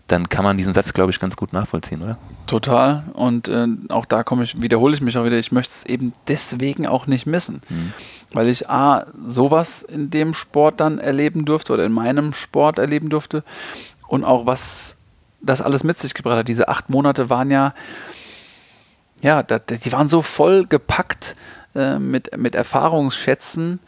dann 0.07 0.29
kann 0.29 0.45
man 0.45 0.57
diesen 0.57 0.73
Satz, 0.73 0.93
glaube 0.93 1.11
ich, 1.11 1.19
ganz 1.19 1.35
gut 1.35 1.53
nachvollziehen, 1.53 2.03
oder? 2.03 2.19
Total. 2.47 3.05
Und 3.15 3.49
äh, 3.49 3.67
auch 3.89 4.05
da 4.05 4.23
komme 4.23 4.45
ich, 4.45 4.61
wiederhole 4.61 4.95
ich 4.95 5.01
mich 5.01 5.17
auch 5.17 5.25
wieder, 5.25 5.39
ich 5.39 5.51
möchte 5.51 5.73
es 5.73 5.85
eben 5.87 6.13
deswegen 6.29 6.87
auch 6.87 7.07
nicht 7.07 7.27
missen. 7.27 7.63
Mhm. 7.71 7.93
Weil 8.33 8.49
ich 8.49 8.69
A, 8.69 9.07
sowas 9.27 9.83
in 9.83 10.11
dem 10.11 10.35
Sport 10.35 10.81
dann 10.81 10.99
erleben 10.99 11.47
durfte 11.47 11.73
oder 11.73 11.87
in 11.87 11.93
meinem 11.93 12.35
Sport 12.35 12.79
erleben 12.79 13.09
durfte 13.09 13.45
und 14.07 14.25
auch 14.25 14.45
was 14.47 14.97
das 15.41 15.63
alles 15.63 15.85
mit 15.85 15.99
sich 15.99 16.15
gebracht 16.15 16.37
hat. 16.37 16.49
Diese 16.49 16.69
acht 16.69 16.91
Monate 16.91 17.31
waren 17.31 17.51
ja 17.51 17.75
ja, 19.25 19.43
da, 19.43 19.59
die 19.59 19.91
waren 19.91 20.09
so 20.09 20.21
voll 20.21 20.67
gepackt 20.67 21.35
äh, 21.75 21.99
mit, 21.99 22.37
mit 22.37 22.55
Erfahrungsschätzen, 22.55 23.81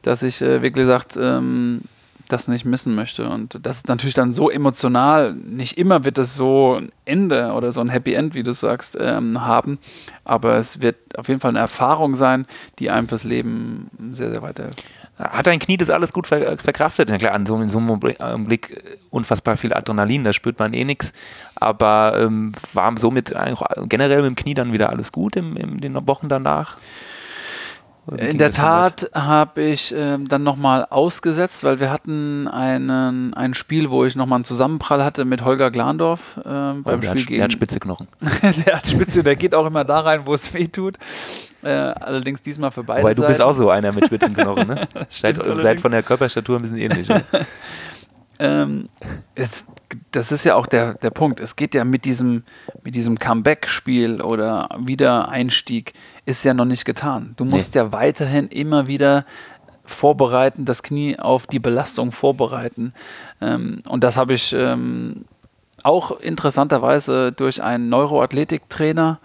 dass 0.00 0.22
ich 0.22 0.40
äh, 0.40 0.62
wirklich 0.62 0.86
gesagt, 0.86 1.18
ähm, 1.20 1.82
das 2.26 2.48
nicht 2.48 2.64
missen 2.64 2.94
möchte. 2.94 3.28
Und 3.28 3.58
das 3.62 3.76
ist 3.76 3.88
natürlich 3.88 4.14
dann 4.14 4.32
so 4.32 4.48
emotional. 4.48 5.34
Nicht 5.34 5.76
immer 5.76 6.04
wird 6.04 6.16
es 6.16 6.36
so 6.36 6.78
ein 6.80 6.90
Ende 7.04 7.52
oder 7.52 7.70
so 7.70 7.80
ein 7.80 7.90
Happy 7.90 8.14
End, 8.14 8.34
wie 8.34 8.42
du 8.42 8.54
sagst, 8.54 8.96
ähm, 8.98 9.42
haben. 9.42 9.78
Aber 10.24 10.56
es 10.56 10.80
wird 10.80 10.96
auf 11.18 11.28
jeden 11.28 11.40
Fall 11.40 11.50
eine 11.50 11.58
Erfahrung 11.58 12.16
sein, 12.16 12.46
die 12.78 12.88
einem 12.88 13.08
fürs 13.08 13.24
Leben 13.24 13.90
sehr, 14.12 14.30
sehr 14.30 14.40
weiterhilft. 14.40 14.82
Hat 15.18 15.46
dein 15.46 15.58
Knie 15.58 15.76
das 15.76 15.90
alles 15.90 16.12
gut 16.12 16.26
ver 16.26 16.56
verkraftet? 16.58 17.08
Na 17.08 17.18
klar, 17.18 17.32
an 17.32 17.44
so, 17.44 17.60
in 17.60 17.68
so 17.68 17.78
einem 17.78 18.44
Blick 18.44 18.98
unfassbar 19.10 19.56
viel 19.56 19.74
Adrenalin, 19.74 20.24
da 20.24 20.32
spürt 20.32 20.58
man 20.58 20.72
eh 20.72 20.84
nichts. 20.84 21.12
Aber 21.56 22.18
ähm, 22.20 22.52
war 22.72 22.96
somit 22.98 23.34
generell 23.88 24.22
mit 24.22 24.26
dem 24.26 24.36
Knie 24.36 24.54
dann 24.54 24.72
wieder 24.72 24.90
alles 24.90 25.10
gut 25.10 25.36
in, 25.36 25.56
in 25.56 25.80
den 25.80 26.06
Wochen 26.06 26.28
danach? 26.28 26.76
In 28.16 28.38
der 28.38 28.52
Tat 28.52 29.10
habe 29.14 29.62
ich 29.62 29.94
ähm, 29.94 30.28
dann 30.28 30.42
nochmal 30.42 30.86
ausgesetzt, 30.88 31.62
weil 31.62 31.78
wir 31.78 31.90
hatten 31.90 32.48
einen, 32.48 33.34
ein 33.34 33.52
Spiel, 33.52 33.90
wo 33.90 34.04
ich 34.04 34.16
nochmal 34.16 34.38
einen 34.38 34.44
Zusammenprall 34.44 35.04
hatte 35.04 35.26
mit 35.26 35.44
Holger 35.44 35.70
Glandorf 35.70 36.40
ähm, 36.46 36.84
beim 36.84 37.00
oh, 37.00 37.02
Spiel 37.02 37.08
hat, 37.08 37.16
gegen. 37.16 37.34
Der 37.34 37.44
hat 37.44 37.52
spitze 37.52 37.80
Knochen. 37.80 38.08
der 38.66 38.76
hat 38.76 38.86
spitze, 38.86 39.22
der 39.22 39.36
geht 39.36 39.54
auch 39.54 39.66
immer 39.66 39.84
da 39.84 40.00
rein, 40.00 40.22
wo 40.24 40.32
es 40.32 40.54
weh 40.54 40.68
tut. 40.68 40.96
Äh, 41.62 41.70
allerdings 41.70 42.40
diesmal 42.40 42.70
für 42.70 42.84
beide. 42.84 43.02
Weil 43.02 43.14
du 43.14 43.26
bist 43.26 43.40
auch 43.40 43.52
so 43.52 43.70
einer 43.70 43.92
mit 43.92 44.06
spitzen 44.06 44.34
Knochen, 44.34 44.68
ne? 44.68 44.88
seid, 45.08 45.42
seid 45.44 45.80
von 45.80 45.90
der 45.90 46.02
Körperstatur 46.02 46.58
ein 46.58 46.62
bisschen 46.62 46.78
ähnlich. 46.78 47.08
Ne? 47.08 47.24
ähm, 48.38 48.88
es, 49.34 49.64
das 50.12 50.30
ist 50.30 50.44
ja 50.44 50.54
auch 50.54 50.66
der, 50.66 50.94
der 50.94 51.10
Punkt. 51.10 51.40
Es 51.40 51.56
geht 51.56 51.74
ja 51.74 51.84
mit 51.84 52.04
diesem, 52.04 52.44
mit 52.84 52.94
diesem 52.94 53.18
Comeback-Spiel 53.18 54.20
oder 54.20 54.68
Wiedereinstieg 54.78 55.94
ist 56.26 56.44
ja 56.44 56.54
noch 56.54 56.64
nicht 56.64 56.84
getan. 56.84 57.34
Du 57.36 57.44
musst 57.44 57.74
nee. 57.74 57.80
ja 57.80 57.92
weiterhin 57.92 58.48
immer 58.48 58.86
wieder 58.86 59.24
vorbereiten, 59.84 60.64
das 60.64 60.82
Knie 60.82 61.18
auf 61.18 61.46
die 61.46 61.58
Belastung 61.58 62.12
vorbereiten. 62.12 62.92
Ähm, 63.40 63.82
und 63.88 64.04
das 64.04 64.16
habe 64.16 64.34
ich 64.34 64.52
ähm, 64.52 65.24
auch 65.82 66.20
interessanterweise 66.20 67.32
durch 67.32 67.62
einen 67.62 67.88
Neuroathletiktrainer 67.88 69.18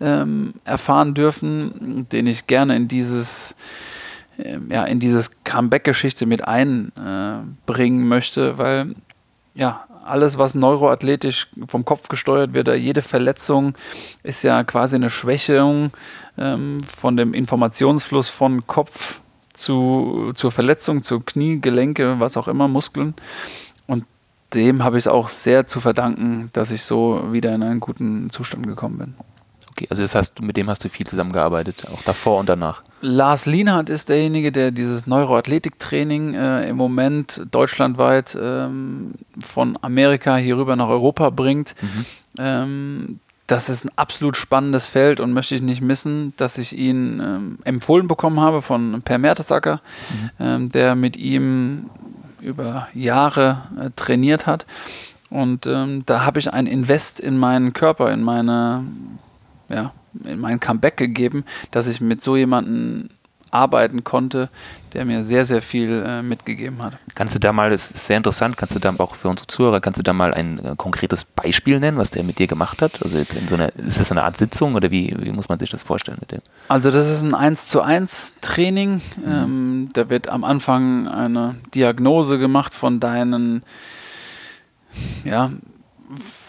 ähm, 0.00 0.54
erfahren 0.64 1.14
dürfen, 1.14 2.06
den 2.10 2.26
ich 2.26 2.46
gerne 2.46 2.76
in 2.76 2.88
dieses 2.88 3.56
ähm, 4.38 4.68
ja, 4.70 4.84
in 4.84 5.00
dieses 5.00 5.30
Comeback-Geschichte 5.44 6.26
mit 6.26 6.46
einbringen 6.46 8.02
äh, 8.02 8.06
möchte, 8.06 8.58
weil 8.58 8.94
ja, 9.54 9.86
alles, 10.04 10.38
was 10.38 10.54
neuroathletisch 10.54 11.48
vom 11.66 11.84
Kopf 11.84 12.08
gesteuert 12.08 12.52
wird, 12.52 12.68
jede 12.76 13.02
Verletzung 13.02 13.74
ist 14.22 14.42
ja 14.42 14.62
quasi 14.64 14.96
eine 14.96 15.10
Schwächung 15.10 15.90
ähm, 16.38 16.82
von 16.84 17.16
dem 17.16 17.34
Informationsfluss 17.34 18.28
von 18.28 18.66
Kopf 18.66 19.20
zu, 19.52 20.32
zur 20.34 20.52
Verletzung, 20.52 21.02
zu 21.02 21.20
Knie, 21.20 21.60
Gelenke, 21.60 22.20
was 22.20 22.36
auch 22.36 22.46
immer, 22.46 22.68
Muskeln. 22.68 23.14
Und 23.86 24.04
dem 24.54 24.84
habe 24.84 24.98
ich 24.98 25.02
es 25.02 25.08
auch 25.08 25.28
sehr 25.28 25.66
zu 25.66 25.80
verdanken, 25.80 26.50
dass 26.52 26.70
ich 26.70 26.82
so 26.82 27.32
wieder 27.32 27.54
in 27.54 27.62
einen 27.62 27.80
guten 27.80 28.30
Zustand 28.30 28.66
gekommen 28.66 28.98
bin. 28.98 29.14
Okay, 29.76 29.86
also 29.90 30.02
das 30.02 30.14
heißt, 30.14 30.40
mit 30.40 30.56
dem 30.56 30.70
hast 30.70 30.82
du 30.84 30.88
viel 30.88 31.06
zusammengearbeitet, 31.06 31.86
auch 31.92 32.00
davor 32.02 32.40
und 32.40 32.48
danach. 32.48 32.82
Lars 33.02 33.44
Lienhardt 33.44 33.90
ist 33.90 34.08
derjenige, 34.08 34.50
der 34.50 34.70
dieses 34.70 35.06
Neuroathletiktraining 35.06 36.32
äh, 36.32 36.68
im 36.70 36.76
Moment 36.76 37.42
deutschlandweit 37.50 38.36
ähm, 38.40 39.12
von 39.38 39.78
Amerika 39.82 40.36
hier 40.36 40.56
rüber 40.56 40.76
nach 40.76 40.88
Europa 40.88 41.28
bringt. 41.28 41.74
Mhm. 41.82 42.06
Ähm, 42.38 43.20
das 43.46 43.68
ist 43.68 43.84
ein 43.84 43.90
absolut 43.96 44.38
spannendes 44.38 44.86
Feld 44.86 45.20
und 45.20 45.34
möchte 45.34 45.54
ich 45.54 45.60
nicht 45.60 45.82
missen, 45.82 46.32
dass 46.38 46.56
ich 46.56 46.72
ihn 46.72 47.20
ähm, 47.20 47.58
empfohlen 47.64 48.08
bekommen 48.08 48.40
habe 48.40 48.62
von 48.62 49.02
Per 49.02 49.18
Mertesacker, 49.18 49.82
mhm. 50.10 50.30
ähm, 50.40 50.72
der 50.72 50.94
mit 50.94 51.18
ihm 51.18 51.90
über 52.40 52.88
Jahre 52.94 53.62
äh, 53.78 53.90
trainiert 53.94 54.46
hat. 54.46 54.64
Und 55.28 55.66
ähm, 55.66 56.04
da 56.06 56.24
habe 56.24 56.38
ich 56.38 56.50
ein 56.50 56.66
Invest 56.66 57.20
in 57.20 57.36
meinen 57.36 57.74
Körper, 57.74 58.10
in 58.10 58.22
meine 58.22 58.86
ja, 59.68 59.92
in 60.24 60.40
mein 60.40 60.60
Comeback 60.60 60.96
gegeben, 60.96 61.44
dass 61.70 61.86
ich 61.86 62.00
mit 62.00 62.22
so 62.22 62.36
jemandem 62.36 63.10
arbeiten 63.50 64.04
konnte, 64.04 64.50
der 64.92 65.04
mir 65.04 65.24
sehr, 65.24 65.46
sehr 65.46 65.62
viel 65.62 66.02
äh, 66.04 66.22
mitgegeben 66.22 66.82
hat. 66.82 66.98
Kannst 67.14 67.34
du 67.34 67.38
da 67.38 67.52
mal, 67.52 67.70
das 67.70 67.90
ist 67.90 68.06
sehr 68.06 68.16
interessant, 68.16 68.56
kannst 68.56 68.74
du 68.74 68.80
da 68.80 68.92
auch 68.98 69.14
für 69.14 69.28
unsere 69.28 69.46
Zuhörer, 69.46 69.80
kannst 69.80 69.98
du 69.98 70.02
da 70.02 70.12
mal 70.12 70.34
ein 70.34 70.58
äh, 70.58 70.74
konkretes 70.76 71.24
Beispiel 71.24 71.80
nennen, 71.80 71.96
was 71.96 72.10
der 72.10 72.24
mit 72.24 72.38
dir 72.38 72.48
gemacht 72.48 72.82
hat? 72.82 73.02
Also 73.02 73.16
jetzt 73.16 73.34
in 73.34 73.46
so 73.48 73.54
einer, 73.54 73.74
ist 73.76 74.00
das 74.00 74.08
so 74.08 74.14
eine 74.14 74.24
Art 74.24 74.36
Sitzung 74.36 74.74
oder 74.74 74.90
wie, 74.90 75.14
wie 75.18 75.32
muss 75.32 75.48
man 75.48 75.58
sich 75.58 75.70
das 75.70 75.82
vorstellen 75.82 76.18
mit 76.20 76.32
dem? 76.32 76.40
Also 76.68 76.90
das 76.90 77.06
ist 77.06 77.22
ein 77.22 77.34
1 77.34 77.68
zu 77.68 77.80
1 77.80 78.34
Training. 78.40 79.00
Mhm. 79.16 79.32
Ähm, 79.32 79.88
da 79.92 80.10
wird 80.10 80.28
am 80.28 80.44
Anfang 80.44 81.08
eine 81.08 81.56
Diagnose 81.74 82.38
gemacht 82.38 82.74
von 82.74 83.00
deinen 83.00 83.62
ja, 85.24 85.50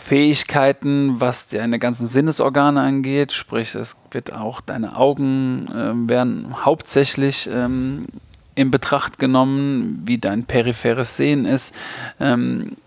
Fähigkeiten, 0.08 1.20
was 1.20 1.50
deine 1.50 1.80
ganzen 1.80 2.08
Sinnesorgane 2.08 2.80
angeht, 2.80 3.34
sprich 3.34 3.76
es 3.76 3.98
wird 4.12 4.32
auch 4.32 4.62
deine 4.62 4.96
Augen 4.96 5.68
äh, 5.68 6.10
werden 6.10 6.64
hauptsächlich 6.64 7.50
ähm, 7.52 8.08
in 8.56 8.72
Betracht 8.72 9.20
genommen, 9.20 10.02
wie 10.06 10.18
dein 10.18 10.46
peripheres 10.46 11.18
Sehen 11.18 11.44
ist. 11.44 11.76
Ähm, 12.22 12.78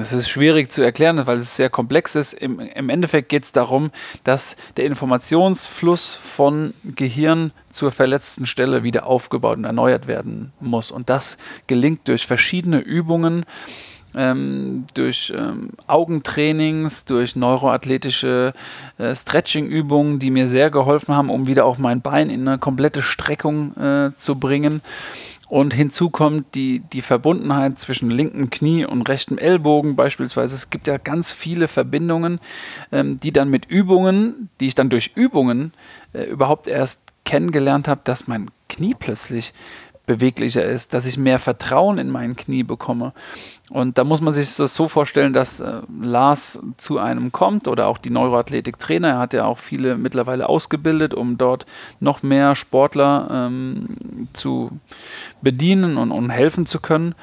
es 0.00 0.12
ist 0.14 0.30
schwierig 0.30 0.72
zu 0.72 0.80
erklären, 0.80 1.26
weil 1.26 1.36
es 1.36 1.54
sehr 1.54 1.68
komplex 1.68 2.14
ist. 2.14 2.32
Im, 2.32 2.58
im 2.60 2.88
Endeffekt 2.88 3.28
geht 3.28 3.44
es 3.44 3.52
darum, 3.52 3.90
dass 4.22 4.56
der 4.78 4.86
Informationsfluss 4.86 6.14
von 6.14 6.72
Gehirn 6.82 7.52
zur 7.68 7.92
verletzten 7.92 8.46
Stelle 8.46 8.82
wieder 8.82 9.04
aufgebaut 9.04 9.58
und 9.58 9.64
erneuert 9.64 10.06
werden 10.06 10.52
muss. 10.60 10.90
Und 10.90 11.10
das 11.10 11.36
gelingt 11.66 12.08
durch 12.08 12.26
verschiedene 12.26 12.78
Übungen, 12.78 13.44
ähm, 14.16 14.84
durch 14.94 15.32
ähm, 15.36 15.70
Augentrainings, 15.86 17.04
durch 17.04 17.36
neuroathletische 17.36 18.54
äh, 18.98 19.14
Stretching-Übungen, 19.14 20.18
die 20.18 20.30
mir 20.30 20.46
sehr 20.46 20.70
geholfen 20.70 21.14
haben, 21.14 21.30
um 21.30 21.46
wieder 21.46 21.64
auch 21.64 21.78
mein 21.78 22.00
Bein 22.00 22.30
in 22.30 22.46
eine 22.46 22.58
komplette 22.58 23.02
Streckung 23.02 23.76
äh, 23.76 24.10
zu 24.16 24.38
bringen. 24.38 24.82
Und 25.48 25.74
hinzu 25.74 26.10
kommt 26.10 26.54
die, 26.54 26.80
die 26.80 27.02
Verbundenheit 27.02 27.78
zwischen 27.78 28.10
linkem 28.10 28.50
Knie 28.50 28.86
und 28.86 29.08
rechtem 29.08 29.38
Ellbogen 29.38 29.94
beispielsweise. 29.94 30.54
Es 30.54 30.70
gibt 30.70 30.86
ja 30.86 30.96
ganz 30.96 31.32
viele 31.32 31.68
Verbindungen, 31.68 32.40
ähm, 32.90 33.20
die 33.20 33.30
dann 33.30 33.50
mit 33.50 33.66
Übungen, 33.66 34.48
die 34.60 34.66
ich 34.68 34.74
dann 34.74 34.90
durch 34.90 35.12
Übungen 35.14 35.72
äh, 36.12 36.24
überhaupt 36.24 36.66
erst 36.66 37.02
kennengelernt 37.24 37.88
habe, 37.88 38.00
dass 38.04 38.26
mein 38.26 38.50
Knie 38.68 38.94
plötzlich 38.98 39.52
beweglicher 40.06 40.64
ist, 40.64 40.92
dass 40.92 41.06
ich 41.06 41.16
mehr 41.16 41.38
Vertrauen 41.38 41.98
in 41.98 42.10
mein 42.10 42.36
Knie 42.36 42.62
bekomme. 42.62 43.12
Und 43.70 43.96
da 43.96 44.04
muss 44.04 44.20
man 44.20 44.34
sich 44.34 44.54
das 44.56 44.74
so 44.74 44.88
vorstellen, 44.88 45.32
dass 45.32 45.60
äh, 45.60 45.80
Lars 46.00 46.60
zu 46.76 46.98
einem 46.98 47.32
kommt 47.32 47.66
oder 47.68 47.86
auch 47.86 47.98
die 47.98 48.10
Neuroathletik-Trainer. 48.10 49.08
Er 49.08 49.18
hat 49.18 49.32
ja 49.32 49.46
auch 49.46 49.58
viele 49.58 49.96
mittlerweile 49.96 50.48
ausgebildet, 50.48 51.14
um 51.14 51.38
dort 51.38 51.64
noch 52.00 52.22
mehr 52.22 52.54
Sportler 52.54 53.28
ähm, 53.30 54.28
zu 54.34 54.70
bedienen 55.40 55.96
und, 55.96 56.12
und 56.12 56.30
helfen 56.30 56.66
zu 56.66 56.80
können. 56.80 57.14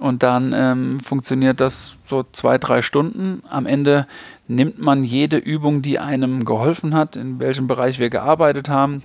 Und 0.00 0.22
dann 0.22 0.52
ähm, 0.54 1.00
funktioniert 1.00 1.60
das 1.60 1.96
so 2.04 2.24
zwei, 2.32 2.58
drei 2.58 2.82
Stunden. 2.82 3.42
Am 3.48 3.66
Ende 3.66 4.06
nimmt 4.48 4.80
man 4.80 5.04
jede 5.04 5.36
Übung, 5.36 5.82
die 5.82 5.98
einem 5.98 6.44
geholfen 6.44 6.94
hat, 6.94 7.16
in 7.16 7.38
welchem 7.38 7.68
Bereich 7.68 7.98
wir 7.98 8.10
gearbeitet 8.10 8.68
haben, 8.68 9.02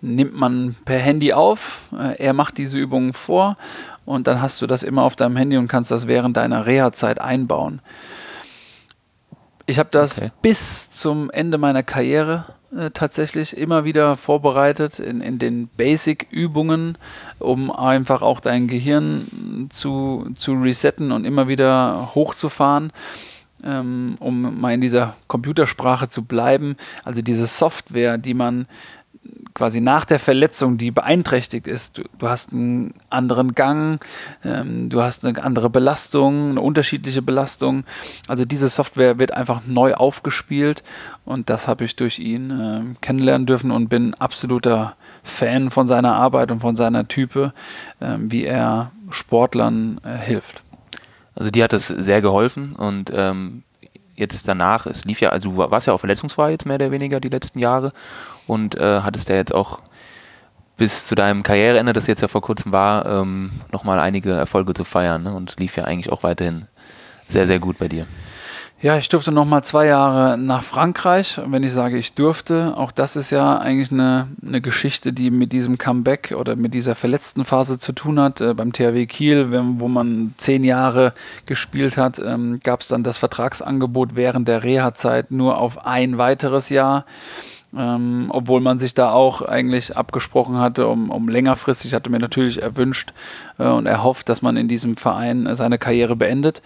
nimmt 0.00 0.34
man 0.34 0.76
per 0.84 0.98
Handy 0.98 1.32
auf. 1.32 1.80
Äh, 1.92 2.16
er 2.18 2.32
macht 2.32 2.58
diese 2.58 2.78
Übungen 2.78 3.12
vor 3.12 3.56
und 4.04 4.26
dann 4.26 4.40
hast 4.40 4.60
du 4.62 4.66
das 4.66 4.82
immer 4.82 5.02
auf 5.02 5.16
deinem 5.16 5.36
Handy 5.36 5.56
und 5.56 5.68
kannst 5.68 5.90
das 5.90 6.06
während 6.06 6.36
deiner 6.36 6.66
Reha-Zeit 6.66 7.20
einbauen. 7.20 7.80
Ich 9.66 9.78
habe 9.78 9.90
das 9.90 10.18
okay. 10.18 10.30
bis 10.40 10.90
zum 10.90 11.30
Ende 11.30 11.58
meiner 11.58 11.82
Karriere 11.82 12.46
äh, 12.74 12.90
tatsächlich 12.90 13.56
immer 13.56 13.84
wieder 13.84 14.16
vorbereitet 14.16 14.98
in, 14.98 15.20
in 15.20 15.38
den 15.38 15.68
Basic-Übungen, 15.68 16.98
um 17.38 17.70
einfach 17.70 18.22
auch 18.22 18.40
dein 18.40 18.68
Gehirn 18.68 19.68
zu, 19.70 20.30
zu 20.36 20.52
resetten 20.52 21.12
und 21.12 21.24
immer 21.24 21.48
wieder 21.48 22.12
hochzufahren. 22.14 22.92
Ähm, 23.64 24.14
um 24.20 24.60
mal 24.60 24.72
in 24.72 24.80
dieser 24.80 25.16
Computersprache 25.26 26.08
zu 26.08 26.22
bleiben. 26.22 26.76
Also 27.04 27.22
diese 27.22 27.48
Software, 27.48 28.16
die 28.16 28.34
man 28.34 28.68
quasi 29.54 29.80
nach 29.80 30.04
der 30.04 30.20
Verletzung, 30.20 30.78
die 30.78 30.90
beeinträchtigt 30.90 31.66
ist. 31.66 31.98
Du, 31.98 32.02
du 32.18 32.28
hast 32.28 32.52
einen 32.52 32.94
anderen 33.10 33.52
Gang, 33.52 34.04
ähm, 34.44 34.88
du 34.88 35.02
hast 35.02 35.26
eine 35.26 35.42
andere 35.42 35.68
Belastung, 35.68 36.50
eine 36.50 36.60
unterschiedliche 36.60 37.22
Belastung. 37.22 37.84
Also 38.28 38.44
diese 38.44 38.68
Software 38.68 39.18
wird 39.18 39.32
einfach 39.32 39.62
neu 39.66 39.94
aufgespielt 39.94 40.84
und 41.24 41.50
das 41.50 41.66
habe 41.66 41.84
ich 41.84 41.96
durch 41.96 42.18
ihn 42.18 42.50
äh, 42.50 42.94
kennenlernen 43.00 43.46
dürfen 43.46 43.70
und 43.70 43.88
bin 43.88 44.14
absoluter 44.14 44.96
Fan 45.24 45.70
von 45.70 45.88
seiner 45.88 46.14
Arbeit 46.14 46.50
und 46.52 46.60
von 46.60 46.76
seiner 46.76 47.08
Type, 47.08 47.52
äh, 48.00 48.16
wie 48.18 48.44
er 48.44 48.92
Sportlern 49.10 50.00
äh, 50.04 50.16
hilft. 50.16 50.62
Also 51.34 51.50
dir 51.50 51.64
hat 51.64 51.72
das 51.72 51.86
sehr 51.86 52.20
geholfen 52.20 52.74
und 52.74 53.12
ähm, 53.14 53.62
jetzt 54.18 54.46
danach, 54.48 54.86
es 54.86 55.04
lief 55.04 55.20
ja, 55.20 55.30
also 55.30 55.50
du 55.50 55.56
warst 55.56 55.86
ja 55.86 55.92
auch 55.92 55.98
verletzungsfrei 55.98 56.50
jetzt 56.50 56.66
mehr 56.66 56.76
oder 56.76 56.90
weniger 56.90 57.20
die 57.20 57.28
letzten 57.28 57.58
Jahre 57.58 57.90
und 58.46 58.74
äh, 58.74 59.00
hattest 59.00 59.28
ja 59.28 59.36
jetzt 59.36 59.54
auch 59.54 59.80
bis 60.76 61.06
zu 61.06 61.14
deinem 61.14 61.42
Karriereende, 61.42 61.92
das 61.92 62.06
jetzt 62.06 62.22
ja 62.22 62.28
vor 62.28 62.40
kurzem 62.40 62.72
war, 62.72 63.04
ähm, 63.06 63.50
nochmal 63.72 63.98
einige 63.98 64.32
Erfolge 64.32 64.74
zu 64.74 64.84
feiern 64.84 65.24
ne? 65.24 65.34
und 65.34 65.50
es 65.50 65.58
lief 65.58 65.76
ja 65.76 65.84
eigentlich 65.84 66.10
auch 66.10 66.22
weiterhin 66.22 66.66
sehr, 67.28 67.46
sehr 67.46 67.58
gut 67.58 67.78
bei 67.78 67.88
dir. 67.88 68.06
Ja, 68.80 68.96
ich 68.96 69.08
durfte 69.08 69.32
noch 69.32 69.44
mal 69.44 69.64
zwei 69.64 69.86
Jahre 69.86 70.38
nach 70.38 70.62
Frankreich. 70.62 71.40
Und 71.40 71.50
wenn 71.50 71.64
ich 71.64 71.72
sage, 71.72 71.98
ich 71.98 72.14
durfte, 72.14 72.74
auch 72.76 72.92
das 72.92 73.16
ist 73.16 73.30
ja 73.30 73.58
eigentlich 73.58 73.90
eine, 73.90 74.28
eine 74.40 74.60
Geschichte, 74.60 75.12
die 75.12 75.32
mit 75.32 75.52
diesem 75.52 75.78
Comeback 75.78 76.32
oder 76.38 76.54
mit 76.54 76.74
dieser 76.74 76.94
verletzten 76.94 77.44
Phase 77.44 77.78
zu 77.78 77.90
tun 77.90 78.20
hat. 78.20 78.40
Äh, 78.40 78.54
beim 78.54 78.72
THW 78.72 79.06
Kiel, 79.06 79.48
wo 79.80 79.88
man 79.88 80.32
zehn 80.36 80.62
Jahre 80.62 81.12
gespielt 81.44 81.96
hat, 81.96 82.20
ähm, 82.20 82.60
gab 82.62 82.82
es 82.82 82.86
dann 82.86 83.02
das 83.02 83.18
Vertragsangebot 83.18 84.14
während 84.14 84.46
der 84.46 84.62
Reha-Zeit 84.62 85.32
nur 85.32 85.58
auf 85.58 85.84
ein 85.84 86.16
weiteres 86.16 86.68
Jahr. 86.68 87.04
Ähm, 87.76 88.26
obwohl 88.28 88.60
man 88.60 88.78
sich 88.78 88.94
da 88.94 89.10
auch 89.10 89.42
eigentlich 89.42 89.96
abgesprochen 89.96 90.58
hatte, 90.58 90.86
um, 90.86 91.10
um 91.10 91.28
längerfristig, 91.28 91.94
hatte 91.94 92.10
mir 92.10 92.20
natürlich 92.20 92.62
erwünscht 92.62 93.12
äh, 93.58 93.66
und 93.66 93.86
erhofft, 93.86 94.28
dass 94.28 94.40
man 94.40 94.56
in 94.56 94.68
diesem 94.68 94.96
Verein 94.96 95.48
seine 95.56 95.78
Karriere 95.78 96.14
beendet. 96.14 96.62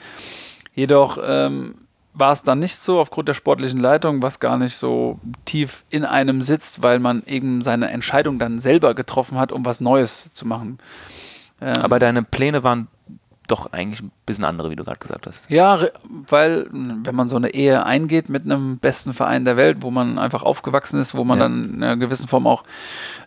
Jedoch 0.74 1.18
ähm, 1.26 1.74
war 2.14 2.32
es 2.32 2.42
dann 2.42 2.58
nicht 2.58 2.76
so 2.76 3.00
aufgrund 3.00 3.28
der 3.28 3.34
sportlichen 3.34 3.80
Leitung, 3.80 4.22
was 4.22 4.40
gar 4.40 4.58
nicht 4.58 4.76
so 4.76 5.18
tief 5.44 5.84
in 5.88 6.04
einem 6.04 6.42
sitzt, 6.42 6.82
weil 6.82 6.98
man 6.98 7.22
eben 7.26 7.62
seine 7.62 7.90
Entscheidung 7.90 8.38
dann 8.38 8.60
selber 8.60 8.94
getroffen 8.94 9.38
hat, 9.38 9.52
um 9.52 9.64
was 9.64 9.80
Neues 9.80 10.30
zu 10.34 10.46
machen. 10.46 10.78
Ähm 11.60 11.76
Aber 11.76 11.98
deine 11.98 12.22
Pläne 12.22 12.62
waren 12.62 12.88
doch 13.48 13.72
eigentlich 13.72 14.00
ein 14.00 14.12
bisschen 14.24 14.44
andere, 14.44 14.70
wie 14.70 14.76
du 14.76 14.84
gerade 14.84 14.98
gesagt 14.98 15.26
hast. 15.26 15.50
Ja, 15.50 15.86
weil 16.28 16.66
wenn 16.70 17.14
man 17.14 17.28
so 17.28 17.36
eine 17.36 17.52
Ehe 17.52 17.84
eingeht 17.84 18.28
mit 18.28 18.44
einem 18.44 18.78
besten 18.78 19.14
Verein 19.14 19.44
der 19.44 19.56
Welt, 19.56 19.78
wo 19.80 19.90
man 19.90 20.18
einfach 20.18 20.42
aufgewachsen 20.42 21.00
ist, 21.00 21.14
wo 21.14 21.24
man 21.24 21.38
ja. 21.38 21.44
dann 21.44 21.74
in 21.74 21.82
einer 21.82 21.96
gewissen 21.96 22.28
Form 22.28 22.46
auch 22.46 22.62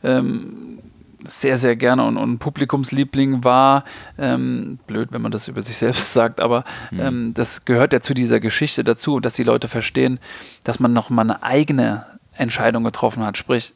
ähm, 0.04 0.75
sehr, 1.26 1.58
sehr 1.58 1.76
gerne 1.76 2.04
und, 2.06 2.18
und 2.18 2.40
Publikumsliebling 2.40 3.44
war. 3.44 3.84
Ähm, 4.18 4.80
blöd, 4.88 5.10
wenn 5.12 5.22
man 5.22 5.32
das 5.32 5.48
über 5.48 5.62
sich 5.62 5.78
selbst 5.78 6.14
sagt, 6.14 6.40
aber 6.40 6.64
mhm. 6.92 7.00
ähm, 7.00 7.34
das 7.34 7.66
gehört 7.66 7.94
ja 7.94 8.02
zu 8.02 8.14
dieser 8.14 8.40
Geschichte 8.40 8.84
dazu, 8.84 9.20
dass 9.20 9.34
die 9.34 9.44
Leute 9.44 9.68
verstehen, 9.68 10.20
dass 10.64 10.80
man 10.80 10.94
noch 10.94 11.10
mal 11.10 11.24
eine 11.24 11.44
eigene 11.44 12.06
Entscheidung 12.34 12.84
getroffen 12.84 13.24
hat. 13.24 13.38
Sprich, 13.38 13.74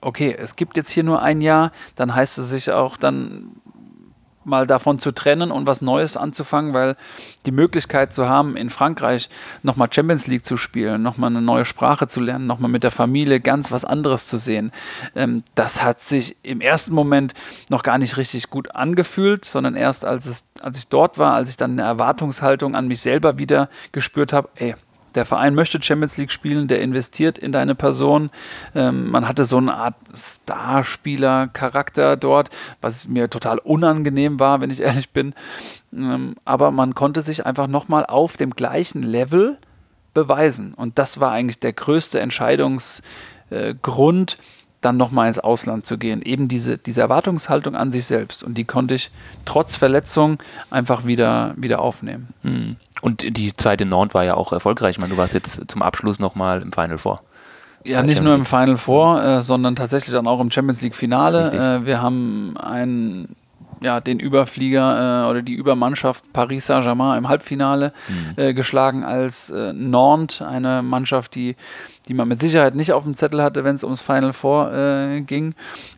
okay, 0.00 0.34
es 0.38 0.56
gibt 0.56 0.76
jetzt 0.76 0.90
hier 0.90 1.04
nur 1.04 1.22
ein 1.22 1.40
Jahr, 1.40 1.72
dann 1.96 2.14
heißt 2.14 2.38
es 2.38 2.48
sich 2.48 2.70
auch 2.70 2.96
dann 2.96 3.52
mal 4.44 4.66
davon 4.66 4.98
zu 4.98 5.12
trennen 5.12 5.50
und 5.50 5.66
was 5.66 5.82
Neues 5.82 6.16
anzufangen, 6.16 6.72
weil 6.72 6.96
die 7.46 7.50
Möglichkeit 7.50 8.12
zu 8.12 8.28
haben, 8.28 8.56
in 8.56 8.70
Frankreich 8.70 9.28
nochmal 9.62 9.88
Champions 9.92 10.26
League 10.26 10.44
zu 10.44 10.56
spielen, 10.56 11.02
nochmal 11.02 11.30
eine 11.30 11.42
neue 11.42 11.64
Sprache 11.64 12.08
zu 12.08 12.20
lernen, 12.20 12.46
nochmal 12.46 12.70
mit 12.70 12.82
der 12.82 12.90
Familie 12.90 13.40
ganz 13.40 13.70
was 13.70 13.84
anderes 13.84 14.26
zu 14.26 14.38
sehen, 14.38 14.72
ähm, 15.14 15.44
das 15.54 15.82
hat 15.82 16.00
sich 16.00 16.36
im 16.42 16.60
ersten 16.60 16.94
Moment 16.94 17.34
noch 17.68 17.82
gar 17.82 17.98
nicht 17.98 18.16
richtig 18.16 18.50
gut 18.50 18.74
angefühlt, 18.74 19.44
sondern 19.44 19.76
erst 19.76 20.04
als, 20.04 20.26
es, 20.26 20.44
als 20.60 20.78
ich 20.78 20.88
dort 20.88 21.18
war, 21.18 21.34
als 21.34 21.50
ich 21.50 21.56
dann 21.56 21.72
eine 21.72 21.82
Erwartungshaltung 21.82 22.74
an 22.74 22.88
mich 22.88 23.00
selber 23.00 23.38
wieder 23.38 23.68
gespürt 23.92 24.32
habe, 24.32 24.48
ey, 24.56 24.74
der 25.14 25.24
Verein 25.24 25.54
möchte 25.54 25.82
Champions 25.82 26.16
League 26.16 26.30
spielen, 26.30 26.68
der 26.68 26.80
investiert 26.80 27.38
in 27.38 27.52
deine 27.52 27.74
Person. 27.74 28.30
Ähm, 28.74 29.10
man 29.10 29.26
hatte 29.26 29.44
so 29.44 29.56
eine 29.56 29.74
Art 29.74 29.96
Starspieler-Charakter 30.14 32.16
dort, 32.16 32.50
was 32.80 33.08
mir 33.08 33.28
total 33.28 33.58
unangenehm 33.58 34.38
war, 34.38 34.60
wenn 34.60 34.70
ich 34.70 34.80
ehrlich 34.80 35.10
bin. 35.10 35.34
Ähm, 35.92 36.36
aber 36.44 36.70
man 36.70 36.94
konnte 36.94 37.22
sich 37.22 37.46
einfach 37.46 37.66
nochmal 37.66 38.06
auf 38.06 38.36
dem 38.36 38.50
gleichen 38.50 39.02
Level 39.02 39.58
beweisen. 40.14 40.74
Und 40.74 40.98
das 40.98 41.20
war 41.20 41.32
eigentlich 41.32 41.60
der 41.60 41.72
größte 41.72 42.20
Entscheidungsgrund, 42.20 44.32
äh, 44.32 44.36
dann 44.80 44.96
nochmal 44.96 45.28
ins 45.28 45.38
Ausland 45.38 45.84
zu 45.84 45.98
gehen. 45.98 46.22
Eben 46.22 46.48
diese, 46.48 46.78
diese 46.78 47.02
Erwartungshaltung 47.02 47.74
an 47.74 47.92
sich 47.92 48.06
selbst. 48.06 48.42
Und 48.42 48.54
die 48.54 48.64
konnte 48.64 48.94
ich 48.94 49.10
trotz 49.44 49.76
Verletzung 49.76 50.42
einfach 50.70 51.04
wieder, 51.04 51.52
wieder 51.56 51.80
aufnehmen. 51.80 52.28
Mhm. 52.42 52.76
Und 53.00 53.36
die 53.36 53.54
Zeit 53.56 53.80
in 53.80 53.88
Nantes 53.88 54.14
war 54.14 54.24
ja 54.24 54.34
auch 54.34 54.52
erfolgreich. 54.52 54.96
Ich 54.96 55.00
meine, 55.00 55.14
du 55.14 55.18
warst 55.18 55.34
jetzt 55.34 55.70
zum 55.70 55.82
Abschluss 55.82 56.18
nochmal 56.18 56.62
im 56.62 56.72
Final 56.72 56.98
Four. 56.98 57.22
Ja, 57.82 58.02
nicht 58.02 58.22
nur 58.22 58.34
im 58.34 58.44
Final 58.44 58.76
Four, 58.76 59.22
äh, 59.22 59.42
sondern 59.42 59.74
tatsächlich 59.74 60.12
dann 60.12 60.26
auch 60.26 60.40
im 60.40 60.50
Champions 60.50 60.82
League 60.82 60.94
Finale. 60.94 61.80
Äh, 61.80 61.86
wir 61.86 62.02
haben 62.02 62.56
einen 62.58 63.36
ja, 63.82 64.00
den 64.00 64.20
Überflieger 64.20 65.24
äh, 65.24 65.30
oder 65.30 65.42
die 65.42 65.54
Übermannschaft 65.54 66.30
Paris 66.32 66.66
Saint-Germain 66.66 67.16
im 67.16 67.28
Halbfinale 67.28 67.92
mhm. 68.08 68.34
äh, 68.36 68.52
geschlagen 68.52 69.04
als 69.04 69.50
äh, 69.50 69.72
Nantes, 69.72 70.42
eine 70.42 70.82
Mannschaft, 70.82 71.34
die 71.34 71.56
die 72.10 72.14
man 72.14 72.26
mit 72.26 72.40
Sicherheit 72.40 72.74
nicht 72.74 72.92
auf 72.92 73.04
dem 73.04 73.14
Zettel 73.14 73.40
hatte, 73.40 73.62
wenn 73.62 73.76
es 73.76 73.84
ums 73.84 74.00
Final 74.00 74.32
Four 74.32 74.72
äh, 74.72 75.20
ging. 75.20 75.54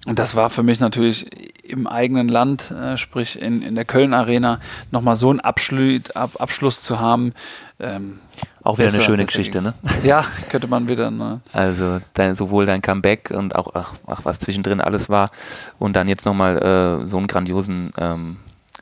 Und 0.06 0.18
das 0.18 0.34
war 0.34 0.50
für 0.50 0.62
mich 0.62 0.78
natürlich 0.78 1.26
im 1.72 1.86
eigenen 1.86 2.28
Land, 2.28 2.70
äh, 2.70 2.96
sprich 2.96 3.40
in, 3.40 3.62
in 3.62 3.74
der 3.74 3.84
Köln 3.84 4.14
Arena, 4.14 4.60
nochmal 4.90 5.16
so 5.16 5.30
einen 5.30 5.40
Abschluss, 5.40 6.10
Ab, 6.14 6.32
Abschluss 6.38 6.82
zu 6.82 7.00
haben. 7.00 7.32
Ähm, 7.80 8.20
auch 8.62 8.78
wieder 8.78 8.86
besser, 8.86 8.98
eine 8.98 9.04
schöne 9.04 9.24
Geschichte, 9.24 9.62
ne? 9.62 9.74
Ja, 10.04 10.24
könnte 10.50 10.68
man 10.68 10.88
wieder. 10.88 11.10
Ne? 11.10 11.40
Also 11.52 12.00
dein, 12.14 12.34
sowohl 12.34 12.66
dein 12.66 12.82
Comeback 12.82 13.30
und 13.34 13.56
auch, 13.56 13.74
ach, 13.74 13.94
ach, 14.06 14.20
was 14.24 14.38
zwischendrin 14.38 14.80
alles 14.80 15.08
war 15.08 15.30
und 15.78 15.94
dann 15.96 16.08
jetzt 16.08 16.24
nochmal 16.24 16.58
äh, 17.02 17.06
so 17.06 17.18
einen 17.18 17.26
grandiosen 17.26 17.90
ähm, 17.98 18.36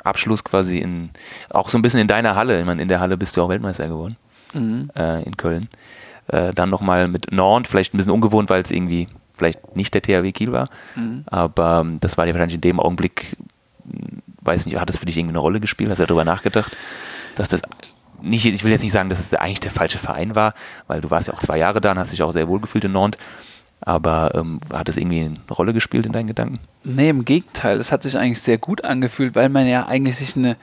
Abschluss 0.05 0.45
quasi 0.45 0.79
in, 0.79 1.11
auch 1.49 1.69
so 1.69 1.79
ein 1.79 1.83
bisschen 1.83 2.01
in 2.01 2.09
deiner 2.09 2.35
Halle. 2.35 2.61
Ich 2.61 2.67
meine, 2.67 2.83
in 2.83 2.89
der 2.89 3.01
Halle 3.01 3.17
bist 3.17 3.37
du 3.37 3.43
auch 3.43 3.49
Weltmeister 3.49 3.89
geworden, 3.89 4.17
mhm. 4.53 4.91
äh, 4.97 5.23
in 5.23 5.37
Köln. 5.37 5.69
Äh, 6.29 6.53
dann 6.55 6.71
nochmal 6.71 7.09
mit 7.09 7.33
Nantes, 7.33 7.71
vielleicht 7.71 7.95
ein 7.95 7.97
bisschen 7.97 8.13
ungewohnt, 8.13 8.51
weil 8.51 8.63
es 8.63 8.71
irgendwie 8.71 9.09
vielleicht 9.41 9.75
nicht 9.75 9.95
der 9.95 10.03
THW 10.03 10.33
Kiel 10.33 10.53
war. 10.53 10.69
Mhm. 10.95 11.25
Aber 11.27 11.81
ähm, 11.85 11.99
das 12.01 12.17
war 12.17 12.27
dir 12.27 12.35
wahrscheinlich 12.35 12.57
in 12.57 12.61
dem 12.61 12.79
Augenblick, 12.79 13.37
hm, 13.91 14.23
weiß 14.43 14.67
nicht, 14.67 14.79
hat 14.79 14.89
das 14.89 14.99
für 14.99 15.07
dich 15.07 15.17
irgendwie 15.17 15.33
eine 15.33 15.41
Rolle 15.41 15.61
gespielt? 15.61 15.91
Hast 15.91 15.99
du 15.99 16.07
darüber 16.07 16.25
nachgedacht, 16.25 16.77
dass 17.35 17.49
das 17.49 17.63
nicht, 18.23 18.45
ich 18.45 18.65
will 18.65 18.71
jetzt 18.71 18.83
nicht 18.83 18.93
sagen, 18.93 19.09
dass 19.09 19.19
es 19.19 19.33
eigentlich 19.35 19.61
der 19.61 19.71
falsche 19.71 19.99
Verein 19.99 20.37
war, 20.37 20.55
weil 20.87 21.01
du 21.01 21.11
warst 21.11 21.29
ja 21.29 21.35
auch 21.35 21.41
zwei 21.41 21.59
Jahre 21.59 21.81
da 21.81 21.93
und 21.93 21.99
hast 21.99 22.13
dich 22.13 22.23
auch 22.23 22.33
sehr 22.33 22.49
wohl 22.49 22.61
gefühlt 22.61 22.85
in 22.85 22.93
Nantes. 22.93 23.21
Aber 23.83 24.33
ähm, 24.35 24.61
hat 24.71 24.89
das 24.89 24.99
irgendwie 24.99 25.25
eine 25.25 25.39
Rolle 25.51 25.73
gespielt 25.73 26.05
in 26.05 26.13
deinen 26.13 26.27
Gedanken? 26.27 26.59
Nee, 26.85 27.09
im 27.09 27.25
Gegenteil. 27.25 27.79
Es 27.79 27.93
hat 27.93 28.03
sich 28.03 28.19
eigentlich 28.19 28.43
sehr 28.43 28.59
gut 28.59 28.85
angefühlt, 28.85 29.35
weil 29.35 29.49
man 29.49 29.67
ja 29.67 29.87
eigentlich 29.87 30.17
sich 30.17 30.37
eine 30.37 30.57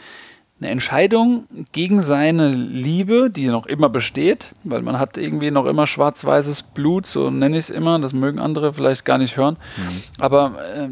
eine 0.60 0.72
Entscheidung 0.72 1.46
gegen 1.72 2.00
seine 2.00 2.50
Liebe, 2.50 3.30
die 3.30 3.48
noch 3.48 3.66
immer 3.68 3.90
besteht, 3.90 4.54
weil 4.64 4.82
man 4.82 5.00
hat 5.00 5.18
irgendwie 5.18 5.52
noch 5.52 5.66
immer 5.66 5.86
schwarz-weißes 5.86 6.64
Blut, 6.64 7.06
so 7.06 7.30
nenne 7.30 7.58
ich 7.58 7.66
es 7.66 7.70
immer, 7.70 8.00
das 8.00 8.14
mögen 8.14 8.40
andere 8.40 8.74
vielleicht 8.74 9.06
gar 9.06 9.18
nicht 9.18 9.38
hören, 9.38 9.58
mhm. 9.78 10.02
aber 10.20 10.56
äh, 10.74 10.90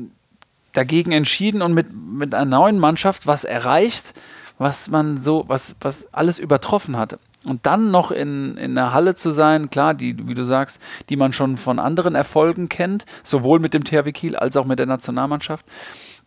dagegen 0.73 1.11
entschieden 1.11 1.61
und 1.61 1.73
mit, 1.73 1.87
mit 1.93 2.35
einer 2.35 2.45
neuen 2.45 2.79
Mannschaft 2.79 3.25
was 3.25 3.43
erreicht, 3.43 4.13
was 4.57 4.89
man 4.89 5.19
so, 5.19 5.45
was, 5.47 5.75
was 5.81 6.13
alles 6.13 6.37
übertroffen 6.37 6.97
hat. 6.97 7.17
Und 7.43 7.65
dann 7.67 7.91
noch 7.91 8.11
in, 8.11 8.57
in 8.57 8.73
der 8.73 8.91
Halle 8.91 9.15
zu 9.15 9.29
sein, 9.29 9.69
klar, 9.69 9.93
die, 9.93 10.27
wie 10.27 10.33
du 10.33 10.43
sagst, 10.43 10.81
die 11.09 11.15
man 11.15 11.31
schon 11.31 11.57
von 11.57 11.77
anderen 11.77 12.15
Erfolgen 12.15 12.69
kennt, 12.69 13.05
sowohl 13.23 13.59
mit 13.59 13.73
dem 13.73 13.83
THW 13.83 14.11
Kiel 14.11 14.35
als 14.35 14.57
auch 14.57 14.65
mit 14.65 14.79
der 14.79 14.87
Nationalmannschaft 14.87 15.65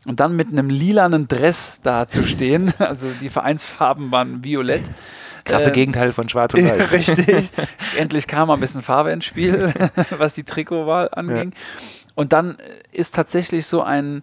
und 0.08 0.20
dann 0.20 0.34
mit 0.34 0.48
einem 0.48 0.70
lilanen 0.70 1.28
Dress 1.28 1.80
da 1.82 2.08
zu 2.08 2.26
stehen, 2.26 2.72
also 2.78 3.08
die 3.20 3.28
Vereinsfarben 3.28 4.10
waren 4.10 4.42
violett. 4.42 4.90
Krasse 5.44 5.68
äh, 5.68 5.72
Gegenteil 5.72 6.12
von 6.12 6.30
Schwarz 6.30 6.54
und 6.54 6.66
Weiß. 6.66 6.92
Richtig. 6.92 7.50
Endlich 7.96 8.26
kam 8.26 8.50
ein 8.50 8.58
bisschen 8.58 8.82
Farbe 8.82 9.12
ins 9.12 9.26
Spiel, 9.26 9.72
was 10.18 10.34
die 10.34 10.44
Trikotwahl 10.44 11.10
anging. 11.12 11.50
Ja. 11.50 11.58
Und 12.14 12.32
dann 12.32 12.56
ist 12.90 13.14
tatsächlich 13.14 13.66
so 13.66 13.82
ein 13.82 14.22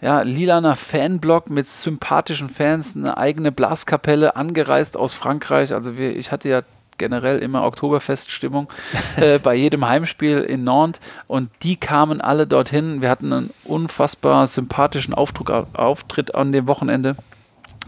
ja, 0.00 0.22
lilaner 0.22 0.76
Fanblock 0.76 1.50
mit 1.50 1.68
sympathischen 1.68 2.48
Fans, 2.48 2.94
eine 2.94 3.16
eigene 3.16 3.50
Blaskapelle 3.50 4.36
angereist 4.36 4.96
aus 4.96 5.16
Frankreich. 5.16 5.74
Also 5.74 5.96
wir, 5.96 6.16
ich 6.16 6.30
hatte 6.30 6.48
ja 6.48 6.62
generell 6.98 7.38
immer 7.38 7.64
Oktoberfeststimmung 7.64 8.68
äh, 9.16 9.38
bei 9.42 9.54
jedem 9.54 9.86
Heimspiel 9.86 10.40
in 10.40 10.64
Nantes 10.64 11.00
und 11.26 11.50
die 11.62 11.76
kamen 11.76 12.20
alle 12.20 12.46
dorthin. 12.46 13.02
Wir 13.02 13.10
hatten 13.10 13.32
einen 13.32 13.50
unfassbar 13.64 14.46
sympathischen 14.46 15.14
Aufdruck, 15.14 15.50
Auftritt 15.74 16.34
an 16.34 16.52
dem 16.52 16.68
Wochenende 16.68 17.16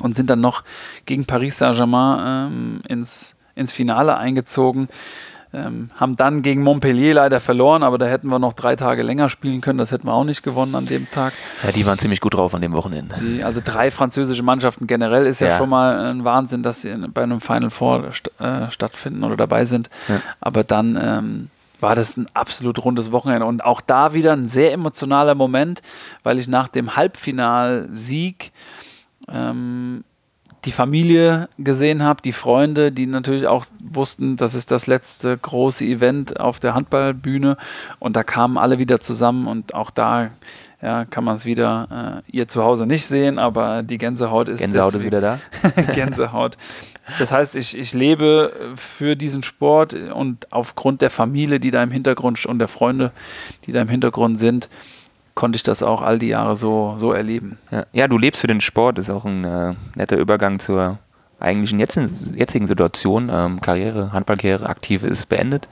und 0.01 0.17
sind 0.17 0.31
dann 0.31 0.41
noch 0.41 0.65
gegen 1.07 1.25
Paris 1.25 1.59
Saint-Germain 1.59 2.51
ähm, 2.53 2.81
ins, 2.89 3.35
ins 3.55 3.73
Finale 3.73 4.17
eingezogen. 4.17 4.89
Ähm, 5.55 5.91
haben 5.97 6.17
dann 6.17 6.43
gegen 6.43 6.63
Montpellier 6.63 7.15
leider 7.15 7.41
verloren, 7.41 7.83
aber 7.83 7.97
da 7.97 8.05
hätten 8.05 8.29
wir 8.29 8.39
noch 8.39 8.53
drei 8.53 8.77
Tage 8.77 9.03
länger 9.03 9.31
spielen 9.31 9.63
können. 9.63 9.79
Das 9.79 9.93
hätten 9.93 10.07
wir 10.07 10.13
auch 10.13 10.25
nicht 10.25 10.43
gewonnen 10.43 10.75
an 10.75 10.85
dem 10.85 11.11
Tag. 11.11 11.33
Ja, 11.65 11.73
die 11.73 11.87
waren 11.87 11.99
ziemlich 11.99 12.21
gut 12.21 12.35
drauf 12.35 12.55
an 12.55 12.61
dem 12.61 12.73
Wochenende. 12.73 13.17
Die, 13.19 13.43
also 13.43 13.63
drei 13.65 13.91
französische 13.91 14.43
Mannschaften 14.43 14.87
generell 14.87 15.25
ist 15.25 15.41
ja, 15.41 15.49
ja, 15.49 15.59
schon 15.59 15.71
mal 15.71 16.11
ein 16.11 16.25
Wahnsinn, 16.25 16.63
dass 16.63 16.83
sie 16.83 16.95
bei 17.15 17.23
einem 17.23 17.41
Final 17.41 17.71
Four 17.71 18.13
st 18.13 18.31
äh, 18.41 18.71
stattfinden 18.71 19.25
oder 19.25 19.37
dabei 19.37 19.65
sind. 19.65 19.89
Ja. 20.09 20.21
Aber 20.41 20.65
dann 20.65 20.99
ähm, 21.03 21.51
war 21.81 21.95
das 21.95 22.19
ein 22.19 22.27
absolut 22.35 22.85
rundes 22.85 23.11
Wochenende 23.11 23.47
und 23.47 23.65
auch 23.65 23.81
da 23.81 24.13
wieder 24.13 24.35
ein 24.35 24.49
sehr 24.49 24.73
emotionaler 24.73 25.35
Moment, 25.35 25.81
weil 26.25 26.39
ich 26.39 26.49
nach 26.49 26.69
dem 26.69 26.95
Halbfinalsieg 26.95 28.53
ähm, 29.33 30.05
die 30.69 30.73
Familie 30.73 31.49
gesehen 31.57 32.03
habe, 32.03 32.21
die 32.21 32.35
Freunde, 32.35 32.93
die 32.93 33.07
natürlich 33.07 33.47
auch 33.47 33.65
wussten, 33.81 34.37
das 34.37 34.55
ist 34.55 34.71
das 34.71 34.87
letzte 34.87 35.39
große 35.39 35.83
Event 35.83 36.39
auf 36.39 36.61
der 36.61 36.75
Handballbühne 36.75 37.57
und 37.99 38.17
da 38.17 38.23
kamen 38.23 38.59
alle 38.59 38.79
wieder 38.79 39.01
zusammen 39.01 39.47
und 39.47 39.73
auch 39.73 39.91
da 39.91 40.31
ja, 40.83 41.07
kann 41.07 41.25
man 41.25 41.37
es 41.37 41.47
wieder 41.47 42.23
äh, 42.29 42.37
ihr 42.37 42.49
zu 42.49 42.63
Hause 42.63 42.85
nicht 42.85 43.07
sehen, 43.07 43.39
aber 43.39 43.83
die 43.83 43.97
Gänsehaut 43.97 44.51
ist 44.51 44.61
Gänsehaut 44.61 44.93
ist 44.93 45.05
wieder 45.05 45.23
da. 45.23 45.41
Gänsehaut. 45.95 46.59
Das 47.19 47.33
heißt, 47.33 47.57
ich, 47.57 47.77
ich 47.77 47.95
lebe 47.95 48.53
für 48.77 49.17
diesen 49.17 49.43
Sport 49.43 49.95
und 49.95 50.53
aufgrund 50.53 51.01
der 51.01 51.09
Familie, 51.09 51.61
die 51.61 51.71
da 51.71 51.83
im 51.83 51.93
Hintergrund 51.93 52.45
und 52.45 52.59
der 52.59 52.69
Freunde, 52.69 53.11
die 53.65 53.73
da 53.73 53.81
im 53.81 53.89
Hintergrund 53.89 54.39
sind, 54.39 54.69
konnte 55.39 55.55
ich 55.55 55.63
das 55.63 55.85
auch 55.85 56.03
all 56.03 56.19
die 56.19 56.27
Jahre 56.27 56.57
so, 56.57 56.97
so 56.99 57.13
erleben. 57.13 57.61
Ja. 57.71 57.87
ja 57.93 58.09
du 58.09 58.19
lebst 58.19 58.41
für 58.41 58.49
den 58.49 58.61
Sport, 58.61 58.99
ist 58.99 59.09
auch 59.09 59.25
ein 59.25 59.45
äh, 59.45 59.75
netter 59.95 60.17
Übergang 60.17 60.59
zur 60.59 60.99
eigentlichen 61.39 61.79
jetzigen, 61.79 62.35
jetzigen 62.37 62.67
Situation. 62.67 63.31
Ähm, 63.33 63.61
Karriere, 63.61 64.13
Handballkarriere, 64.13 64.69
aktive 64.69 65.07
ist 65.07 65.27
beendet. 65.27 65.69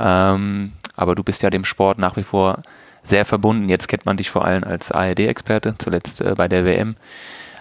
Ähm, 0.00 0.72
aber 0.96 1.14
du 1.14 1.22
bist 1.22 1.44
ja 1.44 1.50
dem 1.50 1.64
Sport 1.64 1.98
nach 1.98 2.16
wie 2.16 2.24
vor 2.24 2.62
sehr 3.04 3.24
verbunden. 3.24 3.68
Jetzt 3.68 3.86
kennt 3.86 4.04
man 4.04 4.16
dich 4.16 4.30
vor 4.30 4.44
allem 4.44 4.64
als 4.64 4.90
ARD-Experte, 4.90 5.76
zuletzt 5.78 6.20
äh, 6.20 6.34
bei 6.36 6.48
der 6.48 6.64
WM. 6.64 6.96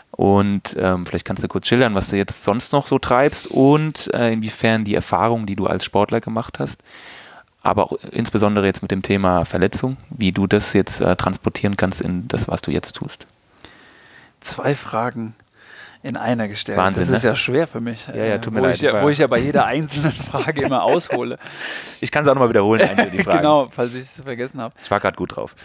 Und 0.10 0.76
ähm, 0.80 1.06
vielleicht 1.06 1.26
kannst 1.26 1.44
du 1.44 1.48
kurz 1.48 1.68
schildern, 1.68 1.94
was 1.94 2.08
du 2.08 2.18
jetzt 2.18 2.46
sonst 2.46 2.74
noch 2.74 2.88
so 2.88 2.98
treibst 2.98 3.46
und 3.46 4.12
äh, 4.12 4.34
inwiefern 4.34 4.86
die 4.86 4.96
Erfahrungen, 4.96 5.46
die 5.46 5.56
du 5.56 5.68
als 5.68 5.86
Sportler 5.86 6.20
gemacht 6.20 6.58
hast, 6.58 6.82
aber 7.68 7.84
auch 7.84 7.98
insbesondere 8.12 8.66
jetzt 8.66 8.82
mit 8.82 8.92
dem 8.92 9.02
Thema 9.02 9.44
Verletzung, 9.44 9.98
wie 10.10 10.32
du 10.32 10.48
das 10.48 10.72
jetzt 10.72 11.02
äh, 11.02 11.16
transportieren 11.18 11.76
kannst 11.76 12.00
in 12.00 12.28
das, 12.30 12.48
was 12.48 12.62
du 12.62 12.72
jetzt 12.72 12.94
tust. 12.94 13.28
Zwei 14.40 14.74
Fragen 14.74 15.36
in 16.02 16.16
einer 16.16 16.48
gestellt. 16.48 16.78
Wahnsinn, 16.78 17.02
das 17.02 17.10
ist 17.10 17.24
ne? 17.24 17.32
ja 17.32 17.36
schwer 17.36 17.68
für 17.68 17.82
mich. 17.82 18.08
Ja, 18.08 18.24
ja, 18.24 18.38
tut 18.38 18.54
mir 18.54 18.62
wo 18.62 18.66
leid. 18.66 18.76
Ich 18.76 18.82
ja, 18.82 19.02
wo 19.02 19.10
ich 19.10 19.18
ja 19.18 19.28
bei 19.28 19.40
jeder 19.40 19.66
einzelnen 19.66 20.14
Frage 20.14 20.62
immer 20.62 20.84
aushole. 20.84 21.38
Ich 22.00 22.12
kann 22.12 22.24
es 22.24 22.30
auch 22.30 22.36
nochmal 22.36 22.50
wiederholen, 22.50 22.88
die 23.12 23.24
Frage. 23.24 23.40
genau, 23.40 23.70
falls 23.72 23.96
ich 23.96 24.02
es 24.02 24.22
vergessen 24.22 24.62
habe. 24.62 24.74
Ich 24.84 24.92
war 24.92 25.00
gerade 25.00 25.18
gut 25.18 25.36
drauf. 25.36 25.56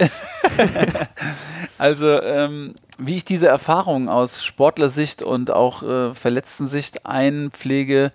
also, 1.79 2.23
ähm, 2.23 2.75
wie 2.99 3.17
ich 3.17 3.27
diese 3.27 3.49
Erfahrung 3.49 4.09
aus 4.09 4.43
Sportlersicht 4.43 5.23
und 5.23 5.51
auch 5.51 5.83
äh, 5.83 6.15
Verletzten-Sicht 6.15 7.05
einpflege, 7.05 8.13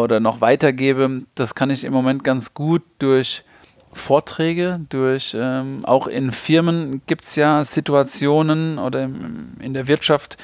oder 0.00 0.20
noch 0.20 0.40
weitergebe, 0.40 1.22
das 1.34 1.54
kann 1.54 1.70
ich 1.70 1.84
im 1.84 1.92
Moment 1.92 2.24
ganz 2.24 2.54
gut 2.54 2.82
durch 2.98 3.44
Vorträge, 3.92 4.80
durch 4.88 5.36
ähm, 5.38 5.84
auch 5.84 6.06
in 6.06 6.32
Firmen 6.32 7.02
gibt 7.06 7.24
es 7.24 7.36
ja 7.36 7.62
Situationen 7.64 8.78
oder 8.78 9.02
in 9.02 9.74
der 9.74 9.86
Wirtschaft 9.86 10.38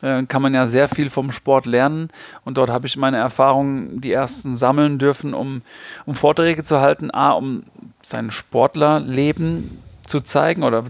äh, 0.00 0.22
kann 0.24 0.42
man 0.42 0.54
ja 0.54 0.68
sehr 0.68 0.88
viel 0.88 1.10
vom 1.10 1.32
Sport 1.32 1.66
lernen. 1.66 2.08
Und 2.44 2.56
dort 2.56 2.70
habe 2.70 2.86
ich 2.86 2.96
meine 2.96 3.18
Erfahrungen, 3.18 4.00
die 4.00 4.12
ersten 4.12 4.56
sammeln 4.56 4.98
dürfen, 4.98 5.34
um, 5.34 5.62
um 6.06 6.14
Vorträge 6.14 6.64
zu 6.64 6.80
halten, 6.80 7.10
A, 7.12 7.32
um 7.32 7.64
sein 8.02 8.30
Sportlerleben 8.30 9.82
zu 10.06 10.20
zeigen 10.20 10.62
oder 10.62 10.84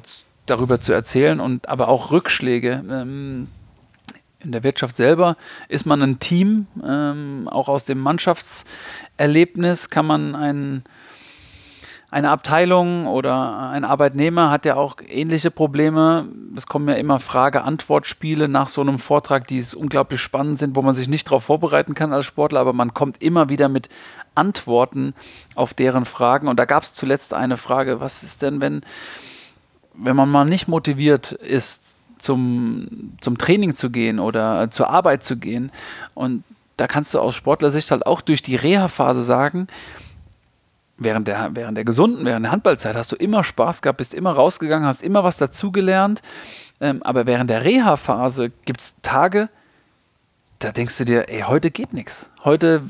darüber 0.47 0.81
zu 0.81 0.93
erzählen 0.93 1.41
und 1.41 1.69
aber 1.69 1.89
auch 1.89 2.11
Rückschläge. 2.11 2.85
Ähm, 2.89 3.49
in 4.41 4.53
der 4.53 4.63
Wirtschaft 4.63 4.97
selber 4.97 5.37
ist 5.69 5.87
man 5.87 6.03
ein 6.03 6.19
Team, 6.21 6.67
ähm, 6.85 7.49
auch 7.51 7.69
aus 7.69 7.85
dem 7.85 7.99
Mannschaftserlebnis 7.99 9.91
kann 9.91 10.07
man 10.07 10.35
einen 10.35 10.85
eine 12.11 12.31
Abteilung 12.31 13.07
oder 13.07 13.71
ein 13.71 13.85
Arbeitnehmer 13.85 14.51
hat 14.51 14.65
ja 14.65 14.77
auch 14.77 14.97
ähnliche 15.07 15.51
Probleme. 15.51 16.27
Es 16.57 16.67
kommen 16.67 16.89
ja 16.89 16.95
immer 16.95 17.21
Frage-Antwort-Spiele 17.21 18.49
nach 18.49 18.69
so 18.69 18.81
einem 18.81 18.99
Vortrag, 18.99 19.47
die 19.47 19.63
unglaublich 19.77 20.23
spannend 20.23 20.59
sind, 20.59 20.75
wo 20.75 20.81
man 20.81 20.95
sich 20.95 21.09
nicht 21.09 21.27
darauf 21.27 21.45
vorbereiten 21.45 21.95
kann 21.95 22.15
als 22.15 22.25
Sportler, 22.25 22.61
aber 22.61 22.73
man 22.73 22.95
kommt 22.95 23.21
immer 23.21 23.51
wieder 23.51 23.69
mit 23.69 23.91
Antworten 24.35 25.13
auf 25.55 25.75
deren 25.75 26.07
Fragen. 26.07 26.49
Und 26.49 26.59
da 26.59 26.65
gab 26.65 26.83
es 26.83 26.95
zuletzt 26.95 27.35
eine 27.35 27.59
Frage, 27.59 28.01
was 28.01 28.23
ist 28.23 28.41
denn, 28.41 28.63
wenn, 28.63 28.81
wenn 29.93 30.17
man 30.17 30.31
mal 30.31 30.47
nicht 30.47 30.67
motiviert 30.67 31.33
ist, 31.33 31.98
zum, 32.19 33.15
zum 33.21 33.39
Training 33.39 33.75
zu 33.75 33.91
gehen 33.91 34.19
oder 34.19 34.71
zur 34.71 34.91
Arbeit 34.91 35.25
zu 35.25 35.37
gehen? 35.37 35.71
Und 36.15 36.45
da 36.77 36.87
kannst 36.87 37.15
du 37.15 37.21
aus 37.21 37.35
Sportlersicht 37.35 37.91
halt 37.91 38.07
auch 38.07 38.21
durch 38.21 38.43
die 38.43 38.57
Reha-Phase 38.57 39.23
sagen, 39.23 39.67
während 40.97 41.29
der, 41.29 41.51
während 41.55 41.77
der 41.77 41.85
gesunden, 41.85 42.25
während 42.25 42.45
der 42.45 42.53
Handballzeit 42.53 42.97
hast 42.97 43.13
du 43.13 43.17
immer 43.17 43.45
Spaß 43.45 43.83
gehabt, 43.83 43.99
bist 43.99 44.15
immer 44.15 44.33
rausgegangen, 44.33 44.87
hast 44.87 45.03
immer 45.03 45.25
was 45.25 45.37
dazugelernt. 45.37 46.23
Ähm, 46.81 47.03
aber 47.03 47.27
während 47.27 47.51
der 47.51 47.65
Reha-Phase 47.65 48.51
gibt 48.65 48.81
es 48.81 48.95
Tage, 49.03 49.49
da 50.59 50.73
denkst 50.73 50.99
du 50.99 51.05
dir, 51.05 51.29
ey, 51.29 51.43
heute 51.43 51.71
geht 51.71 51.93
nichts. 51.93 52.31
Heute 52.45 52.83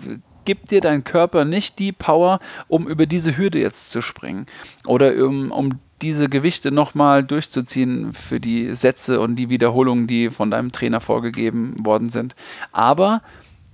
gibt 0.44 0.70
dir 0.70 0.80
dein 0.80 1.04
Körper 1.04 1.44
nicht 1.44 1.78
die 1.78 1.92
Power, 1.92 2.40
um 2.68 2.88
über 2.88 3.04
diese 3.04 3.36
Hürde 3.36 3.58
jetzt 3.58 3.90
zu 3.90 4.00
springen. 4.00 4.46
Oder 4.86 5.12
um, 5.22 5.50
um 5.50 5.78
diese 6.02 6.28
Gewichte 6.28 6.70
nochmal 6.70 7.24
durchzuziehen 7.24 8.12
für 8.12 8.40
die 8.40 8.74
Sätze 8.74 9.20
und 9.20 9.36
die 9.36 9.48
Wiederholungen, 9.48 10.06
die 10.06 10.30
von 10.30 10.50
deinem 10.50 10.72
Trainer 10.72 11.00
vorgegeben 11.00 11.74
worden 11.82 12.10
sind. 12.10 12.34
Aber 12.72 13.22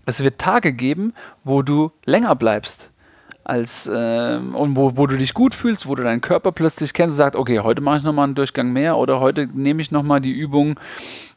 es 0.06 0.22
wird 0.22 0.38
Tage 0.38 0.72
geben, 0.72 1.14
wo 1.44 1.62
du 1.62 1.92
länger 2.04 2.34
bleibst 2.34 2.90
als 3.44 3.86
äh, 3.86 4.38
und 4.38 4.74
wo, 4.74 4.96
wo 4.96 5.06
du 5.06 5.18
dich 5.18 5.34
gut 5.34 5.54
fühlst, 5.54 5.86
wo 5.86 5.94
du 5.94 6.02
deinen 6.02 6.22
Körper 6.22 6.50
plötzlich 6.50 6.94
kennst 6.94 7.12
und 7.12 7.18
sagst, 7.18 7.36
okay, 7.36 7.60
heute 7.60 7.82
mache 7.82 7.98
ich 7.98 8.02
nochmal 8.02 8.24
einen 8.24 8.34
Durchgang 8.34 8.72
mehr 8.72 8.96
oder 8.96 9.20
heute 9.20 9.46
nehme 9.52 9.82
ich 9.82 9.90
nochmal 9.90 10.20
die 10.20 10.32
Übung, 10.32 10.80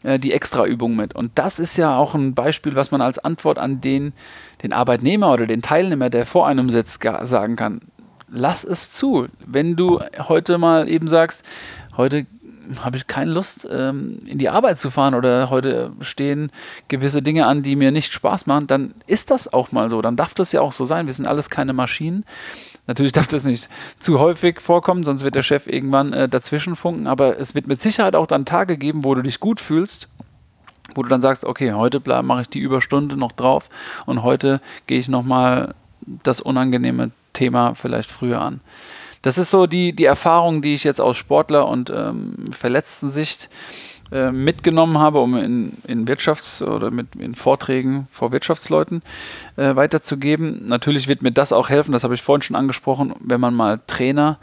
äh, 0.04 0.18
die 0.18 0.32
Extra-Übung 0.32 0.96
mit. 0.96 1.16
Und 1.16 1.32
das 1.36 1.60
ist 1.60 1.76
ja 1.76 1.98
auch 1.98 2.16
ein 2.16 2.34
Beispiel, 2.34 2.76
was 2.76 2.92
man 2.92 3.02
als 3.02 3.20
Antwort 3.20 3.60
an 3.60 3.82
den, 3.82 4.14
den 4.64 4.72
Arbeitnehmer 4.72 5.32
oder 5.34 5.48
den 5.48 5.62
Teilnehmer, 5.62 6.10
der 6.10 6.26
vor 6.26 6.48
einem 6.48 6.70
sitzt, 6.70 7.04
sagen 7.04 7.58
kann. 7.58 7.82
Lass 8.30 8.64
es 8.64 8.92
zu. 8.92 9.28
Wenn 9.46 9.76
du 9.76 10.02
heute 10.28 10.58
mal 10.58 10.90
eben 10.90 11.08
sagst, 11.08 11.44
heute 11.96 12.26
habe 12.84 12.98
ich 12.98 13.08
keine 13.08 13.32
Lust, 13.32 13.68
ähm, 13.72 14.20
in 14.26 14.38
die 14.40 14.50
Arbeit 14.50 14.78
zu 14.78 14.92
fahren 14.92 15.16
oder 15.16 15.50
heute 15.50 15.92
stehen 16.02 16.52
gewisse 16.88 17.22
Dinge 17.22 17.46
an, 17.46 17.64
die 17.64 17.76
mir 17.76 17.92
nicht 17.92 18.12
Spaß 18.12 18.46
machen, 18.46 18.68
dann 18.68 18.94
ist 19.06 19.32
das 19.32 19.52
auch 19.52 19.72
mal 19.72 19.90
so. 19.90 20.02
Dann 20.02 20.16
darf 20.16 20.34
das 20.34 20.52
ja 20.52 20.62
auch 20.62 20.74
so 20.74 20.86
sein. 20.86 21.08
Wir 21.08 21.14
sind 21.14 21.28
alles 21.28 21.50
keine 21.50 21.74
Maschinen. 21.74 22.26
Natürlich 22.86 23.12
darf 23.12 23.28
das 23.28 23.44
nicht 23.44 23.70
zu 24.00 24.20
häufig 24.20 24.62
vorkommen, 24.62 25.04
sonst 25.04 25.24
wird 25.24 25.36
der 25.36 25.44
Chef 25.44 25.68
irgendwann 25.68 26.14
äh, 26.14 26.30
dazwischen 26.30 26.76
funken. 26.76 27.08
Aber 27.08 27.40
es 27.40 27.56
wird 27.56 27.68
mit 27.68 27.82
Sicherheit 27.82 28.16
auch 28.16 28.28
dann 28.28 28.46
Tage 28.46 28.78
geben, 28.78 29.04
wo 29.04 29.16
du 29.16 29.22
dich 29.22 29.40
gut 29.40 29.60
fühlst, 29.60 30.08
wo 30.96 31.04
du 31.04 31.10
dann 31.10 31.22
sagst, 31.22 31.46
okay, 31.46 31.74
heute 31.74 32.02
mache 32.24 32.42
ich 32.42 32.50
die 32.50 32.60
Überstunde 32.60 33.18
noch 33.18 33.32
drauf 33.32 33.70
und 34.06 34.24
heute 34.24 34.62
gehe 34.88 35.00
ich 35.00 35.08
nochmal 35.08 35.74
das 36.24 36.40
unangenehme 36.40 37.12
Thema 37.38 37.76
vielleicht 37.76 38.12
früher 38.12 38.42
an. 38.42 38.62
Das 39.22 39.38
ist 39.38 39.52
so 39.52 39.68
die, 39.68 39.94
die 39.94 40.06
Erfahrung, 40.06 40.62
die 40.62 40.76
ich 40.76 40.84
jetzt 40.84 41.02
aus 41.02 41.18
Sportler- 41.18 41.68
und 41.68 41.90
ähm, 41.90 42.52
Verletzten-Sicht 42.52 43.50
äh, 44.12 44.32
mitgenommen 44.32 44.98
habe, 45.00 45.20
um 45.20 45.36
in, 45.36 45.80
in 45.86 46.08
Wirtschafts- 46.08 46.64
oder 46.64 46.92
mit, 46.92 47.16
in 47.16 47.36
Vorträgen 47.36 48.08
vor 48.10 48.32
Wirtschaftsleuten 48.32 49.02
äh, 49.58 49.76
weiterzugeben. 49.76 50.68
Natürlich 50.68 51.08
wird 51.08 51.24
mir 51.24 51.32
das 51.32 51.52
auch 51.52 51.70
helfen, 51.70 51.92
das 51.92 52.04
habe 52.04 52.14
ich 52.14 52.22
vorhin 52.22 52.42
schon 52.42 52.56
angesprochen, 52.56 53.14
wenn 53.20 53.42
man 53.42 53.54
mal 53.54 53.82
Trainer 53.86 54.40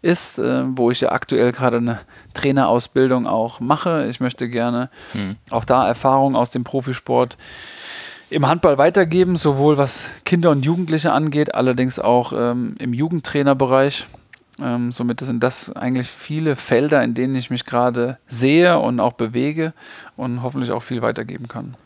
ist, 0.00 0.38
äh, 0.38 0.64
wo 0.66 0.90
ich 0.90 1.00
ja 1.00 1.12
aktuell 1.12 1.52
gerade 1.52 1.76
eine 1.76 2.00
Trainerausbildung 2.34 3.26
auch 3.26 3.60
mache. 3.60 4.06
Ich 4.08 4.20
möchte 4.20 4.48
gerne 4.48 4.90
mhm. 5.14 5.36
auch 5.50 5.64
da 5.64 5.86
Erfahrungen 5.86 6.34
aus 6.34 6.50
dem 6.50 6.64
Profisport 6.64 7.36
im 8.32 8.48
Handball 8.48 8.78
weitergeben, 8.78 9.36
sowohl 9.36 9.76
was 9.76 10.08
Kinder 10.24 10.50
und 10.50 10.64
Jugendliche 10.64 11.12
angeht, 11.12 11.54
allerdings 11.54 11.98
auch 11.98 12.32
ähm, 12.34 12.74
im 12.78 12.94
Jugendtrainerbereich. 12.94 14.06
Ähm, 14.60 14.92
somit 14.92 15.20
sind 15.20 15.42
das 15.42 15.74
eigentlich 15.74 16.08
viele 16.08 16.56
Felder, 16.56 17.02
in 17.02 17.14
denen 17.14 17.34
ich 17.34 17.50
mich 17.50 17.64
gerade 17.64 18.18
sehe 18.26 18.78
und 18.78 19.00
auch 19.00 19.12
bewege 19.12 19.72
und 20.16 20.42
hoffentlich 20.42 20.70
auch 20.70 20.82
viel 20.82 21.02
weitergeben 21.02 21.48
kann. 21.48 21.76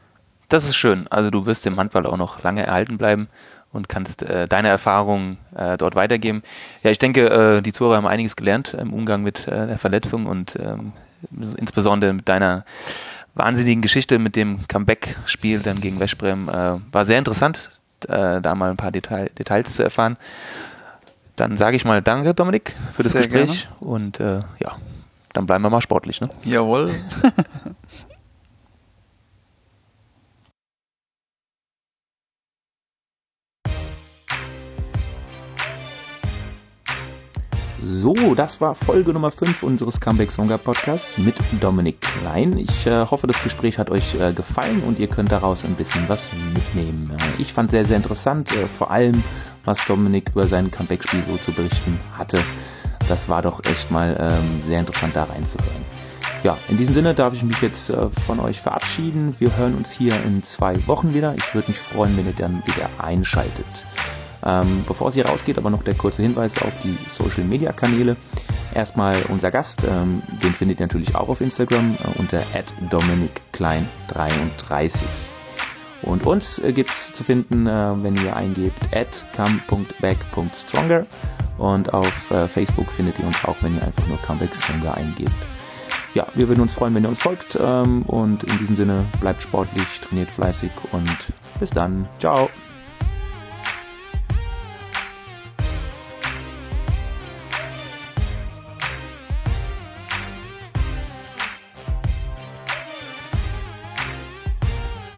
Das 0.48 0.64
ist 0.64 0.76
schön. 0.76 1.06
Also 1.08 1.30
du 1.30 1.46
wirst 1.46 1.66
im 1.66 1.78
Handball 1.78 2.06
auch 2.06 2.16
noch 2.16 2.42
lange 2.42 2.64
erhalten 2.64 2.98
bleiben 2.98 3.28
und 3.72 3.88
kannst 3.88 4.22
äh, 4.22 4.46
deine 4.46 4.68
Erfahrungen 4.68 5.38
äh, 5.54 5.76
dort 5.76 5.94
weitergeben. 5.96 6.42
Ja, 6.82 6.90
ich 6.90 6.98
denke, 6.98 7.28
äh, 7.28 7.62
die 7.62 7.72
Zuhörer 7.72 7.96
haben 7.96 8.06
einiges 8.06 8.36
gelernt 8.36 8.74
im 8.74 8.92
Umgang 8.92 9.22
mit 9.22 9.48
äh, 9.48 9.66
der 9.66 9.78
Verletzung 9.78 10.26
und 10.26 10.56
ähm, 10.56 10.92
insbesondere 11.56 12.12
mit 12.12 12.28
deiner 12.28 12.64
wahnsinnigen 13.36 13.82
Geschichte 13.82 14.18
mit 14.18 14.34
dem 14.34 14.66
Comeback-Spiel 14.66 15.60
dann 15.60 15.80
gegen 15.80 16.00
Westbrem. 16.00 16.48
Äh, 16.48 16.80
war 16.90 17.04
sehr 17.04 17.18
interessant, 17.18 17.70
äh, 18.08 18.40
da 18.40 18.54
mal 18.54 18.70
ein 18.70 18.76
paar 18.76 18.90
Detail, 18.90 19.30
Details 19.38 19.76
zu 19.76 19.84
erfahren. 19.84 20.16
Dann 21.36 21.56
sage 21.56 21.76
ich 21.76 21.84
mal 21.84 22.00
Danke, 22.00 22.34
Dominik, 22.34 22.74
für 22.94 23.02
das 23.02 23.12
Sehr 23.12 23.22
Gespräch. 23.22 23.68
Gerne. 23.68 23.92
Und 23.92 24.20
äh, 24.20 24.40
ja, 24.58 24.76
dann 25.34 25.46
bleiben 25.46 25.62
wir 25.62 25.70
mal 25.70 25.82
sportlich. 25.82 26.20
Ne? 26.20 26.30
Jawohl. 26.44 26.94
So, 37.88 38.34
das 38.34 38.60
war 38.60 38.74
Folge 38.74 39.12
Nummer 39.12 39.30
5 39.30 39.62
unseres 39.62 40.00
Comeback 40.00 40.32
Songer 40.32 40.58
Podcasts 40.58 41.18
mit 41.18 41.36
Dominik 41.60 42.00
Klein. 42.00 42.58
Ich 42.58 42.84
äh, 42.84 43.06
hoffe, 43.06 43.28
das 43.28 43.40
Gespräch 43.44 43.78
hat 43.78 43.90
euch 43.90 44.16
äh, 44.20 44.32
gefallen 44.32 44.82
und 44.84 44.98
ihr 44.98 45.06
könnt 45.06 45.30
daraus 45.30 45.64
ein 45.64 45.76
bisschen 45.76 46.02
was 46.08 46.32
mitnehmen. 46.52 47.12
Äh, 47.12 47.40
ich 47.42 47.52
fand 47.52 47.70
sehr, 47.70 47.84
sehr 47.84 47.96
interessant, 47.96 48.50
äh, 48.56 48.66
vor 48.66 48.90
allem, 48.90 49.22
was 49.64 49.86
Dominik 49.86 50.30
über 50.30 50.48
sein 50.48 50.72
Comeback-Spiel 50.72 51.22
so 51.28 51.36
zu 51.36 51.52
berichten 51.52 52.00
hatte. 52.18 52.38
Das 53.06 53.28
war 53.28 53.42
doch 53.42 53.60
echt 53.64 53.88
mal 53.92 54.16
ähm, 54.18 54.62
sehr 54.64 54.80
interessant, 54.80 55.14
da 55.14 55.22
reinzuhören. 55.24 55.84
Ja, 56.42 56.58
in 56.68 56.76
diesem 56.76 56.92
Sinne 56.92 57.14
darf 57.14 57.34
ich 57.34 57.44
mich 57.44 57.62
jetzt 57.62 57.90
äh, 57.90 58.08
von 58.08 58.40
euch 58.40 58.60
verabschieden. 58.60 59.36
Wir 59.38 59.56
hören 59.56 59.76
uns 59.76 59.92
hier 59.92 60.14
in 60.24 60.42
zwei 60.42 60.74
Wochen 60.88 61.14
wieder. 61.14 61.36
Ich 61.36 61.54
würde 61.54 61.68
mich 61.68 61.78
freuen, 61.78 62.16
wenn 62.16 62.26
ihr 62.26 62.32
dann 62.32 62.64
wieder 62.66 62.90
einschaltet. 62.98 63.86
Ähm, 64.46 64.84
bevor 64.86 65.08
es 65.08 65.14
hier 65.14 65.26
rausgeht, 65.26 65.58
aber 65.58 65.70
noch 65.70 65.82
der 65.82 65.96
kurze 65.96 66.22
Hinweis 66.22 66.62
auf 66.62 66.80
die 66.82 66.96
Social 67.08 67.42
Media 67.42 67.72
Kanäle. 67.72 68.16
Erstmal 68.74 69.16
unser 69.28 69.50
Gast, 69.50 69.82
ähm, 69.84 70.22
den 70.42 70.52
findet 70.52 70.78
ihr 70.78 70.86
natürlich 70.86 71.16
auch 71.16 71.28
auf 71.28 71.40
Instagram 71.40 71.94
äh, 71.94 72.20
unter 72.20 72.42
dominicklein33. 72.90 75.02
Und 76.02 76.24
uns 76.24 76.60
äh, 76.60 76.72
gibt 76.72 76.90
es 76.90 77.12
zu 77.12 77.24
finden, 77.24 77.66
äh, 77.66 78.02
wenn 78.02 78.14
ihr 78.16 78.36
eingebt 78.36 78.78
come.back.stronger 79.68 81.06
und 81.58 81.92
auf 81.92 82.30
äh, 82.30 82.46
Facebook 82.46 82.92
findet 82.92 83.18
ihr 83.18 83.26
uns 83.26 83.44
auch, 83.44 83.56
wenn 83.62 83.74
ihr 83.74 83.82
einfach 83.82 84.06
nur 84.06 84.18
Comeback 84.18 84.54
Stronger 84.54 84.94
eingebt. 84.94 85.32
Ja, 86.14 86.24
wir 86.34 86.46
würden 86.48 86.60
uns 86.60 86.72
freuen, 86.72 86.94
wenn 86.94 87.04
ihr 87.04 87.08
uns 87.08 87.20
folgt 87.20 87.58
ähm, 87.60 88.02
und 88.02 88.44
in 88.44 88.58
diesem 88.58 88.76
Sinne 88.76 89.04
bleibt 89.20 89.42
sportlich, 89.42 90.00
trainiert 90.00 90.30
fleißig 90.30 90.70
und 90.92 91.32
bis 91.58 91.70
dann. 91.70 92.08
Ciao. 92.18 92.48